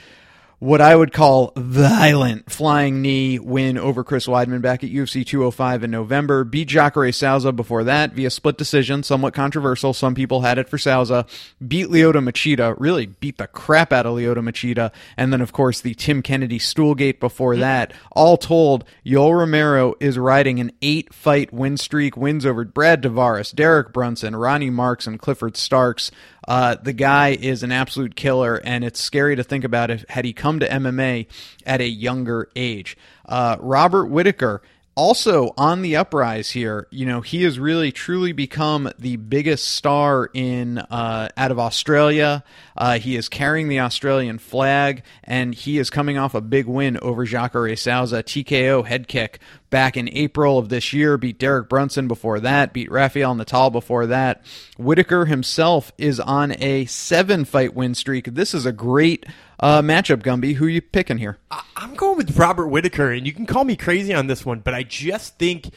what 0.58 0.80
I 0.80 0.94
would 0.94 1.12
call 1.12 1.52
violent 1.56 2.50
flying 2.50 3.02
knee 3.02 3.38
win 3.38 3.76
over 3.76 4.04
Chris 4.04 4.26
Weidman 4.26 4.62
back 4.62 4.84
at 4.84 4.90
UFC 4.90 5.26
205 5.26 5.84
in 5.84 5.90
November. 5.90 6.44
Beat 6.44 6.68
Jacare 6.68 7.12
Souza 7.12 7.52
before 7.52 7.84
that 7.84 8.12
via 8.12 8.30
split 8.30 8.56
decision, 8.56 9.02
somewhat 9.02 9.34
controversial. 9.34 9.92
Some 9.92 10.14
people 10.14 10.40
had 10.42 10.58
it 10.58 10.68
for 10.68 10.78
Souza. 10.78 11.26
Beat 11.66 11.88
Lyoto 11.88 12.22
Machida, 12.22 12.74
really 12.78 13.06
beat 13.06 13.38
the 13.38 13.46
crap 13.46 13.92
out 13.92 14.06
of 14.06 14.14
Lyoto 14.14 14.38
Machida. 14.38 14.92
And 15.16 15.32
then, 15.32 15.40
of 15.40 15.52
course, 15.52 15.80
the 15.80 15.94
Tim 15.94 16.22
Kennedy 16.22 16.58
Stoolgate 16.58 17.20
before 17.20 17.56
that. 17.56 17.92
All 18.12 18.36
told, 18.36 18.84
Yoel 19.04 19.36
Romero 19.38 19.94
is 20.00 20.18
riding 20.18 20.60
an 20.60 20.72
eight 20.82 21.12
fight 21.12 21.52
win 21.52 21.76
streak, 21.76 22.16
wins 22.16 22.46
over 22.46 22.64
Brad 22.64 23.02
Tavares, 23.02 23.54
Derek 23.54 23.92
Brunson, 23.92 24.36
Ronny 24.36 24.70
Markes, 24.70 25.06
and 25.06 25.18
Clifford 25.18 25.56
Starks. 25.56 26.10
Uh, 26.46 26.76
the 26.82 26.92
guy 26.92 27.30
is 27.30 27.62
an 27.62 27.72
absolute 27.72 28.14
killer, 28.14 28.60
and 28.64 28.84
it's 28.84 29.00
scary 29.00 29.36
to 29.36 29.44
think 29.44 29.64
about 29.64 29.90
if 29.90 30.04
had 30.08 30.24
he 30.24 30.32
come 30.32 30.60
to 30.60 30.68
MMA 30.68 31.26
at 31.66 31.80
a 31.80 31.88
younger 31.88 32.48
age. 32.54 32.96
Uh, 33.26 33.56
Robert 33.60 34.06
Whitaker 34.06 34.62
also 34.96 35.52
on 35.56 35.82
the 35.82 35.96
uprise 35.96 36.50
here. 36.50 36.86
You 36.90 37.06
know, 37.06 37.20
he 37.20 37.42
has 37.42 37.58
really 37.58 37.92
truly 37.92 38.32
become 38.32 38.90
the 38.98 39.16
biggest 39.16 39.68
star 39.70 40.30
in 40.32 40.78
uh, 40.78 41.28
out 41.36 41.50
of 41.50 41.58
Australia. 41.58 42.44
Uh, 42.76 42.98
he 42.98 43.16
is 43.16 43.28
carrying 43.28 43.68
the 43.68 43.80
Australian 43.80 44.38
flag, 44.38 45.02
and 45.22 45.54
he 45.54 45.78
is 45.78 45.90
coming 45.90 46.18
off 46.18 46.34
a 46.34 46.40
big 46.40 46.66
win 46.66 46.98
over 46.98 47.24
Jacare 47.24 47.76
Souza, 47.76 48.22
TKO 48.22 48.86
head 48.86 49.08
kick 49.08 49.40
back 49.74 49.96
in 49.96 50.08
April 50.12 50.56
of 50.56 50.68
this 50.68 50.92
year. 50.92 51.18
Beat 51.18 51.36
Derek 51.36 51.68
Brunson 51.68 52.06
before 52.06 52.38
that. 52.38 52.72
Beat 52.72 52.92
Rafael 52.92 53.34
Natal 53.34 53.70
before 53.70 54.06
that. 54.06 54.40
Whitaker 54.78 55.24
himself 55.24 55.90
is 55.98 56.20
on 56.20 56.54
a 56.62 56.84
seven 56.84 57.44
fight 57.44 57.74
win 57.74 57.96
streak. 57.96 58.26
This 58.26 58.54
is 58.54 58.66
a 58.66 58.70
great 58.70 59.26
uh, 59.58 59.82
matchup, 59.82 60.22
Gumby. 60.22 60.54
Who 60.54 60.66
are 60.66 60.68
you 60.68 60.80
picking 60.80 61.18
here? 61.18 61.38
I'm 61.74 61.94
going 61.96 62.18
with 62.18 62.38
Robert 62.38 62.68
Whitaker, 62.68 63.10
and 63.10 63.26
you 63.26 63.32
can 63.32 63.46
call 63.46 63.64
me 63.64 63.74
crazy 63.74 64.14
on 64.14 64.28
this 64.28 64.46
one, 64.46 64.60
but 64.60 64.74
I 64.74 64.84
just 64.84 65.40
think 65.40 65.70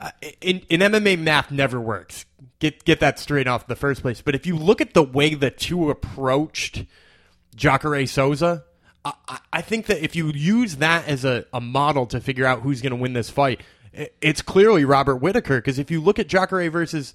uh, 0.00 0.10
in, 0.40 0.62
in 0.70 0.80
MMA 0.80 1.18
math 1.18 1.50
never 1.50 1.78
works. 1.78 2.24
Get 2.60 2.86
get 2.86 3.00
that 3.00 3.18
straight 3.18 3.46
off 3.46 3.66
the 3.66 3.76
first 3.76 4.00
place. 4.00 4.22
But 4.22 4.34
if 4.34 4.46
you 4.46 4.56
look 4.56 4.80
at 4.80 4.94
the 4.94 5.02
way 5.02 5.34
the 5.34 5.50
two 5.50 5.90
approached 5.90 6.86
Jacare 7.54 8.06
Souza, 8.06 8.64
I, 9.04 9.38
I- 9.52 9.62
think 9.62 9.86
that 9.86 10.02
if 10.04 10.14
you 10.16 10.28
use 10.34 10.76
that 10.76 11.06
as 11.08 11.24
a, 11.24 11.44
a 11.52 11.60
model 11.60 12.06
to 12.06 12.20
figure 12.20 12.44
out 12.46 12.60
who's 12.62 12.80
going 12.82 12.90
to 12.90 12.96
win 12.96 13.12
this 13.12 13.30
fight, 13.30 13.60
it's 14.20 14.42
clearly 14.42 14.84
Robert 14.84 15.16
Whitaker. 15.16 15.58
Because 15.58 15.78
if 15.78 15.90
you 15.90 16.00
look 16.00 16.18
at 16.18 16.26
Jacare 16.28 16.70
versus 16.70 17.14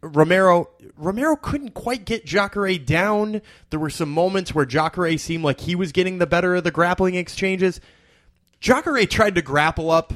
Romero, 0.00 0.68
Romero 0.96 1.36
couldn't 1.36 1.72
quite 1.74 2.04
get 2.04 2.24
Jacare 2.24 2.78
down. 2.78 3.42
There 3.70 3.80
were 3.80 3.90
some 3.90 4.10
moments 4.10 4.54
where 4.54 4.64
Jacare 4.66 5.16
seemed 5.18 5.44
like 5.44 5.60
he 5.60 5.74
was 5.74 5.92
getting 5.92 6.18
the 6.18 6.26
better 6.26 6.54
of 6.56 6.64
the 6.64 6.70
grappling 6.70 7.14
exchanges. 7.14 7.80
Jacare 8.60 9.06
tried 9.06 9.34
to 9.34 9.42
grapple 9.42 9.90
up 9.90 10.12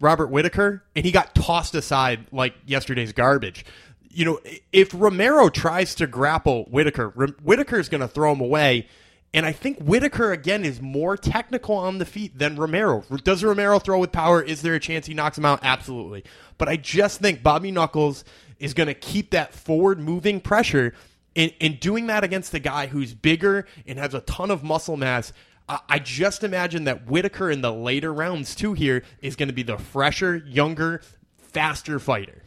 Robert 0.00 0.28
Whitaker, 0.28 0.82
and 0.96 1.04
he 1.04 1.12
got 1.12 1.34
tossed 1.34 1.74
aside 1.74 2.26
like 2.32 2.54
yesterday's 2.66 3.12
garbage. 3.12 3.64
You 4.08 4.24
know, 4.24 4.40
if 4.72 4.90
Romero 4.94 5.48
tries 5.50 5.94
to 5.96 6.06
grapple 6.06 6.64
Whitaker, 6.64 7.12
R- 7.16 7.26
Whitaker 7.42 7.78
is 7.78 7.88
going 7.88 8.00
to 8.00 8.08
throw 8.08 8.32
him 8.32 8.40
away. 8.40 8.88
And 9.32 9.46
I 9.46 9.52
think 9.52 9.78
Whitaker, 9.78 10.32
again, 10.32 10.64
is 10.64 10.80
more 10.80 11.16
technical 11.16 11.76
on 11.76 11.98
the 11.98 12.04
feet 12.04 12.36
than 12.36 12.56
Romero. 12.56 13.04
Does 13.22 13.44
Romero 13.44 13.78
throw 13.78 14.00
with 14.00 14.10
power? 14.10 14.42
Is 14.42 14.62
there 14.62 14.74
a 14.74 14.80
chance 14.80 15.06
he 15.06 15.14
knocks 15.14 15.38
him 15.38 15.44
out? 15.44 15.60
Absolutely. 15.62 16.24
But 16.58 16.68
I 16.68 16.76
just 16.76 17.20
think 17.20 17.42
Bobby 17.42 17.70
Knuckles 17.70 18.24
is 18.58 18.74
going 18.74 18.88
to 18.88 18.94
keep 18.94 19.30
that 19.30 19.54
forward 19.54 20.00
moving 20.00 20.40
pressure. 20.40 20.94
And, 21.36 21.52
and 21.60 21.78
doing 21.78 22.08
that 22.08 22.24
against 22.24 22.54
a 22.54 22.58
guy 22.58 22.88
who's 22.88 23.14
bigger 23.14 23.66
and 23.86 24.00
has 24.00 24.14
a 24.14 24.20
ton 24.22 24.50
of 24.50 24.64
muscle 24.64 24.96
mass, 24.96 25.32
I, 25.68 25.78
I 25.88 25.98
just 26.00 26.42
imagine 26.42 26.84
that 26.84 27.06
Whitaker 27.06 27.52
in 27.52 27.60
the 27.60 27.72
later 27.72 28.12
rounds, 28.12 28.56
too, 28.56 28.72
here 28.72 29.04
is 29.22 29.36
going 29.36 29.48
to 29.48 29.54
be 29.54 29.62
the 29.62 29.78
fresher, 29.78 30.36
younger, 30.38 31.02
faster 31.38 32.00
fighter. 32.00 32.42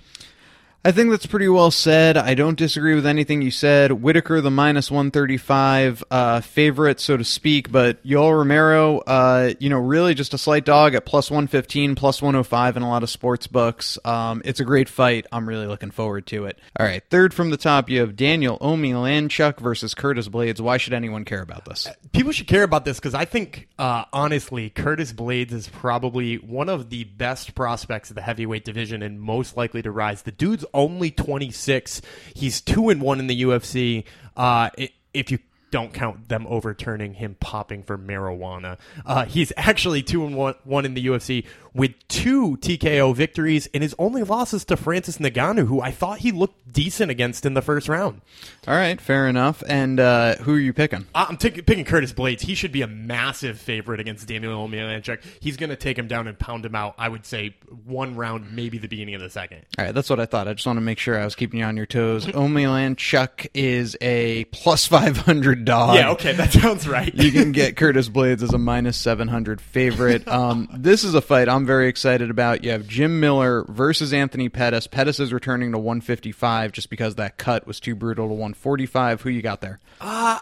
I 0.86 0.92
think 0.92 1.12
that's 1.12 1.26
pretty 1.26 1.48
well 1.48 1.72
said. 1.72 2.18
I 2.18 2.34
don't 2.34 2.58
disagree 2.58 2.94
with 2.94 3.06
anything 3.06 3.42
you 3.42 3.52
said. 3.52 3.94
Whitaker, 3.94 4.42
the 4.42 4.52
minus 4.52 4.92
135 4.92 6.04
uh, 6.12 6.42
favorite, 6.42 7.00
so 7.00 7.16
to 7.16 7.24
speak, 7.24 7.72
but 7.72 8.04
Yoel 8.04 8.38
Romero, 8.38 9.00
uh, 9.00 9.54
you 9.60 9.70
know, 9.70 9.78
really 9.78 10.14
just 10.14 10.34
a 10.34 10.38
slight 10.38 10.66
dog 10.66 10.94
at 10.94 11.06
plus 11.06 11.32
115, 11.32 11.96
plus 11.96 12.22
105 12.22 12.76
in 12.76 12.84
a 12.84 12.90
lot 12.90 13.02
of 13.02 13.10
sports 13.10 13.48
books. 13.48 13.98
Um, 14.04 14.42
it's 14.44 14.60
a 14.60 14.66
great 14.66 14.90
fight. 14.90 15.26
I'm 15.32 15.48
really 15.48 15.68
looking 15.68 15.92
forward 15.92 16.28
to 16.28 16.48
it. 16.48 16.60
All 16.78 16.86
right, 16.86 17.02
third 17.10 17.34
from 17.34 17.50
the 17.50 17.58
top, 17.58 17.90
you 17.90 18.02
have 18.02 18.18
Daniel 18.18 18.60
Omielanczuk 18.60 19.60
versus 19.60 19.94
Curtis 19.94 20.28
Blaydes. 20.28 20.60
Why 20.60 20.76
should 20.76 20.94
anyone 20.94 21.24
care 21.24 21.42
about 21.42 21.64
this? 21.64 21.88
people 22.12 22.32
should 22.32 22.48
care 22.48 22.64
about 22.64 22.86
this 22.86 23.00
because 23.00 23.14
I 23.14 23.26
think, 23.26 23.68
uh, 23.80 24.06
honestly, 24.14 24.70
Curtis 24.70 25.12
Blaydes 25.12 25.52
is 25.52 25.68
probably 25.68 26.36
one 26.36 26.70
of 26.70 26.90
the 26.90 27.04
best 27.04 27.56
prospects 27.56 28.10
of 28.10 28.16
the 28.16 28.22
heavyweight 28.22 28.64
division 28.64 29.02
and 29.02 29.20
most 29.20 29.58
likely 29.58 29.82
to 29.82 29.92
rise. 29.92 30.22
The 30.22 30.32
dude's 30.32 30.64
only 30.74 31.12
26. 31.12 32.02
He's 32.36 32.62
two 32.62 32.90
and 32.90 33.02
one 33.02 33.20
in 33.20 33.28
the 33.28 33.44
UFC. 33.44 34.04
Uh, 34.36 34.70
if 35.14 35.32
you 35.32 35.40
don't 35.72 35.94
count 35.94 36.30
them 36.30 36.46
overturning 36.48 37.16
him 37.16 37.36
popping 37.40 37.82
for 37.84 37.98
marijuana, 37.98 38.78
uh, 39.06 39.26
he's 39.26 39.52
actually 39.58 40.04
two 40.04 40.26
and 40.26 40.36
one, 40.36 40.56
one 40.64 40.86
in 40.86 40.94
the 40.94 41.06
UFC 41.08 41.46
with 41.74 41.94
two 42.08 42.58
TKO 42.58 43.16
victories 43.16 43.68
and 43.74 43.82
his 43.82 43.96
only 43.98 44.24
losses 44.24 44.64
to 44.66 44.78
Francis 44.78 45.18
Ngannou, 45.18 45.66
who 45.68 45.82
I 45.82 45.92
thought 45.92 46.20
he 46.20 46.32
looked 46.32 46.72
decent 46.72 47.10
against 47.10 47.46
in 47.46 47.54
the 47.56 47.62
first 47.62 47.88
round. 47.90 48.22
All 48.68 48.76
right, 48.76 49.00
fair 49.02 49.28
enough. 49.28 49.64
And 49.68 50.00
uh, 50.00 50.36
who 50.36 50.56
are 50.56 50.60
you 50.60 50.74
picking? 50.74 51.08
I- 51.16 51.26
I'm 51.30 51.38
taking 51.38 51.64
picking 51.64 51.86
Curtis 51.86 52.14
Blaydes. 52.14 52.42
He 52.42 52.54
should 52.56 52.72
be 52.72 52.82
a 52.84 52.88
massive 52.88 53.60
favorite 53.60 54.00
against 54.00 54.28
Daniel 54.28 54.68
Omielanczuk. 54.68 55.20
He's 55.40 55.58
going 55.58 55.70
to 55.72 55.76
take 55.76 55.98
him 55.98 56.08
down 56.08 56.28
and 56.28 56.38
pound 56.38 56.66
him 56.66 56.76
out. 56.76 56.94
I 56.98 57.10
would 57.10 57.26
say 57.26 57.56
one 57.86 58.16
round, 58.16 58.54
maybe 58.56 58.78
the 58.78 58.88
beginning 58.88 59.16
of 59.16 59.22
the 59.22 59.30
second. 59.30 59.66
All 59.78 59.86
right, 59.86 59.94
that's 59.96 60.10
what 60.10 60.20
I 60.20 60.26
thought. 60.26 60.48
I 60.48 60.54
just 60.54 60.68
want 60.68 60.78
to 60.78 60.82
make 60.82 61.00
sure 61.00 61.20
I 61.20 61.26
was 61.26 61.36
keeping 61.36 61.60
you 61.60 61.66
on 61.66 61.76
your 61.78 61.86
toes. 61.88 62.26
Omielanczuk 62.28 63.48
is 63.54 63.98
a 64.02 64.46
plus 64.46 64.86
500 64.88 65.66
dog. 65.66 65.96
yeah, 65.96 66.12
okay, 66.12 66.34
that 66.34 66.52
sounds 66.54 66.88
right. 66.88 67.14
you 67.14 67.32
can 67.32 67.52
get 67.52 67.76
Curtis 67.76 68.10
Blaydes 68.10 68.44
as 68.44 68.54
a 68.54 68.58
minus 68.58 68.98
700 68.98 69.60
favorite. 69.62 70.24
Um, 70.34 70.68
this 70.76 71.04
is 71.04 71.14
a 71.14 71.22
fight 71.22 71.48
I'm 71.48 71.63
very 71.66 71.88
excited 71.88 72.30
about. 72.30 72.64
You 72.64 72.72
have 72.72 72.88
Jim 72.88 73.20
Miller 73.20 73.66
versus 73.68 74.14
Anthony 74.14 74.50
Pettis. 74.50 74.88
Pettis 74.88 75.20
is 75.20 75.34
returning 75.34 75.72
to 75.72 75.78
155 75.78 76.72
just 76.72 76.90
because 76.90 77.16
that 77.16 77.38
cut 77.38 77.68
was 77.68 77.80
too 77.80 77.96
brutal 77.96 78.28
to 78.28 78.34
145. 78.34 79.22
Who 79.22 79.30
you 79.30 79.42
got 79.42 79.62
there? 79.62 79.80
Uh, 80.02 80.40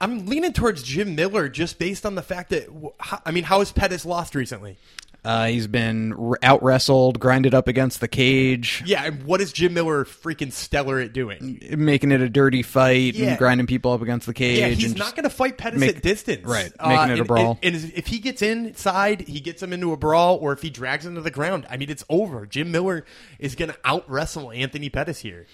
I'm 0.00 0.26
leaning 0.26 0.52
towards 0.52 0.82
Jim 0.82 1.14
Miller 1.14 1.48
just 1.48 1.78
based 1.78 2.06
on 2.06 2.14
the 2.14 2.22
fact 2.22 2.50
that 2.50 2.68
I 3.24 3.30
mean, 3.30 3.44
how 3.44 3.58
has 3.58 3.72
Pettis 3.72 4.04
lost 4.04 4.34
recently? 4.34 4.78
Uh, 5.24 5.46
he's 5.48 5.66
been 5.66 6.12
r- 6.14 6.38
out 6.42 6.62
wrestled, 6.62 7.20
grinded 7.20 7.54
up 7.54 7.68
against 7.68 8.00
the 8.00 8.08
cage, 8.08 8.82
Yeah, 8.86 9.04
and 9.04 9.22
what 9.24 9.40
is 9.42 9.52
Jim 9.52 9.74
Miller 9.74 10.04
freaking 10.06 10.50
stellar 10.50 10.98
at 10.98 11.12
doing? 11.12 11.60
making 11.76 12.10
it 12.10 12.20
a 12.22 12.28
dirty 12.30 12.62
fight 12.62 13.14
Yeah. 13.14 13.30
and 13.30 13.38
grinding 13.38 13.66
people 13.66 13.92
up 13.92 14.00
against 14.00 14.26
the 14.26 14.32
cage. 14.32 14.58
Yeah, 14.58 14.68
he's 14.68 14.84
and 14.92 14.98
not 14.98 15.14
going 15.14 15.24
to 15.24 15.30
fight 15.30 15.58
Pettis 15.58 15.78
make- 15.80 15.96
at 15.96 16.02
distance. 16.02 16.46
right, 16.46 16.72
Uh, 16.78 16.88
making 16.88 17.10
it 17.10 17.12
a 17.12 17.18
and- 17.18 17.26
brawl. 17.28 17.58
And, 17.62 17.74
and 17.74 17.92
if 17.94 18.06
he 18.06 18.18
gets 18.18 18.40
inside, 18.40 19.28
he 19.28 19.40
gets 19.40 19.62
him 19.62 19.72
into 19.74 19.92
a 19.92 19.96
brawl, 19.98 20.36
or 20.40 20.52
if 20.52 20.62
he 20.62 20.70
drags 20.70 21.04
him 21.04 21.14
to 21.16 21.20
the 21.20 21.30
ground, 21.30 21.66
I 21.68 21.76
mean, 21.76 21.90
it's 21.90 22.04
over. 22.08 22.46
Jim 22.46 22.70
Miller 22.72 23.04
is 23.38 23.54
going 23.54 23.70
to 23.70 23.76
out 23.84 24.08
wrestle 24.10 24.50
Anthony 24.50 24.88
Pettis 24.88 25.20
here. 25.20 25.46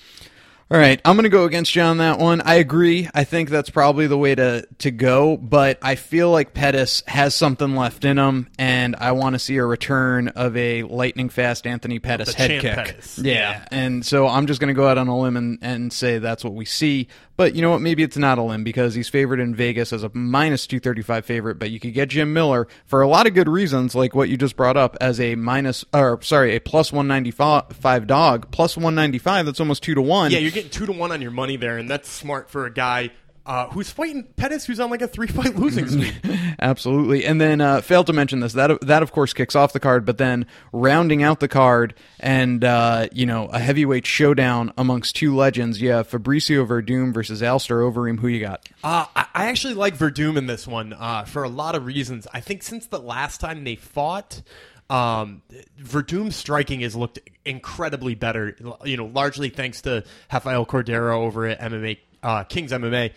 All 0.68 0.76
right, 0.78 1.00
I'm 1.04 1.14
going 1.14 1.22
to 1.22 1.28
go 1.28 1.44
against 1.44 1.76
you 1.76 1.82
on 1.82 1.98
that 1.98 2.18
one. 2.18 2.40
I 2.40 2.56
agree. 2.56 3.08
I 3.14 3.22
think 3.22 3.50
that's 3.50 3.70
probably 3.70 4.08
the 4.08 4.18
way 4.18 4.34
to, 4.34 4.66
to 4.78 4.90
go, 4.90 5.36
but 5.36 5.78
I 5.80 5.94
feel 5.94 6.32
like 6.32 6.54
Pettis 6.54 7.04
has 7.06 7.36
something 7.36 7.76
left 7.76 8.04
in 8.04 8.18
him, 8.18 8.48
and 8.58 8.96
I 8.96 9.12
want 9.12 9.34
to 9.34 9.38
see 9.38 9.58
a 9.58 9.64
return 9.64 10.26
of 10.26 10.56
a 10.56 10.82
lightning 10.82 11.28
fast 11.28 11.68
Anthony 11.68 12.00
Pettis 12.00 12.34
The 12.34 12.36
head 12.36 12.60
kick. 12.62 12.74
Pettis. 12.74 13.18
Yeah. 13.18 13.32
Yeah. 13.34 13.64
and 13.70 14.04
so 14.04 14.26
I'm 14.26 14.48
just 14.48 14.58
going 14.58 14.66
to 14.66 14.74
go 14.74 14.88
out 14.88 14.98
on 14.98 15.06
a 15.06 15.16
limb 15.16 15.36
and, 15.36 15.58
and 15.62 15.92
say 15.92 16.18
that's 16.18 16.42
what 16.42 16.54
we 16.54 16.64
see. 16.64 17.06
But 17.36 17.54
you 17.54 17.62
know 17.62 17.70
what? 17.70 17.82
Maybe 17.82 18.02
it's 18.02 18.16
not 18.16 18.38
a 18.38 18.42
limb 18.42 18.64
because 18.64 18.94
he's 18.94 19.08
favored 19.08 19.40
in 19.40 19.54
Vegas 19.54 19.92
as 19.92 20.02
a 20.02 20.10
minus 20.14 20.66
235 20.66 21.24
favorite, 21.24 21.58
but 21.58 21.70
you 21.70 21.78
could 21.78 21.92
get 21.92 22.08
Jim 22.08 22.32
Miller 22.32 22.66
for 22.86 23.02
a 23.02 23.08
lot 23.08 23.26
of 23.26 23.34
good 23.34 23.48
reasons, 23.48 23.94
like 23.94 24.14
what 24.14 24.28
you 24.28 24.36
just 24.36 24.56
brought 24.56 24.76
up 24.76 24.96
as 25.00 25.20
a 25.20 25.34
minus, 25.34 25.84
or 25.92 26.20
sorry, 26.22 26.56
a 26.56 26.60
plus 26.60 26.92
195 26.92 28.06
dog. 28.06 28.50
Plus 28.50 28.76
195, 28.76 29.46
that's 29.46 29.60
almost 29.60 29.82
two 29.82 29.94
to 29.94 30.02
one. 30.02 30.30
Yeah, 30.30 30.38
you're 30.38 30.50
getting 30.50 30.70
two 30.70 30.86
to 30.86 30.92
one 30.92 31.12
on 31.12 31.20
your 31.20 31.30
money 31.30 31.56
there, 31.56 31.76
and 31.78 31.90
that's 31.90 32.08
smart 32.08 32.48
for 32.50 32.66
a 32.66 32.72
guy 32.72 33.10
uh, 33.46 33.68
who's 33.68 33.90
fighting 33.90 34.24
Pettis, 34.36 34.66
who's 34.66 34.80
on 34.80 34.90
like 34.90 35.02
a 35.02 35.08
three 35.08 35.28
fight 35.28 35.54
losing 35.56 35.88
streak. 35.88 36.14
Absolutely. 36.58 37.24
And 37.24 37.40
then 37.40 37.60
uh, 37.60 37.80
failed 37.80 38.06
to 38.08 38.12
mention 38.12 38.40
this. 38.40 38.52
That 38.54 38.80
that 38.82 39.02
of 39.02 39.12
course 39.12 39.32
kicks 39.32 39.54
off 39.54 39.72
the 39.72 39.80
card, 39.80 40.04
but 40.04 40.18
then 40.18 40.46
rounding 40.72 41.22
out 41.22 41.40
the 41.40 41.48
card 41.48 41.94
and 42.18 42.64
uh, 42.64 43.06
you 43.12 43.24
know 43.24 43.46
a 43.46 43.60
heavyweight 43.60 44.04
showdown 44.04 44.72
amongst 44.76 45.16
two 45.16 45.34
legends. 45.34 45.80
Yeah, 45.80 46.02
Fabricio 46.02 46.66
Werdum 46.66 47.14
versus 47.14 47.42
Alistair 47.42 47.78
Overeem. 47.78 48.18
Who 48.18 48.28
you 48.28 48.40
got? 48.40 48.68
Uh, 48.82 49.06
I 49.14 49.26
I 49.34 49.46
actually 49.46 49.74
like 49.74 49.96
Werdum 49.98 50.36
in 50.36 50.46
this 50.46 50.66
one 50.66 50.92
uh, 50.92 51.24
for 51.24 51.44
a 51.44 51.48
lot 51.48 51.76
of 51.76 51.86
reasons. 51.86 52.26
I 52.32 52.40
think 52.40 52.64
since 52.64 52.86
the 52.86 53.00
last 53.00 53.40
time 53.40 53.62
they 53.62 53.76
fought, 53.76 54.42
um, 54.90 55.42
Werdum's 55.80 56.34
striking 56.34 56.80
has 56.80 56.96
looked 56.96 57.20
incredibly 57.44 58.16
better. 58.16 58.56
You 58.84 58.96
know, 58.96 59.06
largely 59.06 59.50
thanks 59.50 59.82
to 59.82 60.04
Rafael 60.32 60.66
Cordero 60.66 61.18
over 61.18 61.46
at 61.46 61.60
MMA 61.60 61.98
uh, 62.22 62.44
Kings 62.44 62.72
MMA. 62.72 63.12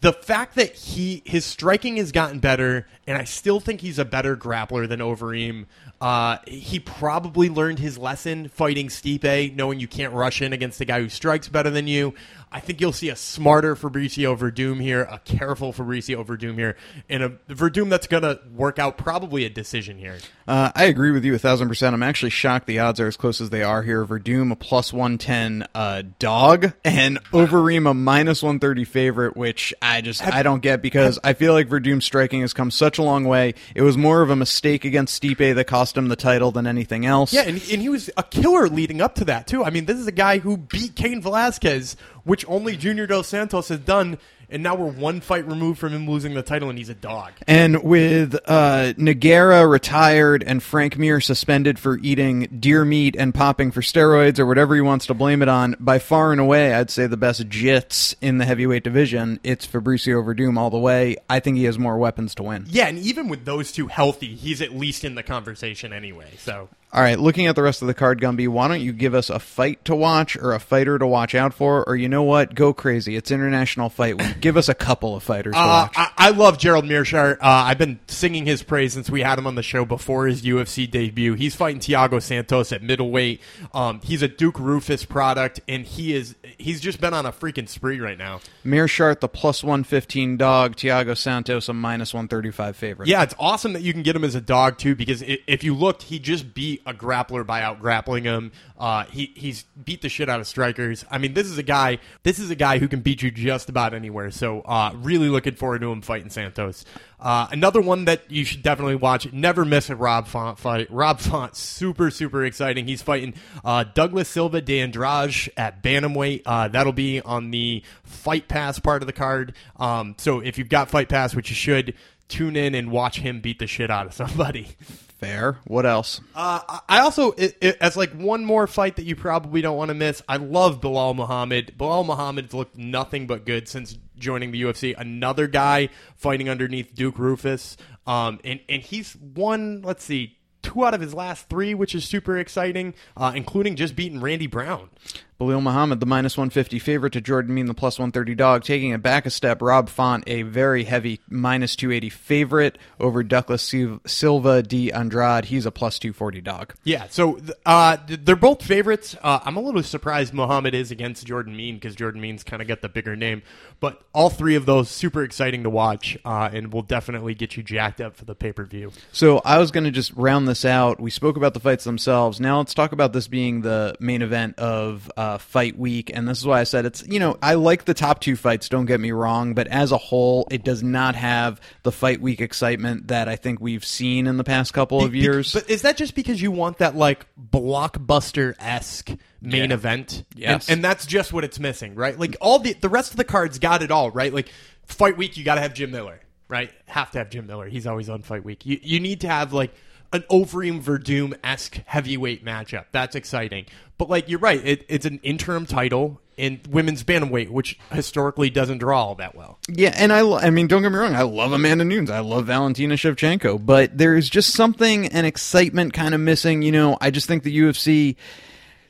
The 0.00 0.12
fact 0.12 0.56
that 0.56 0.74
he 0.74 1.22
his 1.24 1.44
striking 1.44 1.96
has 1.96 2.12
gotten 2.12 2.40
better, 2.40 2.86
and 3.06 3.16
I 3.16 3.24
still 3.24 3.60
think 3.60 3.80
he's 3.80 3.98
a 3.98 4.04
better 4.04 4.36
grappler 4.36 4.88
than 4.88 5.00
Overeem. 5.00 5.66
Uh, 6.00 6.38
he 6.46 6.78
probably 6.78 7.48
learned 7.48 7.78
his 7.78 7.96
lesson 7.96 8.48
fighting 8.48 8.88
Stipe, 8.88 9.54
knowing 9.54 9.80
you 9.80 9.88
can't 9.88 10.12
rush 10.12 10.42
in 10.42 10.52
against 10.52 10.80
a 10.80 10.84
guy 10.84 11.00
who 11.00 11.08
strikes 11.08 11.48
better 11.48 11.70
than 11.70 11.86
you. 11.86 12.14
I 12.52 12.60
think 12.60 12.80
you'll 12.80 12.92
see 12.92 13.08
a 13.08 13.16
smarter 13.16 13.74
Fabricio 13.74 14.36
Werdum 14.36 14.80
here, 14.80 15.02
a 15.02 15.18
careful 15.18 15.72
Fabricio 15.72 16.24
Werdum 16.24 16.54
here, 16.54 16.76
and 17.08 17.22
a 17.22 17.30
Werdum 17.48 17.90
that's 17.90 18.06
going 18.06 18.22
to 18.22 18.40
work 18.54 18.78
out 18.78 18.96
probably 18.98 19.44
a 19.44 19.50
decision 19.50 19.98
here. 19.98 20.18
Uh, 20.46 20.70
I 20.74 20.84
agree 20.84 21.10
with 21.10 21.24
you 21.24 21.34
a 21.34 21.38
thousand 21.38 21.68
percent. 21.68 21.94
I'm 21.94 22.02
actually 22.02 22.30
shocked 22.30 22.66
the 22.66 22.78
odds 22.78 23.00
are 23.00 23.08
as 23.08 23.16
close 23.16 23.40
as 23.40 23.50
they 23.50 23.62
are 23.62 23.82
here. 23.82 24.04
Werdum 24.06 24.52
a 24.52 24.56
plus 24.56 24.92
one 24.92 25.18
ten 25.18 25.66
uh, 25.74 26.02
dog 26.18 26.72
and 26.84 27.22
Overeem 27.32 27.90
a 27.90 27.94
minus 27.94 28.42
one 28.42 28.58
thirty 28.58 28.84
favorite, 28.84 29.36
which 29.36 29.74
I 29.82 30.00
just 30.00 30.24
I 30.26 30.42
don't 30.42 30.62
get 30.62 30.82
because 30.82 31.18
I 31.24 31.32
feel 31.32 31.52
like 31.52 31.68
Werdum's 31.68 32.04
striking 32.04 32.42
has 32.42 32.52
come 32.52 32.70
such 32.70 32.95
a 32.98 33.02
long 33.02 33.24
way. 33.24 33.54
It 33.74 33.82
was 33.82 33.96
more 33.96 34.22
of 34.22 34.30
a 34.30 34.36
mistake 34.36 34.84
against 34.84 35.22
Stipe 35.22 35.54
that 35.54 35.66
cost 35.66 35.96
him 35.96 36.08
the 36.08 36.16
title 36.16 36.50
than 36.50 36.66
anything 36.66 37.06
else. 37.06 37.32
Yeah, 37.32 37.42
and, 37.42 37.62
and 37.70 37.82
he 37.82 37.88
was 37.88 38.10
a 38.16 38.22
killer 38.22 38.68
leading 38.68 39.00
up 39.00 39.14
to 39.16 39.24
that 39.26 39.46
too. 39.46 39.64
I 39.64 39.70
mean, 39.70 39.86
this 39.86 39.98
is 39.98 40.06
a 40.06 40.12
guy 40.12 40.38
who 40.38 40.56
beat 40.56 40.94
Cain 40.96 41.20
Velasquez, 41.20 41.96
which 42.26 42.44
only 42.48 42.76
Junior 42.76 43.06
Dos 43.06 43.28
Santos 43.28 43.68
has 43.68 43.78
done, 43.78 44.18
and 44.50 44.62
now 44.62 44.74
we're 44.74 44.90
one 44.90 45.20
fight 45.20 45.46
removed 45.46 45.78
from 45.78 45.92
him 45.92 46.10
losing 46.10 46.34
the 46.34 46.42
title, 46.42 46.68
and 46.68 46.76
he's 46.76 46.88
a 46.88 46.94
dog. 46.94 47.32
And 47.46 47.84
with 47.84 48.34
uh, 48.46 48.94
Nogueira 48.98 49.68
retired 49.70 50.42
and 50.42 50.60
Frank 50.60 50.98
Mir 50.98 51.20
suspended 51.20 51.78
for 51.78 51.98
eating 51.98 52.48
deer 52.58 52.84
meat 52.84 53.14
and 53.16 53.32
popping 53.32 53.70
for 53.70 53.80
steroids 53.80 54.40
or 54.40 54.46
whatever 54.46 54.74
he 54.74 54.80
wants 54.80 55.06
to 55.06 55.14
blame 55.14 55.40
it 55.40 55.48
on, 55.48 55.76
by 55.78 56.00
far 56.00 56.32
and 56.32 56.40
away, 56.40 56.74
I'd 56.74 56.90
say 56.90 57.06
the 57.06 57.16
best 57.16 57.48
jits 57.48 58.16
in 58.20 58.38
the 58.38 58.44
heavyweight 58.44 58.82
division. 58.82 59.38
It's 59.44 59.64
Fabricio 59.64 60.24
Werdum 60.24 60.58
all 60.58 60.70
the 60.70 60.78
way. 60.78 61.16
I 61.30 61.38
think 61.38 61.56
he 61.56 61.64
has 61.64 61.78
more 61.78 61.96
weapons 61.96 62.34
to 62.36 62.42
win. 62.42 62.66
Yeah, 62.68 62.88
and 62.88 62.98
even 62.98 63.28
with 63.28 63.44
those 63.44 63.70
two 63.70 63.86
healthy, 63.86 64.34
he's 64.34 64.60
at 64.60 64.72
least 64.72 65.04
in 65.04 65.14
the 65.14 65.22
conversation 65.22 65.92
anyway. 65.92 66.32
So 66.38 66.68
All 66.96 67.02
right, 67.02 67.18
looking 67.20 67.46
at 67.46 67.54
the 67.54 67.62
rest 67.62 67.82
of 67.82 67.88
the 67.88 67.92
card, 67.94 68.22
Gumby, 68.22 68.48
why 68.48 68.68
don't 68.68 68.80
you 68.80 68.90
give 68.94 69.14
us 69.14 69.28
a 69.28 69.38
fight 69.38 69.84
to 69.84 69.94
watch 69.94 70.34
or 70.34 70.54
a 70.54 70.58
fighter 70.58 70.98
to 70.98 71.06
watch 71.06 71.34
out 71.34 71.52
for? 71.52 71.86
Or 71.86 71.94
you 71.94 72.08
know 72.08 72.22
what? 72.22 72.54
Go 72.54 72.72
crazy. 72.72 73.16
It's 73.16 73.30
International 73.30 73.90
Fight 73.90 74.16
Week. 74.18 74.36
give 74.40 74.56
us 74.56 74.70
a 74.70 74.74
couple 74.74 75.14
of 75.14 75.22
fighters 75.22 75.52
to 75.52 75.60
Uh, 75.60 75.66
watch. 75.66 75.92
I, 75.94 76.10
I 76.16 76.30
love 76.30 76.56
Gerald 76.56 76.86
Meerschaert. 76.86 77.34
Uh, 77.34 77.38
I've 77.42 77.76
been 77.76 78.00
singing 78.08 78.46
his 78.46 78.62
praise 78.62 78.94
since 78.94 79.10
we 79.10 79.20
had 79.20 79.38
him 79.38 79.46
on 79.46 79.56
the 79.56 79.62
show 79.62 79.84
before 79.84 80.26
his 80.26 80.40
UFC 80.40 80.90
debut. 80.90 81.34
He's 81.34 81.54
fighting 81.54 81.80
Thiago 81.80 82.22
Santos 82.22 82.72
at 82.72 82.82
middleweight. 82.82 83.42
Um, 83.74 84.00
he's 84.02 84.22
a 84.22 84.28
Duke 84.28 84.54
Roufus 84.56 85.06
product, 85.06 85.60
and 85.68 85.84
he 85.84 86.14
is 86.14 86.34
he's 86.56 86.80
just 86.80 86.98
been 86.98 87.12
on 87.12 87.26
a 87.26 87.30
freaking 87.32 87.68
spree 87.68 88.00
right 88.00 88.16
now. 88.16 88.40
Meerschaert, 88.64 89.20
the 89.20 89.28
plus 89.28 89.62
115 89.62 90.38
dog. 90.38 90.76
Thiago 90.76 91.14
Santos, 91.14 91.68
a 91.68 91.74
minus 91.74 92.14
135 92.14 92.74
favorite. 92.74 93.06
Yeah, 93.10 93.22
it's 93.22 93.34
awesome 93.38 93.74
that 93.74 93.82
you 93.82 93.92
can 93.92 94.02
get 94.02 94.16
him 94.16 94.24
as 94.24 94.34
a 94.34 94.40
dog 94.40 94.78
too, 94.78 94.94
because 94.94 95.22
if 95.26 95.62
you 95.62 95.74
looked, 95.74 96.04
he 96.04 96.18
just 96.18 96.54
beat 96.54 96.80
a 96.86 96.94
grappler 96.94 97.46
by 97.46 97.62
out 97.62 97.80
grappling 97.80 98.24
him. 98.24 98.52
Uh, 98.78 99.04
he 99.04 99.32
he's 99.34 99.64
beat 99.84 100.02
the 100.02 100.08
shit 100.08 100.28
out 100.28 100.40
of 100.40 100.46
strikers. 100.46 101.04
I 101.10 101.18
mean, 101.18 101.34
this 101.34 101.46
is 101.46 101.58
a 101.58 101.62
guy. 101.62 101.98
This 102.22 102.38
is 102.38 102.50
a 102.50 102.54
guy 102.54 102.78
who 102.78 102.88
can 102.88 103.00
beat 103.00 103.22
you 103.22 103.30
just 103.30 103.68
about 103.68 103.92
anywhere. 103.92 104.30
So, 104.30 104.60
uh, 104.62 104.92
really 104.94 105.28
looking 105.28 105.54
forward 105.54 105.80
to 105.80 105.90
him 105.90 106.02
fighting 106.02 106.30
Santos. 106.30 106.84
Uh, 107.18 107.48
another 107.50 107.80
one 107.80 108.04
that 108.04 108.30
you 108.30 108.44
should 108.44 108.62
definitely 108.62 108.94
watch. 108.94 109.32
Never 109.32 109.64
miss 109.64 109.90
a 109.90 109.96
Rob 109.96 110.28
Font 110.28 110.58
fight. 110.58 110.90
Rob 110.90 111.18
Font, 111.18 111.56
super 111.56 112.10
super 112.10 112.44
exciting. 112.44 112.86
He's 112.86 113.02
fighting 113.02 113.34
uh, 113.64 113.84
Douglas 113.84 114.28
Silva 114.28 114.60
de 114.60 114.80
Andrade 114.80 115.50
at 115.56 115.82
bantamweight. 115.82 116.42
Uh, 116.46 116.68
that'll 116.68 116.92
be 116.92 117.20
on 117.20 117.50
the 117.50 117.82
Fight 118.04 118.48
Pass 118.48 118.78
part 118.78 119.02
of 119.02 119.06
the 119.06 119.12
card. 119.12 119.54
Um, 119.76 120.14
so 120.18 120.40
if 120.40 120.58
you've 120.58 120.68
got 120.68 120.90
Fight 120.90 121.08
Pass, 121.08 121.34
which 121.34 121.50
you 121.50 121.56
should, 121.56 121.94
tune 122.28 122.56
in 122.56 122.74
and 122.74 122.90
watch 122.90 123.20
him 123.20 123.40
beat 123.40 123.58
the 123.58 123.66
shit 123.66 123.90
out 123.90 124.06
of 124.06 124.14
somebody. 124.14 124.68
Fair. 125.18 125.58
What 125.64 125.86
else? 125.86 126.20
Uh, 126.34 126.80
I 126.88 127.00
also, 127.00 127.32
it, 127.32 127.56
it, 127.62 127.78
as 127.80 127.96
like 127.96 128.12
one 128.12 128.44
more 128.44 128.66
fight 128.66 128.96
that 128.96 129.04
you 129.04 129.16
probably 129.16 129.62
don't 129.62 129.76
want 129.76 129.88
to 129.88 129.94
miss, 129.94 130.22
I 130.28 130.36
love 130.36 130.82
Belal 130.82 131.16
Muhammad. 131.16 131.74
Belal 131.78 132.04
Muhammad's 132.04 132.52
looked 132.52 132.76
nothing 132.76 133.26
but 133.26 133.46
good 133.46 133.66
since 133.66 133.96
joining 134.18 134.50
the 134.50 134.60
UFC. 134.62 134.94
Another 134.96 135.46
guy 135.46 135.88
fighting 136.16 136.50
underneath 136.50 136.94
Duke 136.94 137.16
Roufus, 137.16 137.76
um, 138.06 138.40
and 138.44 138.60
and 138.68 138.82
he's 138.82 139.16
won. 139.16 139.80
Let's 139.82 140.04
see. 140.04 140.36
Two 140.62 140.84
out 140.84 140.94
of 140.94 141.00
his 141.00 141.14
last 141.14 141.48
three, 141.48 141.74
which 141.74 141.94
is 141.94 142.04
super 142.04 142.36
exciting, 142.36 142.92
uh, 143.16 143.32
including 143.34 143.76
just 143.76 143.96
beating 143.96 144.20
Randy 144.20 144.48
Brown. 144.48 144.90
Belal 145.38 145.62
Muhammad, 145.62 146.00
the 146.00 146.06
minus 146.06 146.36
150 146.38 146.78
favorite 146.78 147.12
to 147.12 147.20
Jordan 147.20 147.54
Mein, 147.54 147.66
the 147.66 147.74
plus 147.74 147.98
130 147.98 148.34
dog. 148.34 148.64
Taking 148.64 148.92
it 148.92 149.02
back 149.02 149.26
a 149.26 149.30
step, 149.30 149.60
Rob 149.60 149.90
Font, 149.90 150.24
a 150.26 150.42
very 150.42 150.84
heavy 150.84 151.20
minus 151.28 151.76
280 151.76 152.08
favorite 152.08 152.78
over 152.98 153.22
Douglas 153.22 153.74
Silva 154.06 154.62
de 154.62 154.90
Andrade. 154.90 155.46
He's 155.46 155.66
a 155.66 155.70
plus 155.70 155.98
240 155.98 156.40
dog. 156.40 156.74
Yeah, 156.84 157.06
so 157.10 157.38
uh, 157.66 157.98
they're 158.06 158.34
both 158.34 158.62
favorites. 158.62 159.14
Uh, 159.22 159.40
I'm 159.44 159.56
a 159.56 159.60
little 159.60 159.82
surprised 159.82 160.32
Muhammad 160.32 160.74
is 160.74 160.90
against 160.90 161.26
Jordan 161.26 161.54
Mein 161.54 161.74
because 161.74 161.94
Jordan 161.94 162.22
Mein's 162.22 162.42
kind 162.42 162.62
of 162.62 162.68
got 162.68 162.80
the 162.80 162.88
bigger 162.88 163.14
name. 163.14 163.42
But 163.78 164.02
all 164.14 164.30
three 164.30 164.54
of 164.54 164.64
those 164.64 164.88
super 164.88 165.22
exciting 165.22 165.64
to 165.64 165.70
watch, 165.70 166.16
uh, 166.24 166.48
and 166.50 166.72
will 166.72 166.80
definitely 166.80 167.34
get 167.34 167.58
you 167.58 167.62
jacked 167.62 168.00
up 168.00 168.16
for 168.16 168.24
the 168.24 168.34
pay 168.34 168.52
per 168.52 168.64
view. 168.64 168.90
So 169.12 169.42
I 169.44 169.58
was 169.58 169.70
going 169.70 169.84
to 169.84 169.90
just 169.90 170.14
round 170.14 170.48
this 170.48 170.64
out. 170.64 170.98
We 170.98 171.10
spoke 171.10 171.36
about 171.36 171.52
the 171.52 171.60
fights 171.60 171.84
themselves. 171.84 172.40
Now 172.40 172.56
let's 172.58 172.72
talk 172.72 172.92
about 172.92 173.12
this 173.12 173.28
being 173.28 173.60
the 173.60 173.94
main 174.00 174.22
event 174.22 174.58
of 174.58 175.10
uh, 175.14 175.25
Uh, 175.26 175.38
fight 175.38 175.76
Week, 175.78 176.10
and 176.14 176.28
this 176.28 176.38
is 176.38 176.46
why 176.46 176.60
I 176.60 176.64
said 176.64 176.86
it's. 176.86 177.04
You 177.06 177.18
know, 177.18 177.36
I 177.42 177.54
like 177.54 177.84
the 177.84 177.94
top 177.94 178.20
two 178.20 178.36
fights. 178.36 178.68
Don't 178.68 178.86
get 178.86 179.00
me 179.00 179.10
wrong, 179.10 179.54
but 179.54 179.66
as 179.66 179.90
a 179.90 179.96
whole, 179.98 180.46
it 180.50 180.62
does 180.62 180.82
not 180.82 181.14
have 181.16 181.60
the 181.82 181.90
Fight 181.90 182.20
Week 182.20 182.40
excitement 182.40 183.08
that 183.08 183.28
I 183.28 183.34
think 183.36 183.60
we've 183.60 183.84
seen 183.84 184.26
in 184.26 184.36
the 184.36 184.44
past 184.44 184.72
couple 184.72 185.02
of 185.04 185.14
years. 185.14 185.52
But 185.52 185.68
is 185.68 185.82
that 185.82 185.96
just 185.96 186.14
because 186.14 186.40
you 186.40 186.50
want 186.52 186.78
that 186.78 186.94
like 186.94 187.26
blockbuster 187.36 188.54
esque 188.60 189.10
main 189.40 189.70
Yeah. 189.70 189.74
event? 189.74 190.24
Yes. 190.34 190.68
and, 190.68 190.76
and 190.76 190.84
that's 190.84 191.06
just 191.06 191.32
what 191.32 191.44
it's 191.44 191.58
missing, 191.58 191.94
right? 191.94 192.18
Like 192.18 192.36
all 192.40 192.58
the 192.58 192.74
the 192.74 192.88
rest 192.88 193.10
of 193.10 193.16
the 193.16 193.24
cards 193.24 193.58
got 193.58 193.82
it 193.82 193.90
all, 193.90 194.10
right? 194.10 194.32
Like 194.32 194.48
fight 194.86 195.16
week, 195.16 195.36
you 195.36 195.44
got 195.44 195.56
to 195.56 195.60
have 195.60 195.74
Jim 195.74 195.90
Miller, 195.90 196.20
right? 196.48 196.70
Have 196.86 197.10
to 197.12 197.18
have 197.18 197.30
Jim 197.30 197.46
Miller. 197.46 197.68
He's 197.68 197.86
always 197.86 198.08
on 198.08 198.22
fight 198.22 198.44
week. 198.44 198.64
You 198.66 198.78
you 198.82 199.00
need 199.00 199.22
to 199.22 199.28
have 199.28 199.52
like 199.52 199.74
an 200.12 200.24
Overeem 200.30 200.82
Werdum 200.82 201.36
esque 201.42 201.80
heavyweight 201.86 202.44
matchup. 202.44 202.86
That's 202.92 203.14
exciting. 203.14 203.66
But 203.98 204.10
like 204.10 204.28
you're 204.28 204.38
right, 204.38 204.64
it, 204.64 204.84
it's 204.88 205.06
an 205.06 205.20
interim 205.22 205.66
title 205.66 206.20
in 206.36 206.60
women's 206.68 207.02
bantamweight, 207.02 207.48
which 207.48 207.78
historically 207.90 208.50
doesn't 208.50 208.78
draw 208.78 209.02
all 209.06 209.14
that 209.16 209.34
well. 209.34 209.58
Yeah, 209.68 209.94
and 209.96 210.12
I, 210.12 210.20
I 210.20 210.50
mean, 210.50 210.66
don't 210.66 210.82
get 210.82 210.92
me 210.92 210.98
wrong. 210.98 211.14
I 211.14 211.22
love 211.22 211.52
Amanda 211.52 211.84
Nunes. 211.84 212.10
I 212.10 212.20
love 212.20 212.46
Valentina 212.46 212.94
Shevchenko, 212.94 213.64
but 213.64 213.96
there's 213.96 214.28
just 214.28 214.52
something 214.52 215.06
and 215.06 215.26
excitement 215.26 215.94
kind 215.94 216.14
of 216.14 216.20
missing. 216.20 216.62
You 216.62 216.72
know, 216.72 216.98
I 217.00 217.10
just 217.10 217.26
think 217.26 217.42
the 217.42 217.58
UFC 217.58 218.16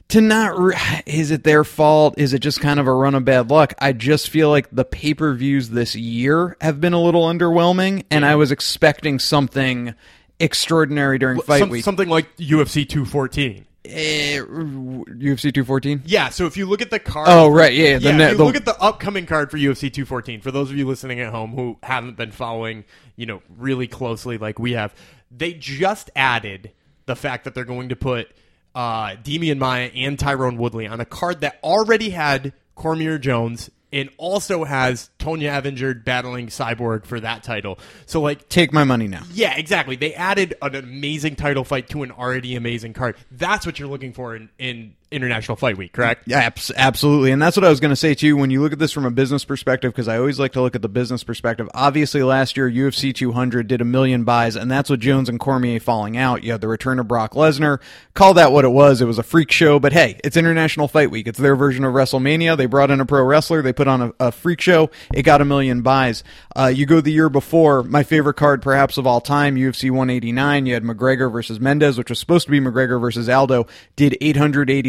to 0.09 0.21
not 0.21 0.59
re- 0.59 0.77
is 1.07 1.31
it 1.31 1.45
their 1.45 1.65
fault? 1.65 2.15
Is 2.19 2.35
it 2.35 2.41
just 2.41 2.61
kind 2.61 2.81
of 2.81 2.87
a 2.87 2.93
run 2.93 3.15
of 3.15 3.25
bad 3.25 3.51
luck? 3.51 3.75
I 3.79 3.93
just 3.93 4.29
feel 4.31 4.51
like 4.51 4.69
the 4.71 4.85
pay 4.85 5.15
per 5.15 5.33
views 5.35 5.71
this 5.71 5.95
year 5.95 6.57
have 6.61 6.81
been 6.81 6.93
a 6.93 7.01
little 7.01 7.25
underwhelming, 7.25 8.05
and 8.11 8.25
I 8.25 8.35
was 8.35 8.51
expecting 8.51 9.19
something 9.19 9.95
extraordinary 10.41 11.19
during 11.19 11.41
fight 11.41 11.61
Some- 11.61 11.71
week. 11.71 11.85
something 11.85 12.09
like 12.09 12.37
UFC 12.37 12.85
214. 12.89 13.65
Eh, 13.85 14.39
UFC 14.41 15.53
214. 15.53 16.03
Yeah, 16.07 16.29
so 16.31 16.47
if 16.47 16.57
you 16.57 16.67
look 16.67 16.83
at 16.83 16.91
the 16.91 16.99
card, 16.99 17.29
Oh, 17.31 17.49
right, 17.49 17.73
yeah, 17.73 17.99
the 17.99 18.07
yeah. 18.09 18.17
ne- 18.17 18.25
if 18.25 18.31
you 18.33 18.37
the- 18.39 18.45
look 18.45 18.57
at 18.57 18.65
the 18.65 18.77
upcoming 18.81 19.27
card 19.27 19.51
for 19.51 19.59
UFC 19.59 19.91
214. 19.93 20.41
For 20.41 20.51
those 20.51 20.71
of 20.71 20.77
you 20.77 20.87
listening 20.87 21.21
at 21.21 21.31
home 21.31 21.53
who 21.53 21.79
haven't 21.85 22.17
been 22.17 22.33
following, 22.33 22.85
you 23.15 23.27
know, 23.27 23.43
really 23.57 23.87
closely 23.87 24.39
like 24.39 24.59
we 24.59 24.73
have, 24.73 24.93
they 25.31 25.53
just 25.53 26.11
added 26.17 26.73
the 27.07 27.15
fact 27.15 27.45
that 27.45 27.55
they're 27.55 27.65
going 27.65 27.89
to 27.91 27.97
put 27.97 28.29
uh, 28.75 29.11
Demian 29.23 29.59
Maya 29.59 29.91
and 29.95 30.19
Tyrone 30.19 30.57
Woodley 30.59 30.87
on 30.89 31.01
a 31.01 31.05
card 31.07 31.41
that 31.43 31.59
already 31.63 32.11
had 32.11 32.53
Cormier 32.75 33.19
Jones 33.19 33.71
and 33.93 34.11
also 34.19 34.65
has 34.65 35.11
Tonya 35.19 35.63
Evinger 35.63 36.05
battling 36.05 36.49
Cyborg 36.49 37.05
for 37.05 37.21
that 37.21 37.43
title. 37.43 37.79
So 38.07 38.21
like 38.21 38.49
Take 38.49 38.73
my 38.73 38.85
money 38.85 39.09
now. 39.09 39.23
yeah, 39.33 39.57
exactly. 39.57 39.97
They 39.97 40.15
added 40.15 40.55
an 40.63 40.75
amazing 40.75 41.37
title 41.37 41.65
fight 41.65 41.89
to 41.91 42.03
an 42.03 42.11
already 42.11 42.57
amazing 42.57 42.93
card. 42.95 43.17
That's 43.31 43.65
what 43.65 43.79
you're 43.79 43.89
looking 43.89 44.13
for 44.13 44.35
in, 44.35 44.49
in 44.59 44.95
International 45.11 45.57
Fight 45.57 45.79
Week, 45.79 45.93
correct? 45.93 46.25
Yeah, 46.27 46.39
abs- 46.41 46.73
absolutely. 46.77 47.31
And 47.31 47.41
that's 47.41 47.57
what 47.57 47.65
I 47.65 47.69
was 47.69 47.79
going 47.79 47.91
to 47.91 47.97
say 47.97 48.15
to 48.15 48.27
you 48.27 48.37
when 48.37 48.51
you 48.51 48.61
look 48.61 48.73
at 48.73 48.81
this 48.81 48.91
from 48.93 49.05
a 49.05 49.11
business 49.11 49.45
perspective, 49.45 49.93
because 49.93 50.09
I 50.09 50.19
always 50.19 50.41
like 50.41 50.53
to 50.53 50.63
look 50.63 50.75
at 50.75 50.83
the 50.83 50.89
business 50.89 51.23
perspective. 51.23 51.69
Obviously, 51.75 52.25
last 52.25 52.57
year, 52.57 52.69
UFC 52.69 53.15
200 53.15 53.69
did 53.69 53.81
a 53.81 53.85
million 53.85 54.25
buys, 54.25 54.57
and 54.57 54.69
that's 54.69 54.91
what 54.91 54.99
Jones 54.99 55.29
and 55.29 55.39
Cormier 55.39 55.79
falling 55.79 56.17
out. 56.17 56.43
You 56.43 56.53
had 56.53 56.61
the 56.61 56.69
return 56.69 56.99
of 56.99 57.07
Brock 57.07 57.35
Lesnar. 57.35 57.81
Call 58.15 58.35
that 58.35 58.51
what 58.51 58.65
it 58.65 58.71
was. 58.71 59.01
It 59.01 59.05
was 59.07 59.19
a 59.19 59.23
freak 59.23 59.53
show, 59.53 59.79
but 59.79 59.93
hey, 59.93 60.21
it's 60.25 60.37
International 60.37 60.89
Fight 60.89 61.11
Week. 61.11 61.29
It's 61.29 61.39
their 61.39 61.55
version 61.55 61.85
of 61.85 61.95
WrestleMania. 61.95 62.57
They 62.57 62.67
brought 62.67 62.91
in 62.91 63.01
a 63.01 63.07
pro 63.07 63.23
wrestler, 63.23 63.63
they 63.63 63.73
put 63.73 63.87
on 63.87 64.03
a, 64.03 64.13
a 64.19 64.33
freak 64.33 64.61
show. 64.61 64.91
It 65.15 65.23
got 65.23 65.41
a 65.41 65.45
million 65.45 65.83
buys. 65.83 66.25
Uh, 66.57 66.67
you 66.67 66.85
go 66.85 67.01
the 67.01 67.13
year 67.13 67.29
before, 67.29 67.85
my 67.85 68.03
favorite 68.03 68.35
card 68.35 68.61
perhaps 68.61 68.99
of 68.99 69.07
all 69.07 69.21
time, 69.21 69.55
UFC 69.55 69.91
189. 69.91 70.67
You 70.67 70.75
had 70.75 70.83
McGregor 70.83 71.31
versus 71.31 71.61
Mendes, 71.61 71.97
which 71.97 72.11
was 72.11 72.19
supposed 72.19 72.47
to 72.47 72.51
be 72.51 72.59
McGregor 72.59 73.01
versus 73.01 73.29
Aldo, 73.29 73.69
did 73.95 74.17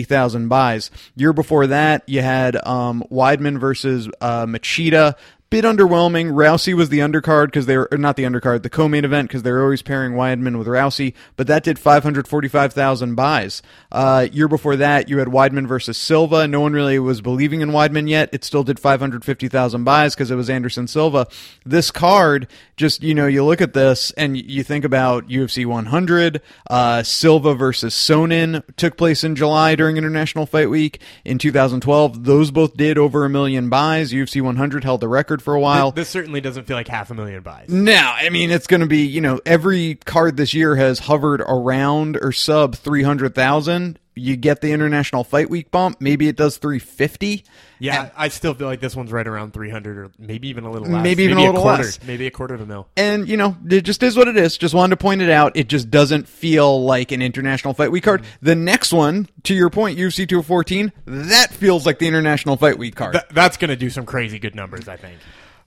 880,000 0.08 0.48
buys. 0.48 0.92
Year 1.16 1.34
before 1.34 1.68
that, 1.68 2.04
you 2.08 2.22
had 2.22 2.56
um, 2.66 3.04
Weidman 3.12 3.60
versus 3.60 4.10
uh, 4.22 4.46
Machida. 4.46 5.16
Bit 5.50 5.64
underwhelming. 5.64 6.34
Rousey 6.34 6.74
was 6.74 6.90
the 6.90 7.00
undercard 7.00 7.46
because 7.46 7.68
they 7.68 7.78
were 7.78 7.88
not 7.94 8.18
the 8.18 8.24
undercard, 8.24 8.64
the 8.64 8.70
co-main 8.70 9.06
event 9.06 9.30
because 9.30 9.44
they 9.44 9.52
were 9.52 9.64
always 9.64 9.82
pairing 9.82 10.12
Weidman 10.12 10.58
with 10.58 10.68
Rousey. 10.68 11.14
But 11.38 11.48
that 11.48 11.64
did 11.64 11.80
545,000 11.80 13.16
buys. 13.16 13.62
Uh, 13.90 14.28
year 14.30 14.50
before 14.50 14.76
that, 14.76 15.08
you 15.08 15.20
had 15.20 15.30
Weidman 15.30 15.66
versus 15.66 15.98
Silva. 15.98 16.50
No 16.50 16.60
one 16.60 16.74
really 16.74 17.00
was 17.00 17.22
believing 17.22 17.62
in 17.62 17.70
Weidman 17.70 18.10
yet. 18.10 18.30
It 18.34 18.44
still 18.44 18.66
did 18.66 18.78
550,000 18.78 19.86
buys 19.86 20.16
because 20.16 20.32
it 20.32 20.36
was 20.36 20.50
Anderson 20.50 20.86
Silva. 20.86 21.28
This 21.66 21.92
card, 21.92 22.50
just 22.76 23.02
you 23.02 23.16
know, 23.16 23.28
you 23.28 23.46
look 23.46 23.62
at 23.62 23.74
this 23.74 24.12
and 24.12 24.36
you 24.36 24.64
think 24.64 24.84
about 24.84 25.30
UFC 25.30 25.66
100. 25.66 26.42
Uh, 26.70 27.04
Silva 27.04 27.56
versus 27.56 27.94
Sonnen 27.94 28.64
took 28.76 28.98
place 28.98 29.24
in 29.24 29.34
July 29.38 29.76
during 29.76 29.96
International 29.96 30.46
Fight 30.46 30.70
Week 30.70 31.00
in 31.24 31.38
2012. 31.38 32.26
Those 32.26 32.52
both 32.52 32.76
did 32.76 32.98
over 32.98 33.24
a 33.24 33.30
million 33.30 33.70
buys. 33.70 34.12
UFC 34.12 34.42
100 34.42 34.84
held 34.84 35.00
the 35.00 35.08
record 35.08 35.37
for 35.42 35.56
a 35.56 35.60
while. 35.60 35.92
This 35.92 36.10
certainly 36.10 36.42
doesn't 36.42 36.66
feel 36.66 36.78
like 36.78 36.88
half 36.88 37.12
a 37.12 37.14
million 37.14 37.42
buys. 37.42 37.70
No, 37.70 37.96
I 37.96 38.30
mean 38.30 38.52
it's 38.52 38.68
going 38.68 38.82
to 38.82 38.88
be 38.88 39.06
you 39.06 39.22
know 39.22 39.40
every 39.46 39.96
card 39.96 40.38
this 40.38 40.54
year 40.54 40.76
has 40.76 41.00
hovered 41.00 41.42
around 41.42 42.18
or 42.22 42.32
sub 42.32 42.76
three 42.76 43.04
hundred 43.04 43.36
thousand. 43.36 44.00
You 44.18 44.36
get 44.36 44.62
the 44.62 44.72
International 44.72 45.24
Fight 45.24 45.50
Week 45.50 45.72
bump. 45.72 46.02
Maybe 46.02 46.28
it 46.28 46.36
does 46.36 46.58
three 46.58 46.80
fifty. 46.80 47.44
Yeah, 47.80 48.10
I 48.18 48.30
still 48.30 48.54
feel 48.54 48.68
like 48.68 48.80
this 48.80 48.96
one's 48.96 49.12
right 49.12 49.28
around 49.28 49.54
300 49.54 49.98
or 49.98 50.12
maybe 50.18 50.48
even 50.48 50.64
a 50.64 50.72
little 50.72 50.88
less. 50.88 51.04
Maybe 51.04 51.24
even 51.24 51.38
a 51.38 51.46
little 51.46 51.62
quarter, 51.62 51.84
less. 51.84 52.04
Maybe 52.04 52.26
a 52.26 52.32
quarter 52.32 52.56
of 52.56 52.62
a 52.62 52.66
mil. 52.66 52.88
And 52.98 53.30
you 53.30 53.38
know 53.38 53.56
it 53.70 53.82
just 53.82 54.02
is 54.02 54.18
what 54.18 54.28
it 54.28 54.36
is. 54.36 54.58
Just 54.58 54.74
wanted 54.74 54.96
to 54.96 54.98
point 54.98 55.22
it 55.22 55.30
out. 55.30 55.56
It 55.56 55.68
just 55.68 55.92
doesn't 55.92 56.28
feel 56.28 56.84
like 56.84 57.12
an 57.12 57.22
International 57.22 57.74
Fight 57.74 57.92
Week 57.92 58.04
card. 58.04 58.22
Mm-hmm. 58.22 58.46
The 58.46 58.56
next 58.56 58.94
one, 58.94 59.30
to 59.44 59.54
your 59.54 59.70
point, 59.70 60.00
UFC 60.00 60.28
two 60.28 60.42
fourteen, 60.42 60.92
that 61.06 61.54
feels 61.54 61.86
like 61.86 62.00
the 62.00 62.08
International 62.08 62.58
Fight 62.58 62.78
Week 62.78 62.96
card. 62.96 63.14
Th- 63.14 63.26
that's 63.32 63.58
going 63.58 63.70
to 63.70 63.76
do 63.76 63.90
some 63.90 64.06
crazy 64.06 64.40
good 64.40 64.56
numbers, 64.56 64.88
I 64.88 64.98
think. 64.98 65.20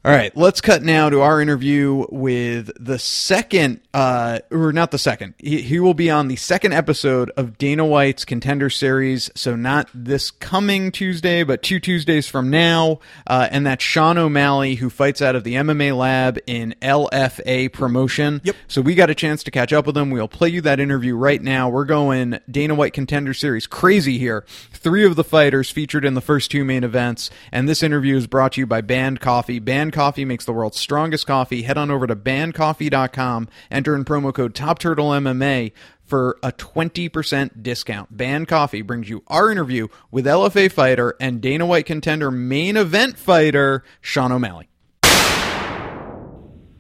All 0.03 0.11
right, 0.11 0.35
let's 0.35 0.63
cut 0.63 0.83
now 0.83 1.11
to 1.11 1.21
our 1.21 1.43
interview 1.43 2.07
with 2.11 2.71
the 2.83 2.99
second, 2.99 3.83
uh, 3.93 4.39
or 4.51 4.73
not 4.73 4.93
the 4.93 4.99
second. 4.99 5.35
He, 5.37 5.61
he 5.61 5.79
will 5.79 5.93
be 5.93 6.09
on 6.09 6.29
the 6.29 6.37
second 6.37 6.73
episode 6.73 7.31
of 7.37 7.59
Dana 7.59 7.85
White's 7.85 8.25
Contender 8.25 8.71
Series. 8.71 9.31
So 9.35 9.57
not 9.57 9.91
this 9.93 10.31
coming 10.31 10.91
Tuesday, 10.91 11.43
but 11.43 11.63
two 11.63 11.81
Tuesdays 11.81 12.27
from 12.27 12.49
now. 12.49 13.01
Uh, 13.27 13.49
and 13.51 13.67
that's 13.67 13.85
Sean 13.85 14.17
O'Malley, 14.17 14.77
who 14.77 14.89
fights 14.89 15.21
out 15.21 15.37
of 15.37 15.45
the 15.45 15.57
MMA 15.57 15.95
Lab 15.95 16.39
in 16.47 16.75
LFA 16.81 17.71
promotion. 17.71 18.41
Yep. 18.43 18.57
So 18.69 18.81
we 18.81 18.95
got 18.95 19.11
a 19.11 19.15
chance 19.15 19.43
to 19.43 19.51
catch 19.51 19.71
up 19.71 19.85
with 19.85 19.99
him. 19.99 20.11
We'll 20.11 20.29
play 20.29 20.49
you 20.49 20.63
that 20.63 20.81
interview 20.81 21.15
right 21.15 21.43
now. 21.43 21.69
We're 21.69 21.85
going 21.85 22.41
Dana 22.51 22.75
White 22.75 22.95
Contender 22.95 23.35
Series 23.35 23.67
crazy 23.67 24.17
here. 24.17 24.47
Three 24.73 25.05
of 25.05 25.17
the 25.17 25.25
fighters 25.25 25.71
featured 25.71 26.07
in 26.07 26.15
the 26.15 26.23
first 26.23 26.51
two 26.51 26.65
main 26.65 26.85
events, 26.85 27.29
and 27.53 27.69
this 27.69 27.83
interview 27.83 28.17
is 28.17 28.27
brought 28.27 28.53
to 28.53 28.63
you 28.63 28.67
by 28.67 28.81
Banned 28.81 29.21
Coffee. 29.21 29.59
Banned 29.59 29.90
Coffee 29.91 30.25
makes 30.25 30.45
the 30.45 30.53
world's 30.53 30.79
strongest 30.79 31.27
coffee. 31.27 31.63
Head 31.63 31.79
on 31.79 31.91
over 31.91 32.07
to 32.07 32.17
bannedcoffee.com, 32.17 33.49
enter 33.71 33.95
in 33.95 34.05
promo 34.05 34.35
code 34.35 34.55
TopTurtleMMA 34.55 35.73
for 36.05 36.39
a 36.43 36.53
20% 36.53 37.63
discount. 37.63 38.17
Banned 38.17 38.49
Coffee 38.49 38.83
brings 38.83 39.09
you 39.09 39.23
our 39.29 39.51
interview 39.51 39.89
with 40.11 40.27
LFA 40.27 40.71
fighter 40.71 41.15
and 41.21 41.41
Dana 41.41 41.65
White 41.67 41.87
contender 41.87 42.31
main 42.31 42.77
event 42.77 43.17
fighter 43.17 43.85
Sean 44.01 44.33
O'Malley. 44.33 44.71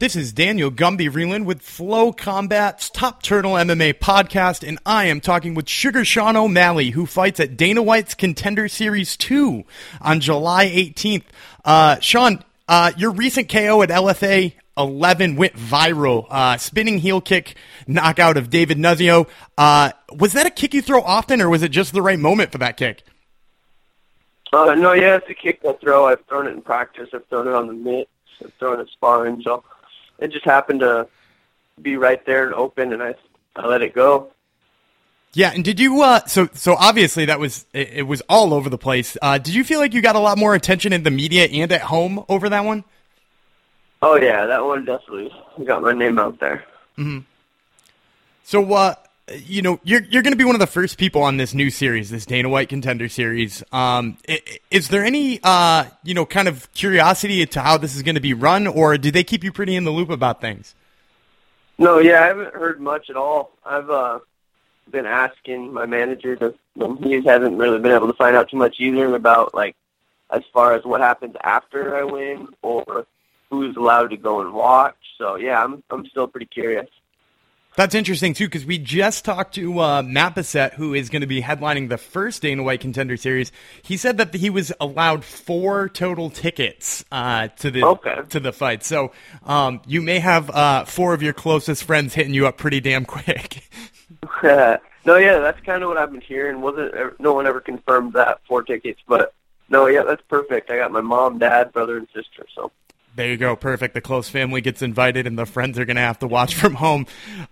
This 0.00 0.16
is 0.16 0.32
Daniel 0.32 0.70
Gumby 0.70 1.10
Vreeland 1.10 1.44
with 1.44 1.60
Flow 1.60 2.10
Combat's 2.10 2.88
Top 2.88 3.22
Turtle 3.22 3.52
MMA 3.52 3.98
podcast, 3.98 4.66
and 4.66 4.78
I 4.86 5.04
am 5.04 5.20
talking 5.20 5.52
with 5.52 5.68
Sugar 5.68 6.06
Sean 6.06 6.36
O'Malley, 6.36 6.88
who 6.88 7.04
fights 7.04 7.38
at 7.38 7.58
Dana 7.58 7.82
White's 7.82 8.14
Contender 8.14 8.66
Series 8.66 9.14
2 9.18 9.62
on 10.00 10.20
July 10.20 10.70
18th. 10.70 11.24
Uh, 11.66 12.00
Sean, 12.00 12.42
uh, 12.70 12.92
your 12.96 13.10
recent 13.10 13.48
KO 13.48 13.82
at 13.82 13.88
LFA 13.88 14.54
11 14.78 15.34
went 15.34 15.54
viral. 15.54 16.26
Uh, 16.30 16.56
spinning 16.56 16.98
heel 16.98 17.20
kick 17.20 17.56
knockout 17.88 18.36
of 18.36 18.48
David 18.48 18.78
Nuzzo. 18.78 19.28
Uh, 19.58 19.90
was 20.16 20.32
that 20.34 20.46
a 20.46 20.50
kick 20.50 20.72
you 20.72 20.80
throw 20.80 21.02
often, 21.02 21.42
or 21.42 21.50
was 21.50 21.64
it 21.64 21.70
just 21.70 21.92
the 21.92 22.00
right 22.00 22.18
moment 22.18 22.52
for 22.52 22.58
that 22.58 22.76
kick? 22.76 23.02
Uh, 24.52 24.74
no, 24.76 24.92
yeah, 24.92 25.16
it's 25.16 25.28
a 25.28 25.34
kick 25.34 25.60
I 25.68 25.72
throw. 25.72 26.06
I've 26.06 26.24
thrown 26.26 26.46
it 26.46 26.52
in 26.52 26.62
practice. 26.62 27.08
I've 27.12 27.26
thrown 27.26 27.48
it 27.48 27.54
on 27.54 27.66
the 27.66 27.72
mitts. 27.72 28.10
I've 28.42 28.54
thrown 28.54 28.78
it 28.78 28.88
sparring. 28.92 29.42
So 29.42 29.64
it 30.20 30.30
just 30.30 30.44
happened 30.44 30.80
to 30.80 31.08
be 31.82 31.96
right 31.96 32.24
there 32.24 32.46
and 32.46 32.54
open, 32.54 32.92
and 32.92 33.02
I 33.02 33.16
I 33.56 33.66
let 33.66 33.82
it 33.82 33.94
go. 33.94 34.30
Yeah, 35.32 35.52
and 35.54 35.64
did 35.64 35.78
you? 35.78 36.02
Uh, 36.02 36.26
so 36.26 36.48
so 36.54 36.74
obviously 36.74 37.26
that 37.26 37.38
was 37.38 37.64
it, 37.72 37.90
it 37.90 38.02
was 38.02 38.20
all 38.28 38.52
over 38.52 38.68
the 38.68 38.78
place. 38.78 39.16
Uh, 39.22 39.38
did 39.38 39.54
you 39.54 39.62
feel 39.62 39.78
like 39.78 39.94
you 39.94 40.02
got 40.02 40.16
a 40.16 40.20
lot 40.20 40.38
more 40.38 40.54
attention 40.54 40.92
in 40.92 41.04
the 41.04 41.10
media 41.10 41.44
and 41.44 41.70
at 41.70 41.82
home 41.82 42.24
over 42.28 42.48
that 42.48 42.64
one? 42.64 42.84
Oh 44.02 44.16
yeah, 44.16 44.46
that 44.46 44.64
one 44.64 44.84
definitely 44.84 45.30
got 45.64 45.82
my 45.82 45.92
name 45.92 46.18
out 46.18 46.40
there. 46.40 46.64
So 48.42 48.72
uh, 48.72 48.94
you 49.44 49.62
know 49.62 49.78
you're 49.84 50.02
you're 50.02 50.22
going 50.22 50.32
to 50.32 50.36
be 50.38 50.44
one 50.44 50.56
of 50.56 50.60
the 50.60 50.66
first 50.66 50.98
people 50.98 51.22
on 51.22 51.36
this 51.36 51.54
new 51.54 51.70
series, 51.70 52.10
this 52.10 52.26
Dana 52.26 52.48
White 52.48 52.68
Contender 52.68 53.08
Series. 53.08 53.62
Um, 53.70 54.18
is 54.72 54.88
there 54.88 55.04
any 55.04 55.38
uh 55.44 55.84
you 56.02 56.14
know 56.14 56.26
kind 56.26 56.48
of 56.48 56.72
curiosity 56.72 57.46
to 57.46 57.60
how 57.60 57.76
this 57.78 57.94
is 57.94 58.02
going 58.02 58.16
to 58.16 58.20
be 58.20 58.34
run, 58.34 58.66
or 58.66 58.98
do 58.98 59.12
they 59.12 59.22
keep 59.22 59.44
you 59.44 59.52
pretty 59.52 59.76
in 59.76 59.84
the 59.84 59.92
loop 59.92 60.10
about 60.10 60.40
things? 60.40 60.74
No, 61.78 61.98
yeah, 61.98 62.22
I 62.22 62.26
haven't 62.26 62.54
heard 62.54 62.80
much 62.80 63.08
at 63.08 63.16
all. 63.16 63.52
I've 63.64 63.88
uh, 63.88 64.18
been 64.90 65.06
asking 65.06 65.72
my 65.72 65.86
manager 65.86 66.36
and 66.80 66.98
He 67.04 67.20
hasn't 67.22 67.56
really 67.56 67.78
been 67.78 67.92
able 67.92 68.08
to 68.08 68.14
find 68.14 68.36
out 68.36 68.50
too 68.50 68.56
much 68.56 68.76
either 68.78 69.14
about 69.14 69.54
like 69.54 69.76
as 70.30 70.42
far 70.52 70.74
as 70.74 70.84
what 70.84 71.00
happens 71.00 71.34
after 71.42 71.96
I 71.96 72.04
win 72.04 72.48
or 72.62 73.06
who's 73.50 73.76
allowed 73.76 74.10
to 74.10 74.16
go 74.16 74.40
and 74.40 74.52
watch. 74.52 74.96
So 75.18 75.36
yeah, 75.36 75.62
I'm 75.62 75.82
I'm 75.90 76.06
still 76.06 76.28
pretty 76.28 76.46
curious. 76.46 76.88
That's 77.76 77.94
interesting 77.94 78.34
too, 78.34 78.46
because 78.46 78.66
we 78.66 78.78
just 78.78 79.24
talked 79.24 79.54
to 79.54 79.80
uh, 79.80 80.02
Matt 80.02 80.34
Bessette, 80.34 80.74
who 80.74 80.92
is 80.92 81.08
going 81.08 81.20
to 81.20 81.26
be 81.26 81.40
headlining 81.40 81.88
the 81.88 81.98
first 81.98 82.42
Dana 82.42 82.62
White 82.62 82.80
Contender 82.80 83.16
Series. 83.16 83.52
He 83.82 83.96
said 83.96 84.18
that 84.18 84.34
he 84.34 84.50
was 84.50 84.72
allowed 84.80 85.24
four 85.24 85.88
total 85.88 86.30
tickets 86.30 87.04
uh, 87.12 87.48
to 87.58 87.70
the 87.70 87.84
Okay. 87.84 88.16
to 88.30 88.40
the 88.40 88.52
fight. 88.52 88.82
So 88.82 89.12
um, 89.44 89.80
you 89.86 90.02
may 90.02 90.18
have 90.18 90.50
uh, 90.50 90.84
four 90.84 91.14
of 91.14 91.22
your 91.22 91.32
closest 91.32 91.84
friends 91.84 92.12
hitting 92.14 92.34
you 92.34 92.46
up 92.46 92.58
pretty 92.58 92.80
damn 92.80 93.04
quick. 93.04 93.68
no, 94.42 95.16
yeah, 95.16 95.38
that's 95.38 95.60
kind 95.60 95.82
of 95.82 95.88
what 95.88 95.96
I've 95.96 96.10
been 96.10 96.20
hearing. 96.20 96.60
Wasn't 96.60 97.20
no 97.20 97.32
one 97.34 97.46
ever 97.46 97.60
confirmed 97.60 98.14
that 98.14 98.40
four 98.48 98.62
tickets, 98.62 99.00
but 99.06 99.32
no, 99.68 99.86
yeah, 99.86 100.02
that's 100.02 100.22
perfect. 100.28 100.70
I 100.70 100.78
got 100.78 100.90
my 100.90 101.00
mom, 101.00 101.38
dad, 101.38 101.72
brother, 101.72 101.96
and 101.96 102.08
sister. 102.12 102.46
So 102.54 102.72
There 103.16 103.28
you 103.28 103.36
go. 103.36 103.56
Perfect. 103.56 103.94
The 103.94 104.00
close 104.00 104.28
family 104.28 104.60
gets 104.60 104.82
invited, 104.82 105.26
and 105.26 105.38
the 105.38 105.46
friends 105.46 105.78
are 105.78 105.84
going 105.84 105.96
to 105.96 106.02
have 106.02 106.20
to 106.20 106.26
watch 106.26 106.54
from 106.54 106.74
home. 106.74 107.06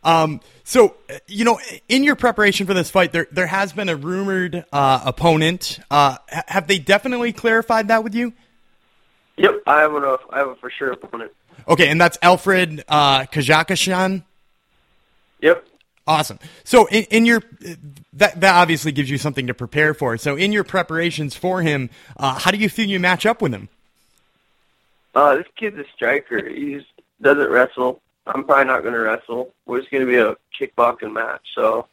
Um, 0.04 0.40
so, 0.64 0.96
you 1.26 1.44
know, 1.44 1.58
in 1.88 2.04
your 2.04 2.16
preparation 2.16 2.66
for 2.66 2.74
this 2.74 2.90
fight, 2.90 3.12
there 3.12 3.26
there 3.32 3.46
has 3.46 3.72
been 3.72 3.88
a 3.88 3.96
rumored 3.96 4.64
uh, 4.72 5.02
opponent. 5.04 5.80
Uh, 5.90 6.16
ha- 6.30 6.44
have 6.46 6.66
they 6.68 6.78
definitely 6.78 7.32
clarified 7.32 7.88
that 7.88 8.04
with 8.04 8.14
you? 8.14 8.32
yep, 9.36 9.62
I 9.66 9.80
have 9.80 9.92
a 9.94 10.18
I 10.30 10.38
have 10.38 10.48
a 10.48 10.54
for 10.56 10.70
sure 10.70 10.92
opponent. 10.92 11.32
Okay, 11.66 11.88
and 11.88 12.00
that's 12.00 12.18
Alfred 12.22 12.84
uh, 12.88 13.22
Khashakyan. 13.24 14.24
Yep. 15.40 15.66
Awesome. 16.06 16.38
So, 16.64 16.86
in, 16.86 17.04
in 17.04 17.26
your 17.26 17.42
that 18.14 18.40
that 18.40 18.54
obviously 18.54 18.92
gives 18.92 19.10
you 19.10 19.18
something 19.18 19.46
to 19.48 19.54
prepare 19.54 19.92
for. 19.92 20.16
So, 20.16 20.36
in 20.36 20.52
your 20.52 20.64
preparations 20.64 21.34
for 21.36 21.62
him, 21.62 21.90
uh, 22.16 22.38
how 22.38 22.50
do 22.50 22.58
you 22.58 22.68
feel 22.68 22.88
you 22.88 23.00
match 23.00 23.26
up 23.26 23.42
with 23.42 23.52
him? 23.52 23.68
Uh, 25.18 25.34
this 25.34 25.46
kid's 25.56 25.76
a 25.76 25.84
striker. 25.96 26.48
He 26.48 26.80
doesn't 27.20 27.50
wrestle. 27.50 28.00
I'm 28.24 28.44
probably 28.44 28.66
not 28.66 28.82
going 28.82 28.94
to 28.94 29.00
wrestle. 29.00 29.52
We're 29.66 29.80
just 29.80 29.90
going 29.90 30.06
to 30.06 30.12
be 30.12 30.16
a 30.16 30.36
kickboxing 30.56 31.12
match. 31.12 31.40
So 31.56 31.88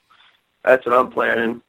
that's 0.64 0.86
what 0.86 0.94
I'm 0.94 1.10
planning. 1.10 1.64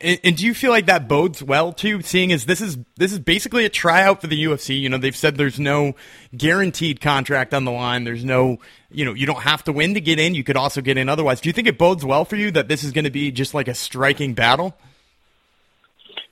And, 0.00 0.18
and 0.24 0.36
do 0.36 0.44
you 0.44 0.54
feel 0.54 0.72
like 0.72 0.86
that 0.86 1.06
bodes 1.06 1.44
well 1.44 1.72
too? 1.72 2.02
Seeing 2.02 2.32
as 2.32 2.44
this 2.44 2.60
is 2.60 2.76
this 2.96 3.12
is 3.12 3.20
basically 3.20 3.66
a 3.66 3.68
tryout 3.68 4.20
for 4.20 4.26
the 4.26 4.44
UFC. 4.46 4.80
You 4.80 4.88
know, 4.88 4.98
they've 4.98 5.14
said 5.14 5.36
there's 5.36 5.60
no 5.60 5.94
guaranteed 6.36 7.00
contract 7.00 7.54
on 7.54 7.64
the 7.64 7.70
line. 7.70 8.02
There's 8.02 8.24
no, 8.24 8.58
you 8.90 9.04
know, 9.04 9.14
you 9.14 9.26
don't 9.26 9.42
have 9.42 9.62
to 9.64 9.72
win 9.72 9.94
to 9.94 10.00
get 10.00 10.18
in. 10.18 10.34
You 10.34 10.42
could 10.42 10.56
also 10.56 10.80
get 10.80 10.98
in 10.98 11.08
otherwise. 11.08 11.40
Do 11.40 11.48
you 11.48 11.52
think 11.52 11.68
it 11.68 11.78
bodes 11.78 12.04
well 12.04 12.24
for 12.24 12.34
you 12.34 12.50
that 12.50 12.66
this 12.66 12.82
is 12.82 12.90
going 12.90 13.04
to 13.04 13.10
be 13.10 13.30
just 13.30 13.54
like 13.54 13.68
a 13.68 13.74
striking 13.74 14.34
battle? 14.34 14.76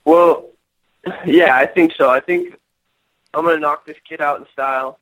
Well, 0.04 0.46
yeah, 1.24 1.56
I 1.56 1.66
think 1.66 1.92
so. 1.96 2.10
I 2.10 2.18
think 2.18 2.56
I'm 3.36 3.44
going 3.44 3.56
to 3.56 3.60
knock 3.60 3.84
this 3.84 3.98
kid 4.08 4.22
out 4.22 4.40
in 4.40 4.46
style, 4.50 4.98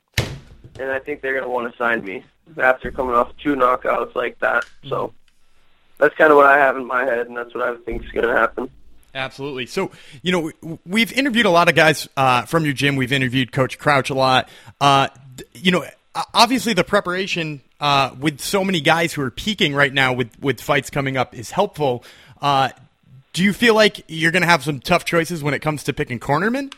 and 0.81 0.91
I 0.91 0.99
think 0.99 1.21
they're 1.21 1.35
going 1.35 1.45
to 1.45 1.51
want 1.51 1.71
to 1.71 1.79
sign 1.79 2.05
me 2.05 2.25
after 2.59 2.91
coming 2.91 3.15
off 3.15 3.33
two 3.43 3.55
knockouts 3.55 4.17
like 4.17 4.41
that. 4.41 4.65
So 4.89 5.15
that's 5.99 6.17
kind 6.17 6.33
of 6.33 6.37
what 6.37 6.47
I 6.47 6.59
have 6.59 6.77
in 6.77 6.85
my 6.85 7.05
head, 7.05 7.29
and 7.29 7.37
that's 7.37 7.55
what 7.55 7.63
I 7.63 7.77
think 7.77 8.05
is 8.05 8.11
going 8.11 8.27
to 8.27 8.35
happen. 8.35 8.69
Absolutely. 9.15 9.67
So, 9.67 9.93
you 10.23 10.33
know, 10.33 10.79
we've 10.85 11.13
interviewed 11.13 11.47
a 11.47 11.51
lot 11.51 11.69
of 11.69 11.77
guys 11.77 12.09
uh, 12.17 12.43
from 12.43 12.65
your 12.65 12.75
gym. 12.75 12.97
We've 12.97 13.13
interviewed 13.13 13.53
Coach 13.53 13.79
Crouch 13.79 14.11
a 14.11 14.15
lot. 14.15 14.49
Uh, 14.81 15.07
you 15.53 15.71
know, 15.71 15.85
obviously 16.35 16.73
the 16.73 16.83
preparation 16.83 17.61
uh, 17.79 18.17
with 18.19 18.41
so 18.41 18.65
many 18.65 18.81
guys 18.81 19.13
who 19.13 19.23
are 19.23 19.31
peaking 19.31 19.77
right 19.77 19.93
now 19.93 20.13
with, 20.13 20.37
with 20.41 20.61
fights 20.61 20.91
coming 20.91 21.17
up 21.17 21.37
is 21.37 21.53
helpful. 21.53 22.03
Uh, 22.43 22.71
do 23.33 23.45
you 23.45 23.53
feel 23.53 23.77
like 23.77 24.03
you're 24.09 24.33
going 24.33 24.43
to 24.43 24.49
have 24.49 24.65
some 24.65 24.81
tough 24.81 25.05
choices 25.05 25.41
when 25.41 25.55
it 25.55 25.63
comes 25.63 25.85
to 25.85 25.93
picking 25.93 26.19
cornermen? 26.19 26.73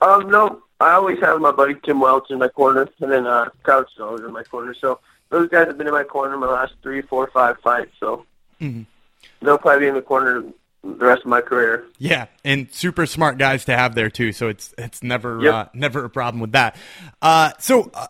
Um, 0.00 0.30
no, 0.30 0.62
I 0.80 0.92
always 0.92 1.18
have 1.20 1.40
my 1.40 1.52
buddy 1.52 1.74
Tim 1.84 2.00
Welch 2.00 2.30
in 2.30 2.38
my 2.38 2.48
corner, 2.48 2.88
and 3.00 3.12
then 3.12 3.26
uh, 3.26 3.50
Crouch 3.62 3.90
is 3.94 4.00
always 4.00 4.22
in 4.22 4.32
my 4.32 4.42
corner. 4.44 4.74
So 4.74 5.00
those 5.28 5.48
guys 5.48 5.66
have 5.66 5.78
been 5.78 5.86
in 5.86 5.92
my 5.92 6.04
corner 6.04 6.36
my 6.36 6.46
last 6.46 6.74
three, 6.82 7.02
four, 7.02 7.28
five 7.32 7.58
fights. 7.62 7.92
So 8.00 8.24
mm-hmm. 8.60 8.82
they'll 9.44 9.58
probably 9.58 9.80
be 9.80 9.88
in 9.88 9.94
the 9.94 10.02
corner 10.02 10.42
the 10.82 11.04
rest 11.04 11.22
of 11.22 11.26
my 11.26 11.42
career. 11.42 11.84
Yeah, 11.98 12.26
and 12.44 12.72
super 12.72 13.04
smart 13.04 13.36
guys 13.36 13.66
to 13.66 13.76
have 13.76 13.94
there 13.94 14.08
too. 14.08 14.32
So 14.32 14.48
it's 14.48 14.74
it's 14.78 15.02
never 15.02 15.42
Yep. 15.42 15.54
uh, 15.54 15.64
never 15.74 16.04
a 16.04 16.10
problem 16.10 16.40
with 16.40 16.52
that. 16.52 16.76
Uh, 17.20 17.52
so 17.58 17.90
uh, 17.92 18.06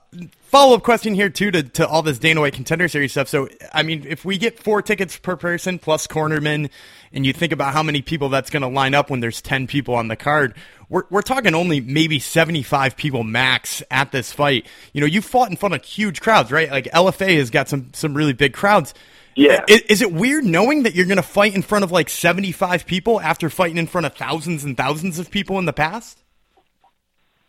follow 0.51 0.77
up 0.77 0.83
question 0.83 1.15
here 1.15 1.31
too 1.31 1.51
to 1.51 1.63
to 1.63 1.87
all 1.87 2.03
this 2.03 2.19
Dana 2.19 2.41
White 2.41 2.55
Contender 2.55 2.89
Series 2.89 3.13
stuff. 3.13 3.29
So 3.29 3.49
I 3.73 3.83
mean, 3.83 4.05
if 4.07 4.25
we 4.25 4.37
get 4.37 4.59
four 4.59 4.83
tickets 4.83 5.17
per 5.17 5.37
person 5.37 5.79
plus 5.79 6.07
cornermen, 6.07 6.71
and 7.13 7.25
you 7.25 7.33
think 7.33 7.53
about 7.53 7.73
how 7.73 7.83
many 7.83 8.03
people 8.03 8.29
that's 8.29 8.51
going 8.51 8.63
to 8.63 8.69
line 8.69 8.95
up 8.95 9.11
when 9.11 9.21
there's 9.21 9.41
ten 9.41 9.67
people 9.67 9.95
on 9.95 10.09
the 10.09 10.17
card. 10.17 10.55
We're, 10.89 11.05
we're 11.09 11.23
talking 11.23 11.55
only 11.55 11.81
maybe 11.81 12.19
75 12.19 12.97
people 12.97 13.23
max 13.23 13.81
at 13.93 14.11
this 14.11 14.33
fight. 14.33 14.67
You 14.93 15.01
know, 15.01 15.07
you 15.07 15.23
fought 15.23 15.49
in 15.49 15.57
front 15.57 15.77
of 15.77 15.85
huge 15.85 16.21
crowds, 16.21 16.51
right? 16.51 16.69
Like 16.69 16.87
LFA 16.87 17.37
has 17.39 17.51
got 17.51 17.69
some 17.69 17.91
some 17.95 18.13
really 18.13 18.33
big 18.33 18.53
crowds. 18.53 18.93
Yeah. 19.37 19.65
Is, 19.69 19.83
is 19.83 20.03
it 20.03 20.13
weird 20.13 20.45
knowing 20.45 20.83
that 20.83 20.97
you're 20.97 21.07
going 21.07 21.17
to 21.17 21.23
fight 21.23 21.55
in 21.55 21.63
front 21.63 21.85
of 21.85 21.93
like 21.93 22.09
75 22.09 22.87
people 22.87 23.21
after 23.21 23.49
fighting 23.49 23.79
in 23.79 23.87
front 23.87 24.07
of 24.07 24.15
thousands 24.17 24.65
and 24.65 24.77
thousands 24.77 25.21
of 25.21 25.31
people 25.31 25.59
in 25.61 25.65
the 25.65 25.73
past? 25.73 26.20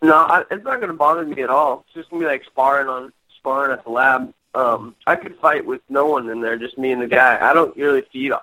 No, 0.01 0.15
I, 0.15 0.41
it's 0.49 0.63
not 0.63 0.77
going 0.79 0.87
to 0.87 0.93
bother 0.93 1.25
me 1.25 1.41
at 1.43 1.49
all. 1.49 1.83
It's 1.85 1.93
just 1.93 2.09
going 2.09 2.21
to 2.21 2.27
be 2.27 2.31
like 2.31 2.43
sparring 2.45 2.87
on 2.87 3.13
sparring 3.37 3.71
at 3.71 3.83
the 3.83 3.91
lab. 3.91 4.33
Um, 4.53 4.95
I 5.07 5.15
could 5.15 5.35
fight 5.37 5.65
with 5.65 5.81
no 5.89 6.05
one 6.07 6.29
in 6.29 6.41
there, 6.41 6.57
just 6.57 6.77
me 6.77 6.91
and 6.91 7.01
the 7.01 7.07
guy. 7.07 7.37
I 7.41 7.53
don't 7.53 7.75
really 7.77 8.01
feed 8.11 8.33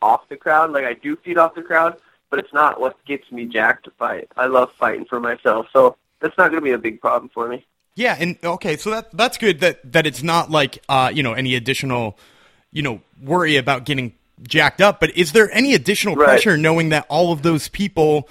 off 0.00 0.28
the 0.28 0.36
crowd. 0.36 0.72
Like 0.72 0.84
I 0.84 0.94
do 0.94 1.16
feed 1.16 1.36
off 1.36 1.54
the 1.54 1.62
crowd, 1.62 1.96
but 2.30 2.38
it's 2.38 2.52
not 2.52 2.80
what 2.80 3.02
gets 3.04 3.30
me 3.30 3.44
jacked 3.46 3.84
to 3.84 3.90
fight. 3.92 4.28
I 4.36 4.46
love 4.46 4.72
fighting 4.72 5.04
for 5.04 5.20
myself, 5.20 5.66
so 5.72 5.96
that's 6.20 6.36
not 6.38 6.50
going 6.50 6.62
to 6.62 6.64
be 6.64 6.72
a 6.72 6.78
big 6.78 7.00
problem 7.00 7.30
for 7.34 7.48
me. 7.48 7.64
Yeah, 7.96 8.16
and 8.18 8.38
okay, 8.42 8.76
so 8.76 8.90
that 8.90 9.10
that's 9.12 9.36
good 9.36 9.60
that 9.60 9.92
that 9.92 10.06
it's 10.06 10.22
not 10.22 10.50
like 10.50 10.82
uh, 10.88 11.10
you 11.12 11.22
know 11.22 11.34
any 11.34 11.54
additional 11.56 12.16
you 12.72 12.82
know 12.82 13.00
worry 13.20 13.56
about 13.56 13.84
getting 13.84 14.14
jacked 14.42 14.80
up. 14.80 15.00
But 15.00 15.14
is 15.16 15.32
there 15.32 15.50
any 15.52 15.74
additional 15.74 16.14
Right. 16.16 16.26
pressure 16.26 16.56
knowing 16.56 16.90
that 16.90 17.04
all 17.10 17.32
of 17.32 17.42
those 17.42 17.68
people 17.68 18.28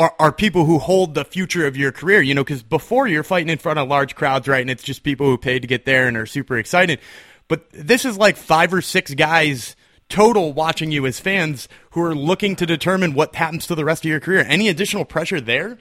are 0.00 0.14
are 0.18 0.32
people 0.32 0.64
who 0.64 0.78
hold 0.78 1.14
the 1.14 1.24
future 1.24 1.66
of 1.66 1.76
your 1.76 1.92
career? 1.92 2.22
You 2.22 2.34
know, 2.34 2.42
because 2.42 2.62
before 2.62 3.06
you're 3.06 3.22
fighting 3.22 3.50
in 3.50 3.58
front 3.58 3.78
of 3.78 3.86
large 3.86 4.14
crowds, 4.14 4.48
right? 4.48 4.62
And 4.62 4.70
it's 4.70 4.82
just 4.82 5.02
people 5.02 5.26
who 5.26 5.36
paid 5.36 5.60
to 5.62 5.68
get 5.68 5.84
there 5.84 6.08
and 6.08 6.16
are 6.16 6.26
super 6.26 6.56
excited. 6.56 6.98
But 7.46 7.70
this 7.70 8.04
is 8.04 8.16
like 8.16 8.36
five 8.36 8.72
or 8.72 8.80
six 8.80 9.12
guys 9.14 9.76
total 10.08 10.52
watching 10.52 10.90
you 10.90 11.06
as 11.06 11.20
fans 11.20 11.68
who 11.90 12.02
are 12.02 12.14
looking 12.14 12.56
to 12.56 12.66
determine 12.66 13.12
what 13.12 13.34
happens 13.34 13.66
to 13.66 13.74
the 13.74 13.84
rest 13.84 14.04
of 14.04 14.10
your 14.10 14.20
career. 14.20 14.44
Any 14.48 14.68
additional 14.68 15.04
pressure 15.04 15.40
there? 15.40 15.78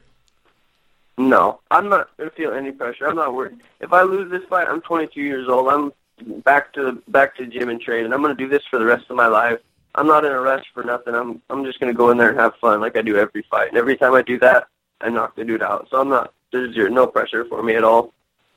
No, 1.17 1.59
I'm 1.71 1.89
not 1.89 2.15
going 2.17 2.29
to 2.29 2.35
feel 2.35 2.53
any 2.53 2.71
pressure. 2.71 3.07
I'm 3.07 3.15
not 3.15 3.33
worried. 3.33 3.57
If 3.79 3.93
I 3.93 4.03
lose 4.03 4.31
this 4.31 4.43
fight, 4.49 4.67
I'm 4.67 4.81
22 4.81 5.21
years 5.21 5.47
old. 5.49 5.67
I'm 5.67 5.91
back 6.43 6.73
to 6.73 6.83
the 6.83 6.91
back 7.11 7.35
to 7.37 7.47
gym 7.47 7.69
and 7.69 7.79
train, 7.81 8.05
and 8.05 8.13
I'm 8.13 8.21
going 8.21 8.35
to 8.35 8.41
do 8.41 8.49
this 8.49 8.63
for 8.69 8.79
the 8.79 8.85
rest 8.85 9.05
of 9.09 9.15
my 9.15 9.27
life. 9.27 9.59
I'm 9.95 10.07
not 10.07 10.25
in 10.25 10.31
a 10.31 10.39
rush 10.39 10.65
for 10.73 10.83
nothing. 10.83 11.15
I'm 11.15 11.41
I'm 11.49 11.65
just 11.65 11.79
to 11.79 11.93
go 11.93 12.11
in 12.11 12.17
there 12.17 12.29
and 12.29 12.39
have 12.39 12.55
fun 12.61 12.81
like 12.81 12.95
I 12.95 13.01
do 13.01 13.17
every 13.17 13.43
fight. 13.49 13.69
And 13.69 13.77
every 13.77 13.97
time 13.97 14.13
I 14.13 14.21
do 14.21 14.39
that, 14.39 14.67
I 15.01 15.09
knock 15.09 15.35
the 15.35 15.43
dude 15.43 15.63
out. 15.63 15.87
So 15.89 15.99
I'm 15.99 16.09
not. 16.09 16.33
There's 16.51 16.73
zero, 16.73 16.89
no 16.89 17.07
pressure 17.07 17.45
for 17.45 17.61
me 17.61 17.75
at 17.75 17.83
all. 17.83 18.13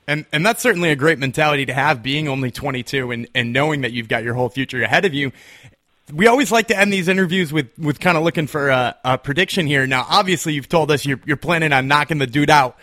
And 0.07 0.27
and 0.33 0.45
that's 0.45 0.63
certainly 0.63 0.91
a 0.91 0.97
great 0.97 1.19
mentality 1.19 1.67
to 1.67 1.75
have, 1.75 2.03
being 2.03 2.29
only 2.29 2.51
22 2.51 3.11
and, 3.11 3.29
and 3.35 3.53
knowing 3.53 3.83
that 3.83 3.93
you've 3.93 4.09
got 4.09 4.25
your 4.25 4.35
whole 4.35 4.49
future 4.49 4.83
ahead 4.83 5.05
of 5.05 5.15
you. 5.15 5.33
We 6.13 6.27
always 6.27 6.51
like 6.51 6.67
to 6.69 6.79
end 6.79 6.93
these 6.93 7.09
interviews 7.09 7.53
with, 7.53 7.71
with 7.79 8.01
kind 8.01 8.19
of 8.19 8.25
looking 8.25 8.47
for 8.47 8.69
a, 8.69 8.97
a 9.05 9.17
prediction 9.17 9.67
here. 9.67 9.87
Now, 9.87 10.05
obviously, 10.09 10.53
you've 10.53 10.69
told 10.69 10.91
us 10.91 11.07
you're, 11.07 11.21
you're 11.25 11.37
planning 11.37 11.73
on 11.73 11.87
knocking 11.87 12.19
the 12.19 12.27
dude 12.27 12.51
out. 12.51 12.77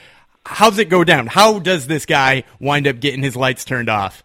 How's 0.45 0.79
it 0.79 0.85
go 0.85 1.03
down? 1.03 1.27
How 1.27 1.59
does 1.59 1.85
this 1.85 2.05
guy 2.05 2.43
wind 2.59 2.87
up 2.87 2.99
getting 2.99 3.21
his 3.21 3.35
lights 3.35 3.65
turned 3.65 3.89
off? 3.89 4.23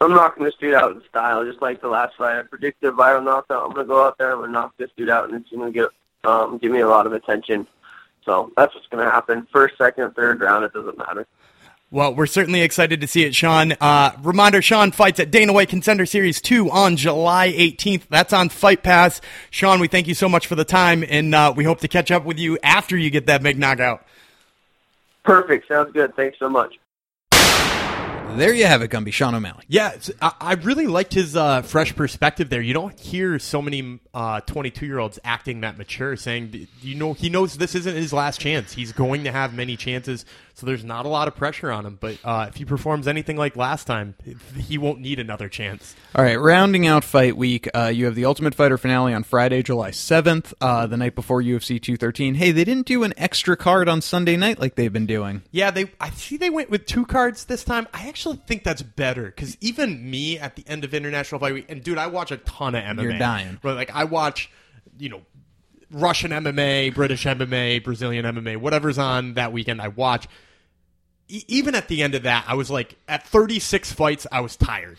I'm 0.00 0.10
knocking 0.10 0.44
this 0.44 0.54
dude 0.60 0.74
out 0.74 0.92
in 0.92 1.02
style, 1.08 1.44
just 1.44 1.62
like 1.62 1.80
the 1.80 1.88
last 1.88 2.16
fight. 2.16 2.38
I 2.38 2.42
predicted 2.42 2.92
a 2.92 2.96
viral 2.96 3.24
knockout. 3.24 3.64
I'm 3.64 3.72
going 3.72 3.86
to 3.86 3.88
go 3.88 4.04
out 4.04 4.18
there. 4.18 4.32
I'm 4.32 4.38
going 4.38 4.48
to 4.48 4.52
knock 4.52 4.74
this 4.76 4.90
dude 4.96 5.08
out, 5.08 5.30
and 5.30 5.40
it's 5.40 5.50
going 5.50 5.72
to 5.72 5.78
get 5.78 5.90
um, 6.28 6.58
give 6.58 6.72
me 6.72 6.80
a 6.80 6.88
lot 6.88 7.06
of 7.06 7.12
attention. 7.12 7.66
So 8.24 8.52
that's 8.56 8.74
what's 8.74 8.86
going 8.88 9.04
to 9.04 9.10
happen. 9.10 9.46
First, 9.52 9.78
second, 9.78 10.14
third 10.14 10.40
round, 10.40 10.64
it 10.64 10.72
doesn't 10.72 10.98
matter. 10.98 11.26
Well, 11.92 12.14
we're 12.14 12.26
certainly 12.26 12.62
excited 12.62 13.00
to 13.00 13.06
see 13.06 13.22
it, 13.24 13.34
Sean. 13.34 13.72
Uh, 13.80 14.10
reminder, 14.20 14.60
Sean 14.60 14.90
fights 14.90 15.20
at 15.20 15.30
Dana 15.30 15.52
White 15.52 15.68
Contender 15.68 16.04
Series 16.04 16.40
2 16.40 16.68
on 16.68 16.96
July 16.96 17.52
18th. 17.52 18.08
That's 18.10 18.32
on 18.32 18.48
Fight 18.48 18.82
Pass. 18.82 19.20
Sean, 19.50 19.78
we 19.78 19.86
thank 19.86 20.08
you 20.08 20.14
so 20.14 20.28
much 20.28 20.48
for 20.48 20.56
the 20.56 20.64
time, 20.64 21.04
and 21.08 21.32
uh, 21.32 21.54
we 21.56 21.62
hope 21.62 21.80
to 21.80 21.88
catch 21.88 22.10
up 22.10 22.24
with 22.24 22.38
you 22.38 22.58
after 22.64 22.96
you 22.96 23.08
get 23.08 23.26
that 23.26 23.40
big 23.42 23.56
knockout. 23.56 24.04
Perfect. 25.22 25.68
Sounds 25.68 25.92
good. 25.92 26.14
Thanks 26.16 26.38
so 26.40 26.48
much. 26.48 26.76
There 28.36 28.52
you 28.52 28.66
have 28.66 28.82
it, 28.82 28.90
Gumby. 28.90 29.12
Sean 29.12 29.34
O'Malley. 29.34 29.64
Yeah, 29.68 29.96
I, 30.20 30.54
really 30.54 30.86
liked 30.86 31.14
his 31.14 31.36
uh, 31.36 31.62
fresh 31.62 31.94
perspective 31.94 32.48
there. 32.48 32.60
You 32.60 32.74
don't 32.74 32.98
hear 32.98 33.38
so 33.38 33.62
many 33.62 34.00
twenty-two 34.46 34.86
year 34.86 34.98
olds 34.98 35.18
acting 35.24 35.62
that 35.62 35.78
mature, 35.78 36.16
saying 36.16 36.68
you 36.80 36.94
know 36.94 37.12
he 37.12 37.28
knows 37.28 37.56
this 37.56 37.74
isn't 37.74 37.94
his 37.94 38.12
last 38.12 38.40
chance. 38.40 38.72
He's 38.72 38.92
going 38.92 39.24
to 39.24 39.32
have 39.32 39.54
many 39.54 39.76
chances, 39.76 40.24
so 40.56 40.64
there's 40.64 40.84
not 40.84 41.04
a 41.04 41.08
lot 41.10 41.28
of 41.28 41.36
pressure 41.36 41.70
on 41.70 41.84
him. 41.84 41.98
But 42.00 42.16
uh, 42.24 42.46
if 42.48 42.56
he 42.56 42.64
performs 42.64 43.06
anything 43.06 43.36
like 43.36 43.56
last 43.56 43.86
time, 43.86 44.14
he 44.58 44.78
won't 44.78 45.00
need 45.00 45.18
another 45.18 45.50
chance. 45.50 45.94
All 46.14 46.24
right, 46.24 46.40
rounding 46.40 46.86
out 46.86 47.04
fight 47.04 47.36
week, 47.36 47.68
uh, 47.74 47.92
you 47.94 48.06
have 48.06 48.14
the 48.14 48.24
Ultimate 48.24 48.54
Fighter 48.54 48.78
finale 48.78 49.12
on 49.12 49.22
Friday, 49.22 49.62
July 49.62 49.90
7th, 49.90 50.54
uh, 50.62 50.86
the 50.86 50.96
night 50.96 51.14
before 51.14 51.42
UFC 51.42 51.80
213. 51.80 52.36
Hey, 52.36 52.52
they 52.52 52.64
didn't 52.64 52.86
do 52.86 53.04
an 53.04 53.12
extra 53.18 53.54
card 53.54 53.86
on 53.86 54.00
Sunday 54.00 54.34
night 54.34 54.58
like 54.58 54.76
they've 54.76 54.92
been 54.92 55.04
doing. 55.04 55.42
Yeah, 55.50 55.70
they. 55.70 55.90
I 56.00 56.08
see 56.10 56.38
they 56.38 56.50
went 56.50 56.70
with 56.70 56.86
two 56.86 57.04
cards 57.04 57.44
this 57.44 57.62
time. 57.62 57.86
I 57.92 58.08
actually 58.08 58.36
think 58.46 58.64
that's 58.64 58.82
better 58.82 59.26
because 59.26 59.58
even 59.60 60.10
me 60.10 60.38
at 60.38 60.56
the 60.56 60.64
end 60.66 60.84
of 60.84 60.94
International 60.94 61.38
Fight 61.38 61.52
Week, 61.52 61.66
and 61.68 61.84
dude, 61.84 61.98
I 61.98 62.06
watch 62.06 62.30
a 62.30 62.38
ton 62.38 62.74
of 62.74 62.82
MMA. 62.82 63.02
You're 63.02 63.18
dying. 63.18 63.58
Right, 63.62 63.74
like 63.74 63.94
I 63.94 64.04
watch, 64.04 64.50
you 64.98 65.10
know, 65.10 65.20
Russian 65.90 66.30
MMA, 66.30 66.94
British 66.94 67.24
MMA, 67.24 67.82
Brazilian 67.84 68.24
MMA, 68.24 68.56
whatever's 68.56 68.98
on 68.98 69.34
that 69.34 69.52
weekend. 69.52 69.80
I 69.80 69.88
watch. 69.88 70.26
E- 71.28 71.44
even 71.48 71.74
at 71.74 71.88
the 71.88 72.02
end 72.02 72.14
of 72.14 72.24
that, 72.24 72.44
I 72.48 72.54
was 72.54 72.70
like, 72.70 72.96
at 73.08 73.26
36 73.26 73.92
fights, 73.92 74.26
I 74.30 74.40
was 74.40 74.56
tired. 74.56 74.98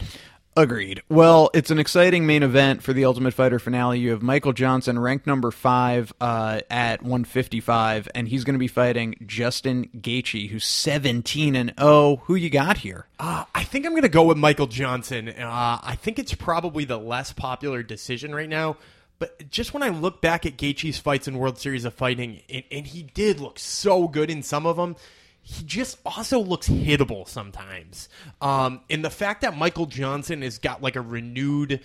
Agreed. 0.57 1.03
Well, 1.07 1.51
it's 1.53 1.69
an 1.69 1.77
exciting 1.77 2.25
main 2.25 2.41
event 2.41 2.81
for 2.81 2.91
the 2.91 3.05
Ultimate 3.05 3.35
Fighter 3.35 3.59
finale. 3.59 3.99
You 3.99 4.09
have 4.09 4.23
Michael 4.23 4.53
Johnson, 4.53 4.97
ranked 4.97 5.27
number 5.27 5.51
five 5.51 6.11
uh, 6.19 6.61
at 6.71 7.03
155, 7.03 8.07
and 8.15 8.27
he's 8.27 8.43
going 8.43 8.55
to 8.55 8.59
be 8.59 8.67
fighting 8.67 9.17
Justin 9.27 9.87
Gaethje, 9.95 10.49
who's 10.49 10.65
17 10.65 11.55
and 11.55 11.73
0. 11.79 12.23
Who 12.23 12.33
you 12.33 12.49
got 12.49 12.79
here? 12.79 13.05
Uh, 13.19 13.43
I 13.53 13.65
think 13.65 13.85
I'm 13.85 13.91
going 13.91 14.01
to 14.01 14.09
go 14.09 14.23
with 14.23 14.37
Michael 14.37 14.65
Johnson. 14.65 15.29
Uh, 15.29 15.79
I 15.83 15.95
think 15.95 16.17
it's 16.17 16.33
probably 16.33 16.85
the 16.85 16.97
less 16.97 17.33
popular 17.33 17.83
decision 17.83 18.33
right 18.33 18.49
now. 18.49 18.77
But 19.19 19.49
just 19.49 19.73
when 19.73 19.83
I 19.83 19.89
look 19.89 20.21
back 20.21 20.45
at 20.45 20.57
Gaethje's 20.57 20.99
fights 20.99 21.27
in 21.27 21.37
World 21.37 21.57
Series 21.57 21.85
of 21.85 21.93
Fighting, 21.93 22.41
and, 22.49 22.63
and 22.71 22.87
he 22.87 23.03
did 23.03 23.39
look 23.39 23.57
so 23.57 24.07
good 24.07 24.29
in 24.29 24.43
some 24.43 24.65
of 24.65 24.77
them, 24.77 24.95
he 25.41 25.63
just 25.63 25.97
also 26.05 26.39
looks 26.39 26.67
hittable 26.67 27.27
sometimes. 27.27 28.09
Um, 28.41 28.81
and 28.89 29.03
the 29.03 29.09
fact 29.09 29.41
that 29.41 29.57
Michael 29.57 29.85
Johnson 29.85 30.41
has 30.41 30.59
got 30.59 30.81
like 30.81 30.95
a 30.95 31.01
renewed 31.01 31.79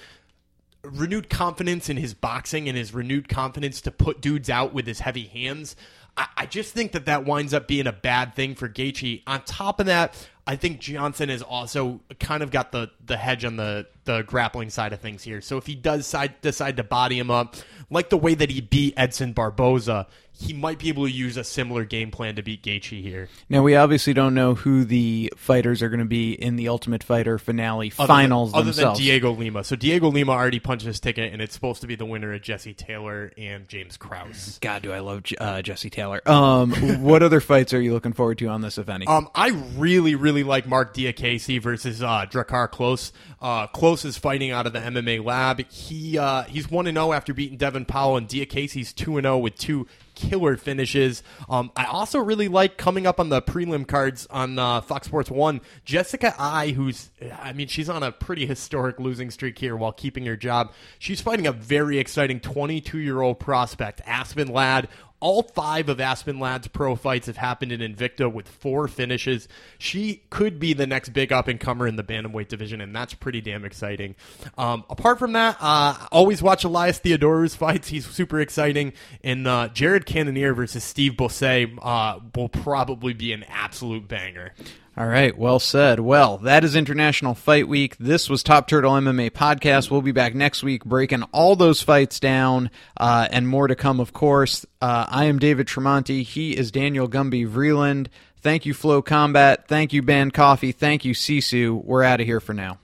renewed 0.85 1.31
confidence 1.31 1.89
in 1.89 1.97
his 1.97 2.13
boxing 2.13 2.69
and 2.69 2.77
his 2.77 2.93
renewed 2.93 3.29
confidence 3.29 3.81
to 3.83 3.91
put 3.93 4.21
dudes 4.21 4.51
out 4.51 4.75
with 4.75 4.85
his 4.85 4.99
heavy 4.99 5.27
hands. 5.27 5.77
I, 6.17 6.27
I 6.39 6.47
just 6.47 6.75
think 6.75 6.91
that 6.93 7.07
that 7.07 7.25
winds 7.25 7.55
up 7.55 7.69
being 7.69 7.87
a 7.87 7.93
bad 7.93 8.35
thing 8.35 8.57
for 8.57 8.69
Gaethje. 8.69 9.23
On 9.27 9.41
top 9.45 9.79
of 9.79 9.87
that, 9.87 10.15
I 10.47 10.57
think 10.57 10.81
Johnson 10.81 11.29
has 11.29 11.41
also 11.41 12.01
kind 12.19 12.43
of 12.43 12.51
got 12.51 12.73
the 12.73 12.91
the 13.05 13.17
hedge 13.17 13.45
on 13.45 13.57
the 13.57 13.87
the 14.05 14.23
grappling 14.23 14.71
side 14.71 14.93
of 14.93 15.01
things 15.01 15.23
here. 15.23 15.41
So 15.41 15.57
if 15.57 15.67
he 15.67 15.75
does 15.75 16.07
side, 16.07 16.41
decide 16.41 16.77
to 16.79 16.85
body 16.85 17.19
him 17.19 17.31
up, 17.31 17.57
like 17.91 18.11
the 18.11 18.17
way 18.17 18.35
that 18.35 18.51
he 18.51 18.61
beat 18.61 18.95
Edson 18.97 19.33
Barboza, 19.33 20.07
he 20.33 20.53
might 20.53 20.79
be 20.79 20.89
able 20.89 21.05
to 21.05 21.13
use 21.13 21.37
a 21.37 21.45
similar 21.45 21.85
game 21.85 22.11
plan 22.11 22.37
to 22.37 22.43
beat 22.43 22.63
Gaethje 22.63 23.03
here. 23.03 23.29
Now 23.49 23.63
we 23.63 23.77
obviously 23.77 24.13
don't 24.15 24.35
know 24.35 24.55
who 24.55 24.85
the 24.85 25.33
fighters 25.37 25.83
are 25.83 25.89
going 25.89 26.01
to 26.01 26.07
be 26.07 26.33
in 26.33 26.57
the 26.57 26.69
Ultimate 26.69 27.05
Fighter 27.05 27.39
finale 27.39 27.93
Other 27.99 28.09
finals 28.09 28.53
than, 28.53 28.61
other 28.61 28.73
themselves. 28.73 28.99
than 28.99 29.05
Diego 29.05 29.33
Lima. 29.33 29.63
So 29.63 29.77
Diego 29.77 30.09
Lima 30.09 30.33
already 30.33 30.59
punched 30.59 30.87
his 30.87 30.99
ticket, 31.01 31.33
and 31.33 31.43
it's 31.43 31.55
supposed 31.55 31.83
to 31.83 31.87
be 31.87 31.95
the 31.95 32.07
winner 32.07 32.33
of 32.33 32.43
Jesse 32.43 32.75
Taylor 32.75 33.31
and 33.37 33.69
James 33.69 33.97
Krause. 33.97 34.59
God, 34.61 34.83
do 34.83 34.93
I 34.93 35.01
love 35.01 35.23
uh, 35.39 35.63
Jesse 35.63 35.91
Taylor? 35.91 36.27
Um, 36.29 36.73
what 37.03 37.23
other 37.23 37.41
fights 37.41 37.75
are 37.75 37.81
you 37.81 37.93
looking 37.93 38.15
forward 38.15 38.39
to 38.39 38.47
on 38.49 38.63
this, 38.63 38.79
if 38.79 38.89
any? 38.89 39.07
Um, 39.07 39.29
I 39.35 39.51
really, 39.77 40.15
really 40.15 40.45
like 40.45 40.67
Marc 40.67 40.95
Diakiese 40.95 41.61
versus 41.61 42.03
uh, 42.03 42.27
Drakkar 42.29 42.71
Klose. 42.71 43.13
Uh, 43.41 43.67
Klose 43.69 43.92
is 44.05 44.17
fighting 44.19 44.51
out 44.51 44.67
of 44.67 44.73
the 44.73 44.79
MMA 44.79 45.25
lab. 45.25 45.65
He 45.71 46.19
uh, 46.19 46.45
he's 46.45 46.71
one 46.71 46.87
and 46.87 46.97
zero 46.97 47.13
after 47.13 47.35
beating 47.35 47.57
Devin 47.57 47.85
Powell, 47.85 48.17
and 48.17 48.27
Diakiese's 48.27 48.93
two 48.93 49.17
and 49.17 49.25
zero 49.25 49.39
with 49.39 49.57
two 49.57 49.87
killer 50.15 50.57
finishes. 50.57 51.23
Um, 51.49 51.71
I 51.77 51.85
also 51.85 52.19
really 52.19 52.49
like 52.49 52.77
coming 52.77 53.07
up 53.07 53.21
on 53.21 53.29
the 53.29 53.43
prelim 53.43 53.87
cards 53.87 54.27
on 54.31 54.59
uh, 54.59 54.81
Fox 54.81 55.07
Sports 55.07 55.31
One. 55.31 55.61
Jessica 55.85 56.35
Eye, 56.39 56.71
who's 56.71 57.11
I 57.41 57.53
mean, 57.53 57.69
she's 57.69 57.89
on 57.89 58.03
a 58.03 58.13
pretty 58.13 58.47
historic 58.47 58.99
losing 58.99 59.31
streak 59.31 59.59
here 59.59 59.77
while 59.77 59.93
keeping 59.93 60.27
her 60.27 60.37
job. 60.37 60.73
She's 60.99 61.21
fighting 61.21 61.47
a 61.47 61.53
very 61.53 61.99
exciting 61.99 62.41
22 62.41 62.99
year 62.99 63.21
old 63.21 63.39
prospect, 63.39 64.01
Aspen 64.07 64.49
Ladd. 64.49 64.89
All 65.23 65.45
five 65.45 65.89
of 65.89 66.01
Aspen 66.01 66.41
Ladd's 66.41 66.67
pro 66.67 66.97
fights 66.97 67.29
have 67.29 67.37
happened 67.37 67.71
in 67.71 67.81
Invicta 67.81 68.31
with 68.31 68.49
four 68.49 68.89
finishes. 68.89 69.47
She 69.79 70.23
could 70.31 70.59
be 70.59 70.73
the 70.73 70.85
next 70.85 71.11
big 71.11 71.33
up 71.33 71.47
and 71.47 71.61
comer 71.61 71.87
in 71.87 71.95
the 71.95 72.03
bantamweight 72.03 72.49
division, 72.49 72.81
and 72.81 72.95
that's 72.95 73.15
pretty 73.15 73.41
damn 73.41 73.65
exciting. 73.65 74.17
Um, 74.59 74.85
apart 74.91 75.21
from 75.21 75.33
that, 75.35 75.57
uh, 75.61 75.97
always 76.11 76.43
watch 76.43 76.65
Elias 76.65 76.99
Theodorou's 76.99 77.55
fights. 77.55 77.87
He's 77.87 78.05
super 78.05 78.41
exciting. 78.41 78.95
And 79.23 79.47
uh, 79.47 79.69
Jared 79.69 80.07
Cannonier 80.07 80.55
versus 80.55 80.83
Steve 80.83 81.17
Bosse 81.17 81.43
uh, 81.81 82.19
will 82.35 82.49
probably 82.49 83.13
be 83.13 83.33
an 83.33 83.45
absolute 83.49 84.09
banger. 84.09 84.53
All 84.95 85.07
right, 85.07 85.37
well 85.39 85.59
said. 85.59 86.01
Well, 86.01 86.37
that 86.39 86.65
is 86.65 86.77
International 86.77 87.35
Fight 87.35 87.67
Week. 87.67 87.97
This 87.97 88.29
was 88.29 88.43
Top 88.43 88.69
Turtle 88.69 88.93
MMA 88.93 89.31
Podcast. 89.31 89.91
We'll 89.91 90.03
be 90.03 90.13
back 90.13 90.35
next 90.35 90.63
week 90.63 90.85
breaking 90.85 91.23
all 91.33 91.57
those 91.57 91.81
fights 91.81 92.21
down 92.21 92.71
uh, 92.99 93.27
and 93.31 93.49
more 93.49 93.69
to 93.69 93.75
come, 93.75 94.01
of 94.01 94.13
course. 94.13 94.67
Uh, 94.83 95.07
I 95.09 95.25
am 95.25 95.39
David 95.39 95.67
Tremonti. 95.67 96.23
He 96.23 96.55
is 96.55 96.71
Daniel 96.71 97.09
Gumby 97.09 97.49
Vreeland. 97.49 98.09
Thank 98.43 98.67
you, 98.67 98.75
Flow 98.75 99.01
Combat. 99.01 99.67
Thank 99.67 99.95
you, 99.95 100.03
Banned 100.03 100.35
Coffee. 100.35 100.73
Thank 100.73 101.07
you, 101.07 101.15
Sisu. 101.15 101.83
We're 101.83 102.03
out 102.03 102.21
of 102.21 102.27
here 102.27 102.41
for 102.41 102.53
now. 102.53 102.79